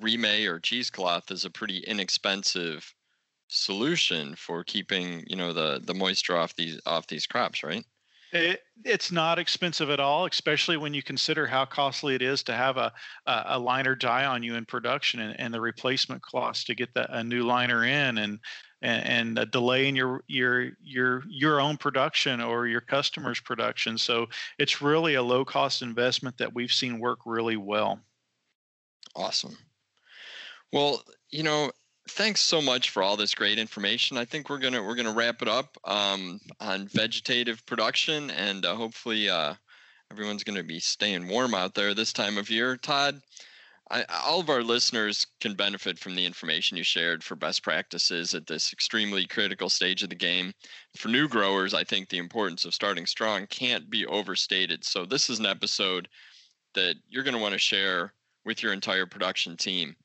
Reemay 0.01 0.47
or 0.47 0.60
cheesecloth 0.60 1.32
is 1.32 1.45
a 1.45 1.49
pretty 1.49 1.80
inexpensive 1.80 2.93
solution 3.47 4.36
for 4.36 4.63
keeping 4.63 5.23
you 5.28 5.36
know 5.36 5.54
the 5.54 5.80
the 5.84 5.93
moisture 5.93 6.36
off 6.36 6.56
these 6.56 6.80
off 6.86 7.08
these 7.08 7.28
crops, 7.28 7.63
right? 7.63 7.86
It, 8.36 8.62
it's 8.84 9.13
not 9.13 9.39
expensive 9.39 9.89
at 9.89 10.02
all, 10.02 10.26
especially 10.26 10.76
when 10.76 10.93
you 10.93 11.02
consider 11.02 11.48
how 11.48 11.63
costly 11.63 12.15
it 12.15 12.21
is 12.21 12.43
to 12.43 12.54
have 12.54 12.76
a, 12.76 12.91
a, 13.26 13.58
liner 13.58 13.95
die 13.95 14.26
on 14.26 14.43
you 14.43 14.56
in 14.56 14.65
production 14.65 15.21
and, 15.21 15.39
and 15.39 15.54
the 15.54 15.62
replacement 15.62 16.21
cost 16.21 16.67
to 16.67 16.76
get 16.76 16.93
the, 16.93 17.17
a 17.17 17.24
new 17.24 17.43
liner 17.43 17.86
in 17.86 18.17
and 18.17 18.39
and, 18.82 19.08
and 19.08 19.39
a 19.39 19.45
delay 19.45 19.88
in 19.88 19.95
your 19.95 20.21
your 20.28 20.71
your 20.84 21.24
your 21.30 21.62
own 21.62 21.78
production 21.78 22.41
or 22.41 22.67
your 22.67 22.82
customers' 22.82 23.39
production. 23.39 23.98
So 23.98 24.28
it's 24.60 24.82
really 24.82 25.15
a 25.15 25.24
low 25.24 25.45
cost 25.45 25.82
investment 25.82 26.38
that 26.38 26.54
we've 26.54 26.71
seen 26.71 27.00
work 27.00 27.19
really 27.26 27.58
well. 27.58 28.02
Awesome. 29.15 29.58
Well, 30.74 31.02
you 31.32 31.43
know, 31.43 31.71
thanks 32.10 32.41
so 32.41 32.62
much 32.62 32.89
for 32.89 33.02
all 33.02 33.18
this 33.18 33.34
great 33.34 33.60
information. 33.60 34.18
I 34.18 34.26
think 34.26 34.50
we're 34.50 34.60
gonna 34.60 34.84
we're 34.84 34.96
gonna 34.96 35.13
wrap 35.13 35.41
it 35.41 35.48
up 35.48 35.78
um, 35.86 36.39
on 36.60 36.88
vegetative 36.88 37.65
production, 37.65 38.32
and 38.32 38.65
uh, 38.65 38.76
hopefully 38.76 39.30
uh, 39.30 39.56
everyone's 40.12 40.44
gonna 40.44 40.63
be 40.63 40.80
staying 40.80 41.28
warm 41.28 41.54
out 41.54 41.74
there 41.74 41.94
this 41.94 42.13
time 42.13 42.38
of 42.38 42.50
year. 42.50 42.78
Todd, 42.78 43.22
I, 43.91 44.04
all 44.24 44.39
of 44.39 44.50
our 44.50 44.63
listeners 44.63 45.26
can 45.41 45.54
benefit 45.54 46.00
from 46.00 46.15
the 46.15 46.26
information 46.26 46.78
you 46.78 46.84
shared 46.84 47.24
for 47.24 47.36
best 47.36 47.63
practices 47.63 48.34
at 48.34 48.48
this 48.48 48.74
extremely 48.74 49.26
critical 49.26 49.70
stage 49.70 50.04
of 50.04 50.10
the 50.10 50.15
game. 50.15 50.54
For 50.98 51.08
new 51.08 51.28
growers, 51.28 51.74
I 51.74 51.84
think 51.84 52.10
the 52.10 52.18
importance 52.18 52.65
of 52.65 52.74
starting 52.74 53.06
strong 53.06 53.48
can't 53.48 53.89
be 53.89 54.06
overstated. 54.06 54.84
So, 54.84 55.06
this 55.06 55.30
is 55.30 55.39
an 55.39 55.46
episode 55.46 56.08
that 56.76 56.96
you're 57.10 57.24
to 57.24 57.38
want 57.38 57.54
to 57.54 57.60
share 57.60 58.13
with 58.46 58.62
your 58.62 58.74
entire 58.74 59.06
production 59.08 59.58
team. 59.58 59.96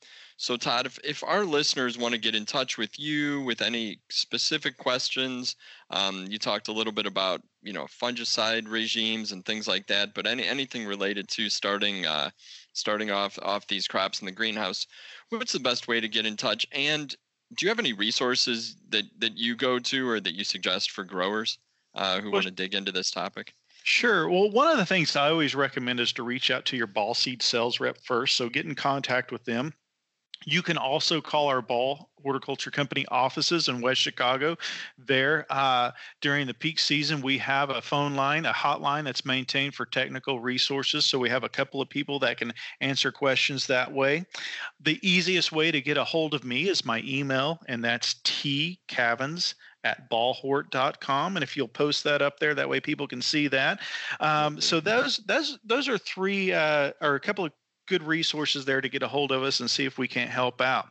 So, 0.41 0.57
Todd, 0.57 0.87
if, 0.87 0.99
if 1.05 1.23
our 1.23 1.45
listeners 1.45 1.99
want 1.99 2.15
to 2.15 2.19
get 2.19 2.35
in 2.35 2.47
touch 2.47 2.79
with 2.79 2.99
you 2.99 3.43
with 3.43 3.61
any 3.61 4.01
specific 4.09 4.79
questions, 4.79 5.55
um, 5.91 6.29
you 6.31 6.39
talked 6.39 6.69
a 6.69 6.73
little 6.73 6.95
bit 6.95 7.05
about 7.05 7.43
you 7.63 7.75
know 7.75 7.85
fungicide 7.85 8.67
regimes 8.67 9.33
and 9.33 9.45
things 9.45 9.69
like 9.69 9.87
that, 9.89 10.15
but 10.15 10.27
any 10.27 10.49
anything 10.49 10.87
related 10.87 11.29
to 11.29 11.51
starting 11.51 12.07
uh, 12.07 12.31
starting 12.73 13.11
off 13.11 13.39
off 13.43 13.67
these 13.67 13.87
crops 13.87 14.21
in 14.21 14.25
the 14.25 14.33
greenhouse, 14.33 14.87
what's 15.29 15.53
the 15.53 15.61
best 15.61 15.89
way 15.89 16.01
to 16.01 16.09
get 16.09 16.25
in 16.25 16.39
touch? 16.39 16.67
And 16.73 17.15
do 17.59 17.67
you 17.67 17.69
have 17.69 17.79
any 17.79 17.93
resources 17.93 18.77
that 18.89 19.05
that 19.19 19.37
you 19.37 19.55
go 19.55 19.79
to 19.79 20.09
or 20.09 20.21
that 20.21 20.35
you 20.35 20.45
suggest 20.45 20.93
for 20.93 21.05
growers 21.05 21.59
uh, 21.95 22.19
who 22.23 22.31
well, 22.31 22.37
want 22.37 22.47
to 22.47 22.51
dig 22.51 22.75
into 22.75 22.93
this 22.93 23.11
topic? 23.11 23.53
Sure. 23.83 24.27
Well, 24.27 24.51
one 24.51 24.69
of 24.69 24.79
the 24.79 24.87
things 24.87 25.17
I 25.17 25.29
always 25.29 25.55
recommend 25.55 26.01
is 26.01 26.15
to 26.15 26.23
reach 26.23 26.51
out 26.51 26.65
to 26.67 26.79
your 26.79 26.87
ball 26.87 27.13
seed 27.13 27.43
sales 27.43 27.79
rep 27.79 27.99
first. 27.99 28.37
So 28.37 28.49
get 28.49 28.65
in 28.65 28.75
contact 28.75 29.33
with 29.33 29.45
them. 29.45 29.75
You 30.47 30.63
can 30.63 30.79
also 30.79 31.21
call 31.21 31.49
our 31.49 31.61
Ball 31.61 32.11
Horticulture 32.23 32.71
Company 32.71 33.05
offices 33.11 33.69
in 33.69 33.81
West 33.81 34.01
Chicago. 34.01 34.57
There, 34.99 35.47
uh, 35.51 35.91
during 36.21 36.47
the 36.47 36.55
peak 36.55 36.79
season, 36.79 37.21
we 37.21 37.39
have 37.39 37.71
a 37.71 37.83
phone 37.83 38.15
line, 38.15 38.47
a 38.47 38.53
hotline 38.53 39.05
that's 39.05 39.25
maintained 39.25 39.75
for 39.75 39.87
technical 39.87 40.41
resources. 40.41 41.05
So 41.07 41.19
we 41.19 41.29
have 41.29 41.45
a 41.45 41.49
couple 41.49 41.81
of 41.81 41.89
people 41.89 42.19
that 42.21 42.39
can 42.39 42.53
answer 42.81 43.13
questions 43.13 43.67
that 43.67 43.93
way. 43.93 44.25
The 44.81 44.99
easiest 45.03 45.53
way 45.53 45.71
to 45.71 45.81
get 45.81 45.97
a 45.97 46.05
hold 46.05 46.35
of 46.35 46.45
me 46.45 46.69
is 46.69 46.85
my 46.85 47.03
email, 47.05 47.61
and 47.69 47.85
that's 47.85 48.15
tcavins 48.25 49.55
at 49.85 50.11
ballhort.com 50.11 51.37
and 51.37 51.43
if 51.43 51.57
you'll 51.57 51.67
post 51.67 52.05
that 52.05 52.21
up 52.21 52.39
there 52.39 52.55
that 52.55 52.69
way 52.69 52.79
people 52.79 53.09
can 53.09 53.23
see 53.23 53.49
that 53.49 53.81
um, 54.21 54.61
so 54.61 54.79
those 54.79 55.19
those 55.27 55.59
those 55.65 55.89
are 55.89 55.97
three 55.97 56.53
uh, 56.53 56.93
or 57.01 57.15
a 57.15 57.21
couple 57.21 57.47
of 57.47 57.53
good 57.91 58.03
resources 58.05 58.65
there 58.65 58.81
to 58.81 58.89
get 58.89 59.03
a 59.03 59.09
hold 59.09 59.33
of 59.33 59.43
us 59.43 59.59
and 59.59 59.69
see 59.71 59.85
if 59.85 59.99
we 59.99 60.09
can't 60.09 60.31
help 60.31 60.61
out. 60.61 60.87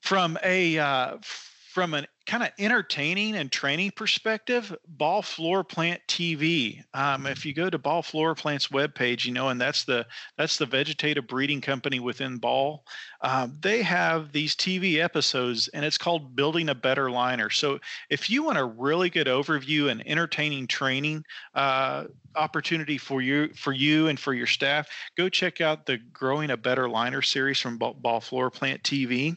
From 0.00 0.38
a 0.42 0.78
uh, 0.78 1.18
from 1.22 1.94
an 1.94 2.06
kind 2.26 2.42
of 2.42 2.50
entertaining 2.58 3.36
and 3.36 3.52
training 3.52 3.90
perspective, 3.90 4.74
Ball 4.86 5.22
FloraPlant 5.22 5.98
TV. 6.08 6.82
Um, 6.94 7.26
if 7.26 7.44
you 7.44 7.52
go 7.52 7.68
to 7.68 7.78
Ball 7.78 8.02
FloraPlant's 8.02 8.68
webpage, 8.68 9.24
you 9.24 9.32
know, 9.32 9.50
and 9.50 9.60
that's 9.60 9.84
the 9.84 10.06
that's 10.38 10.56
the 10.56 10.66
vegetative 10.66 11.26
breeding 11.26 11.60
company 11.60 12.00
within 12.00 12.38
Ball. 12.38 12.84
Um, 13.20 13.58
they 13.60 13.82
have 13.82 14.32
these 14.32 14.56
TV 14.56 15.02
episodes, 15.02 15.68
and 15.68 15.84
it's 15.84 15.98
called 15.98 16.34
Building 16.34 16.70
a 16.70 16.74
Better 16.74 17.10
Liner. 17.10 17.50
So 17.50 17.78
if 18.08 18.30
you 18.30 18.42
want 18.42 18.58
a 18.58 18.64
really 18.64 19.10
good 19.10 19.26
overview 19.26 19.90
and 19.90 20.06
entertaining 20.06 20.66
training 20.66 21.24
uh, 21.54 22.04
opportunity 22.36 22.96
for 22.96 23.20
you 23.20 23.52
for 23.54 23.72
you 23.72 24.08
and 24.08 24.18
for 24.18 24.32
your 24.32 24.46
staff, 24.46 24.88
go 25.16 25.28
check 25.28 25.60
out 25.60 25.84
the 25.84 25.98
Growing 26.12 26.50
a 26.50 26.56
Better 26.56 26.88
Liner 26.88 27.20
series 27.22 27.60
from 27.60 27.76
Ball, 27.76 27.94
Ball 27.94 28.20
FloraPlant 28.20 28.82
TV. 28.82 29.36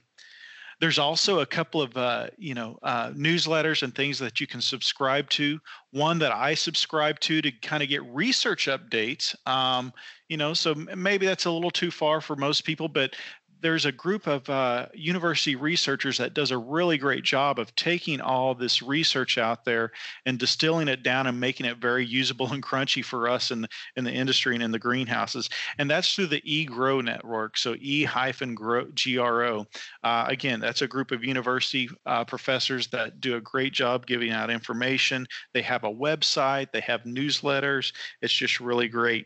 There's 0.80 1.00
also 1.00 1.40
a 1.40 1.46
couple 1.46 1.82
of 1.82 1.96
uh, 1.98 2.28
you 2.38 2.54
know 2.54 2.78
uh, 2.84 3.10
newsletters 3.10 3.84
and 3.84 3.94
things 3.94 4.20
that 4.20 4.40
you 4.40 4.48
can 4.48 4.62
subscribe 4.62 5.30
to. 5.32 5.60
One 5.92 6.20
that 6.20 6.32
I 6.32 6.54
subscribe 6.54 7.20
to 7.22 7.42
to 7.42 7.52
kind 7.52 7.82
of 7.82 7.90
get 7.90 8.04
research 8.06 8.68
updates. 8.68 9.36
Um, 9.48 9.92
you 10.30 10.38
know, 10.38 10.54
so 10.54 10.76
maybe 10.76 11.26
that's 11.26 11.46
a 11.46 11.52
little 11.52 11.72
too 11.72 11.92
far 11.92 12.22
for 12.22 12.36
most 12.36 12.66
people, 12.66 12.88
but 12.88 13.16
there's 13.62 13.86
a 13.86 13.92
group 13.92 14.28
of 14.28 14.48
uh, 14.50 14.88
university 14.94 15.56
researchers 15.56 16.18
that 16.18 16.34
does 16.34 16.52
a 16.52 16.58
really 16.58 16.98
great 16.98 17.24
job 17.24 17.60
of 17.60 17.74
taking 17.76 18.22
all 18.22 18.54
this 18.54 18.82
research 18.82 19.38
out 19.38 19.66
there 19.66 19.92
and 20.26 20.38
distilling 20.38 20.88
it 20.88 21.04
down 21.04 21.28
and 21.28 21.40
making 21.40 21.66
it 21.66 21.78
very 21.78 22.06
usable 22.06 22.52
and 22.54 22.64
crunchy 22.64 23.04
for 23.04 23.28
us 23.28 23.52
in, 23.52 23.68
in 23.96 24.04
the 24.04 24.12
industry 24.12 24.54
and 24.54 24.64
in 24.64 24.72
the 24.72 24.80
greenhouses. 24.80 25.50
And 25.78 25.90
that's 25.90 26.14
through 26.14 26.28
the 26.28 26.42
e-GRO 26.44 27.02
network. 27.02 27.58
So 27.58 27.76
E 27.80 28.04
hyphen 28.04 28.56
GRO. 28.56 29.66
Uh, 30.04 30.26
again, 30.28 30.60
that's 30.60 30.82
a 30.82 30.88
group 30.88 31.12
of 31.12 31.24
university 31.24 31.90
uh, 32.06 32.26
professors 32.26 32.88
that 32.88 33.20
do 33.20 33.36
a 33.36 33.42
great 33.42 33.74
job 33.74 34.06
giving 34.06 34.32
out 34.32 34.50
information. 34.50 35.26
They 35.54 35.62
have 35.64 35.84
a 35.84 35.94
website, 35.94 36.72
they 36.72 36.82
have 36.82 37.04
newsletters. 37.04 37.94
It's 38.22 38.34
just 38.34 38.60
really 38.60 38.88
great. 38.88 39.26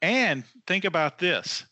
And 0.00 0.44
think 0.66 0.84
about 0.84 1.18
this 1.18 1.64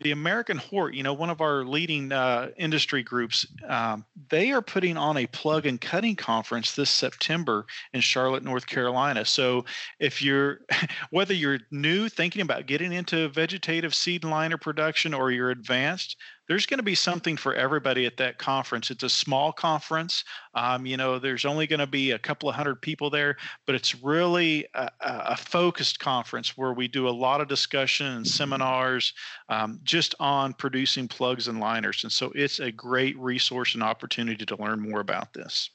the 0.00 0.12
AmericanHort, 0.12 0.94
you 0.94 1.02
know, 1.02 1.14
one 1.14 1.30
of 1.30 1.40
our 1.40 1.64
leading 1.64 2.12
uh, 2.12 2.50
industry 2.58 3.02
groups, 3.02 3.46
um, 3.66 4.04
they 4.28 4.52
are 4.52 4.60
putting 4.60 4.96
on 4.96 5.16
a 5.16 5.26
plug 5.26 5.64
and 5.64 5.80
cutting 5.80 6.14
conference 6.14 6.74
this 6.74 6.90
September 6.90 7.64
in 7.94 8.02
Charlotte, 8.02 8.44
North 8.44 8.66
Carolina. 8.66 9.24
So 9.24 9.64
if 9.98 10.20
you're, 10.20 10.60
whether 11.10 11.32
you're 11.32 11.60
new 11.70 12.10
thinking 12.10 12.42
about 12.42 12.66
getting 12.66 12.92
into 12.92 13.28
vegetative 13.30 13.94
seed 13.94 14.22
liner 14.22 14.58
production 14.58 15.14
or 15.14 15.30
you're 15.30 15.50
advanced, 15.50 16.16
there's 16.48 16.66
going 16.66 16.78
to 16.78 16.84
be 16.84 16.94
something 16.94 17.36
for 17.36 17.54
everybody 17.54 18.06
at 18.06 18.16
that 18.18 18.38
conference. 18.38 18.90
It's 18.90 19.02
a 19.02 19.08
small 19.08 19.52
conference. 19.52 20.24
Um, 20.54 20.86
you 20.86 20.96
know, 20.96 21.18
there's 21.18 21.44
only 21.44 21.66
going 21.66 21.80
to 21.80 21.86
be 21.86 22.12
a 22.12 22.18
couple 22.18 22.48
of 22.48 22.54
hundred 22.54 22.80
people 22.80 23.10
there, 23.10 23.36
but 23.66 23.74
it's 23.74 24.02
really 24.02 24.66
a, 24.74 24.90
a, 25.00 25.36
focused 25.36 25.98
conference 25.98 26.56
where 26.56 26.72
we 26.72 26.88
do 26.88 27.08
a 27.08 27.10
lot 27.10 27.40
of 27.40 27.48
discussion 27.48 28.06
and 28.06 28.26
seminars 28.26 29.12
um, 29.48 29.80
just 29.84 30.14
on 30.20 30.52
producing 30.52 31.08
plugs 31.08 31.48
and 31.48 31.60
liners. 31.60 32.04
And 32.04 32.12
so 32.12 32.32
it's 32.34 32.60
a 32.60 32.70
great 32.70 33.18
resource 33.18 33.74
and 33.74 33.82
opportunity 33.82 34.44
to 34.46 34.56
learn 34.56 34.80
more 34.80 35.00
about 35.00 35.32
this. 35.32 35.70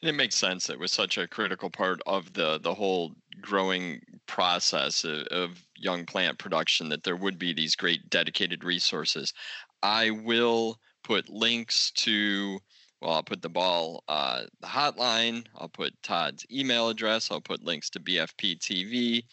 And 0.00 0.08
it 0.08 0.14
makes 0.14 0.34
sense. 0.34 0.70
It 0.70 0.78
was 0.78 0.92
such 0.92 1.18
a 1.18 1.28
critical 1.28 1.68
part 1.68 2.00
of 2.06 2.32
the 2.32 2.58
the 2.58 2.74
whole 2.74 3.14
growing 3.42 4.00
process 4.26 5.04
of, 5.04 5.26
of, 5.26 5.62
young 5.78 6.06
plant 6.06 6.38
production 6.38 6.88
that 6.88 7.04
there 7.04 7.16
would 7.16 7.38
be 7.38 7.52
these 7.52 7.76
great 7.76 8.08
dedicated 8.08 8.64
resources. 8.64 9.34
I 9.82 10.10
will 10.10 10.78
put 11.04 11.28
links 11.28 11.92
to 11.92 12.58
well, 13.00 13.12
I'll 13.12 13.22
put 13.22 13.42
the 13.42 13.50
ball, 13.50 14.02
uh, 14.08 14.44
the 14.60 14.66
hotline. 14.66 15.46
I'll 15.54 15.68
put 15.68 16.02
Todd's 16.02 16.46
email 16.50 16.88
address. 16.88 17.30
I'll 17.30 17.42
put 17.42 17.62
links 17.62 17.90
to 17.90 18.00
BFP 18.00 18.58
TV 18.58 19.24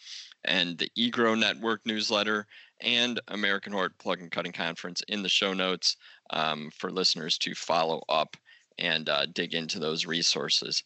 and 0.44 0.76
the 0.76 0.90
e-GRO 0.94 1.34
Network 1.34 1.80
newsletter 1.86 2.46
and 2.80 3.20
AmericanHort 3.28 3.90
Plug 3.98 4.20
and 4.20 4.30
Cutting 4.30 4.52
Conference 4.52 5.02
in 5.08 5.22
the 5.22 5.28
show 5.28 5.54
notes 5.54 5.96
um, 6.30 6.70
for 6.76 6.90
listeners 6.90 7.38
to 7.38 7.54
follow 7.54 8.02
up 8.08 8.36
and 8.78 9.08
uh, 9.08 9.26
dig 9.32 9.54
into 9.54 9.78
those 9.78 10.04
resources. 10.04 10.84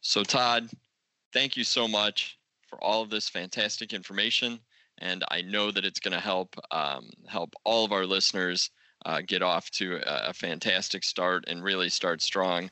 So, 0.00 0.22
Todd, 0.24 0.70
thank 1.32 1.56
you 1.56 1.64
so 1.64 1.86
much 1.86 2.38
for 2.68 2.82
all 2.82 3.02
of 3.02 3.10
this 3.10 3.28
fantastic 3.28 3.92
information, 3.92 4.60
and 4.98 5.24
I 5.30 5.42
know 5.42 5.70
that 5.70 5.84
it's 5.84 6.00
going 6.00 6.12
to 6.12 6.20
help 6.20 6.54
um, 6.70 7.10
help 7.26 7.54
all 7.64 7.84
of 7.84 7.92
our 7.92 8.06
listeners 8.06 8.70
uh, 9.08 9.22
get 9.26 9.42
off 9.42 9.70
to 9.70 9.96
a, 10.06 10.28
a 10.28 10.32
fantastic 10.34 11.02
start 11.02 11.44
and 11.48 11.64
really 11.64 11.88
start 11.88 12.20
strong 12.20 12.70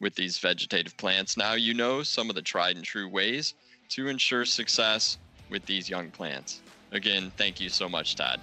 with 0.00 0.14
these 0.14 0.38
vegetative 0.38 0.96
plants. 0.98 1.36
Now 1.36 1.54
you 1.54 1.72
know 1.72 2.02
some 2.02 2.28
of 2.28 2.36
the 2.36 2.42
tried 2.42 2.76
and 2.76 2.84
true 2.84 3.08
ways 3.08 3.54
to 3.90 4.06
ensure 4.06 4.44
success 4.44 5.18
with 5.50 5.64
these 5.64 5.88
young 5.88 6.10
plants. 6.10 6.60
Again, 6.92 7.32
thank 7.38 7.58
you 7.58 7.70
so 7.70 7.88
much, 7.88 8.16
Todd. 8.16 8.38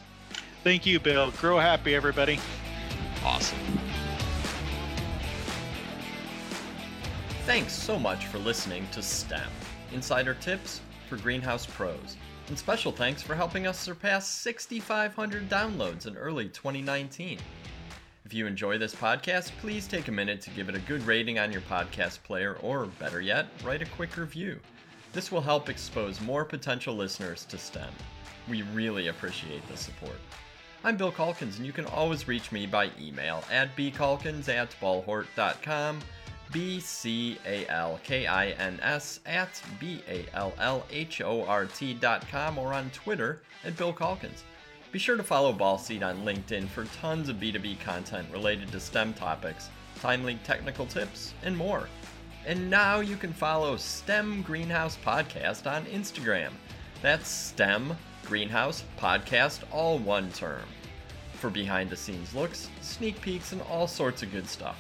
Thank 0.64 0.88
you, 0.88 1.00
Bill. 1.00 1.30
Grow 1.32 1.60
happy, 1.60 1.94
everybody. 1.94 2.40
Awesome. 3.24 3.60
Thanks 7.46 7.74
so 7.74 8.00
much 8.00 8.26
for 8.26 8.40
listening 8.40 8.88
to 8.92 9.04
STEM 9.04 9.48
Insider 9.94 10.34
Tips 10.34 10.82
for 11.08 11.18
Greenhouse 11.18 11.68
Pros. 11.68 12.18
And 12.48 12.58
special 12.58 12.92
thanks 12.92 13.24
for 13.24 13.34
helping 13.34 13.66
us 13.66 13.80
surpass 13.80 14.28
6,500 14.28 15.50
downloads 15.50 16.06
in 16.06 16.16
early 16.16 16.48
2019. 16.50 17.40
If 18.24 18.34
you 18.34 18.46
enjoy 18.46 18.78
this 18.78 18.94
podcast, 18.94 19.52
please 19.62 19.88
take 19.88 20.08
a 20.08 20.12
minute 20.12 20.42
to 20.42 20.50
give 20.52 20.70
it 20.70 20.76
a 20.76 20.80
good 20.80 21.02
rating 21.08 21.40
on 21.40 21.52
your 21.52 21.62
podcast 21.62 22.22
player, 22.24 22.58
or 22.62 22.86
better 22.86 23.22
yet, 23.22 23.48
write 23.64 23.82
a 23.82 23.86
quick 23.86 24.18
review. 24.18 24.60
This 25.14 25.32
will 25.32 25.42
help 25.42 25.70
expose 25.70 26.22
more 26.22 26.46
potential 26.46 26.96
listeners 26.96 27.46
to 27.46 27.58
STEM. 27.58 27.92
We 28.48 28.62
really 28.74 29.08
appreciate 29.08 29.68
the 29.68 29.78
support. 29.78 30.20
I'm 30.84 30.98
Bill 30.98 31.12
Calkins, 31.12 31.58
and 31.58 31.66
you 31.66 31.72
can 31.72 31.86
always 31.86 32.28
reach 32.28 32.52
me 32.52 32.68
by 32.68 32.92
email 33.02 33.44
at 33.52 33.76
bcalkins 33.76 34.50
at 34.50 34.70
ballhort.com 34.80 36.00
B 36.52 36.80
C 36.80 37.38
A 37.46 37.68
L 37.68 38.00
K 38.04 38.28
I 38.28 38.50
N 38.52 38.80
S 38.82 39.20
at 39.26 39.62
B 39.80 40.02
A 40.08 40.26
L 40.34 40.54
L 40.60 40.86
H 40.92 41.22
O 41.22 41.44
R 41.46 41.66
T 41.66 41.94
dot 41.94 42.28
com 42.30 42.58
or 42.58 42.74
on 42.74 42.90
Twitter 42.92 43.42
at 43.64 43.76
Bill 43.78 43.94
Calkins. 43.94 44.44
Be 44.92 45.00
sure 45.00 45.18
to 45.18 45.24
follow 45.24 45.52
Ballseed 45.52 46.04
on 46.04 46.24
LinkedIn 46.24 46.70
for 46.70 46.86
tons 46.86 47.28
of 47.28 47.36
B2B 47.36 47.82
content 47.82 48.28
related 48.32 48.72
to 48.72 48.80
STEM 48.80 49.14
topics, 49.14 49.70
timely 50.00 50.40
technical 50.46 50.86
tips, 50.86 51.34
and 51.44 51.58
more. 51.58 51.90
And 52.46 52.70
now 52.70 53.02
you 53.02 53.18
can 53.18 53.34
follow 53.34 53.76
STEM 53.76 54.44
Greenhouse 54.44 54.98
Podcast 55.04 55.70
on 55.70 55.86
Instagram. 55.88 56.52
That's 57.02 57.28
STEM 57.28 57.98
Greenhouse 58.26 58.84
Podcast, 58.98 59.64
all 59.72 59.98
one 59.98 60.32
term. 60.32 60.64
For 61.34 61.50
behind 61.50 61.90
the 61.90 61.98
scenes 61.98 62.34
looks, 62.34 62.70
sneak 62.82 63.20
peeks, 63.20 63.52
and 63.52 63.62
all 63.64 63.88
sorts 63.88 64.24
of 64.24 64.32
good 64.32 64.48
stuff. 64.48 64.78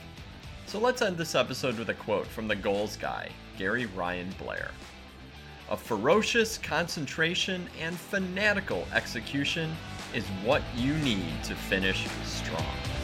So 0.67 0.79
let's 0.79 1.01
end 1.03 1.17
this 1.17 1.35
episode 1.35 1.77
with 1.77 1.89
a 1.89 1.93
quote 1.93 2.25
from 2.25 2.47
the 2.47 2.55
goals 2.55 2.97
guy, 2.97 3.29
Gary 3.57 3.85
Ryan 3.85 4.33
Blair. 4.39 4.71
A 5.69 5.77
ferocious 5.77 6.57
concentration 6.57 7.69
and 7.79 7.95
fanatical 7.95 8.87
execution 8.93 9.75
is 10.15 10.25
what 10.43 10.63
you 10.75 10.95
need 10.97 11.43
to 11.43 11.55
finish 11.55 12.07
strong. 12.23 12.94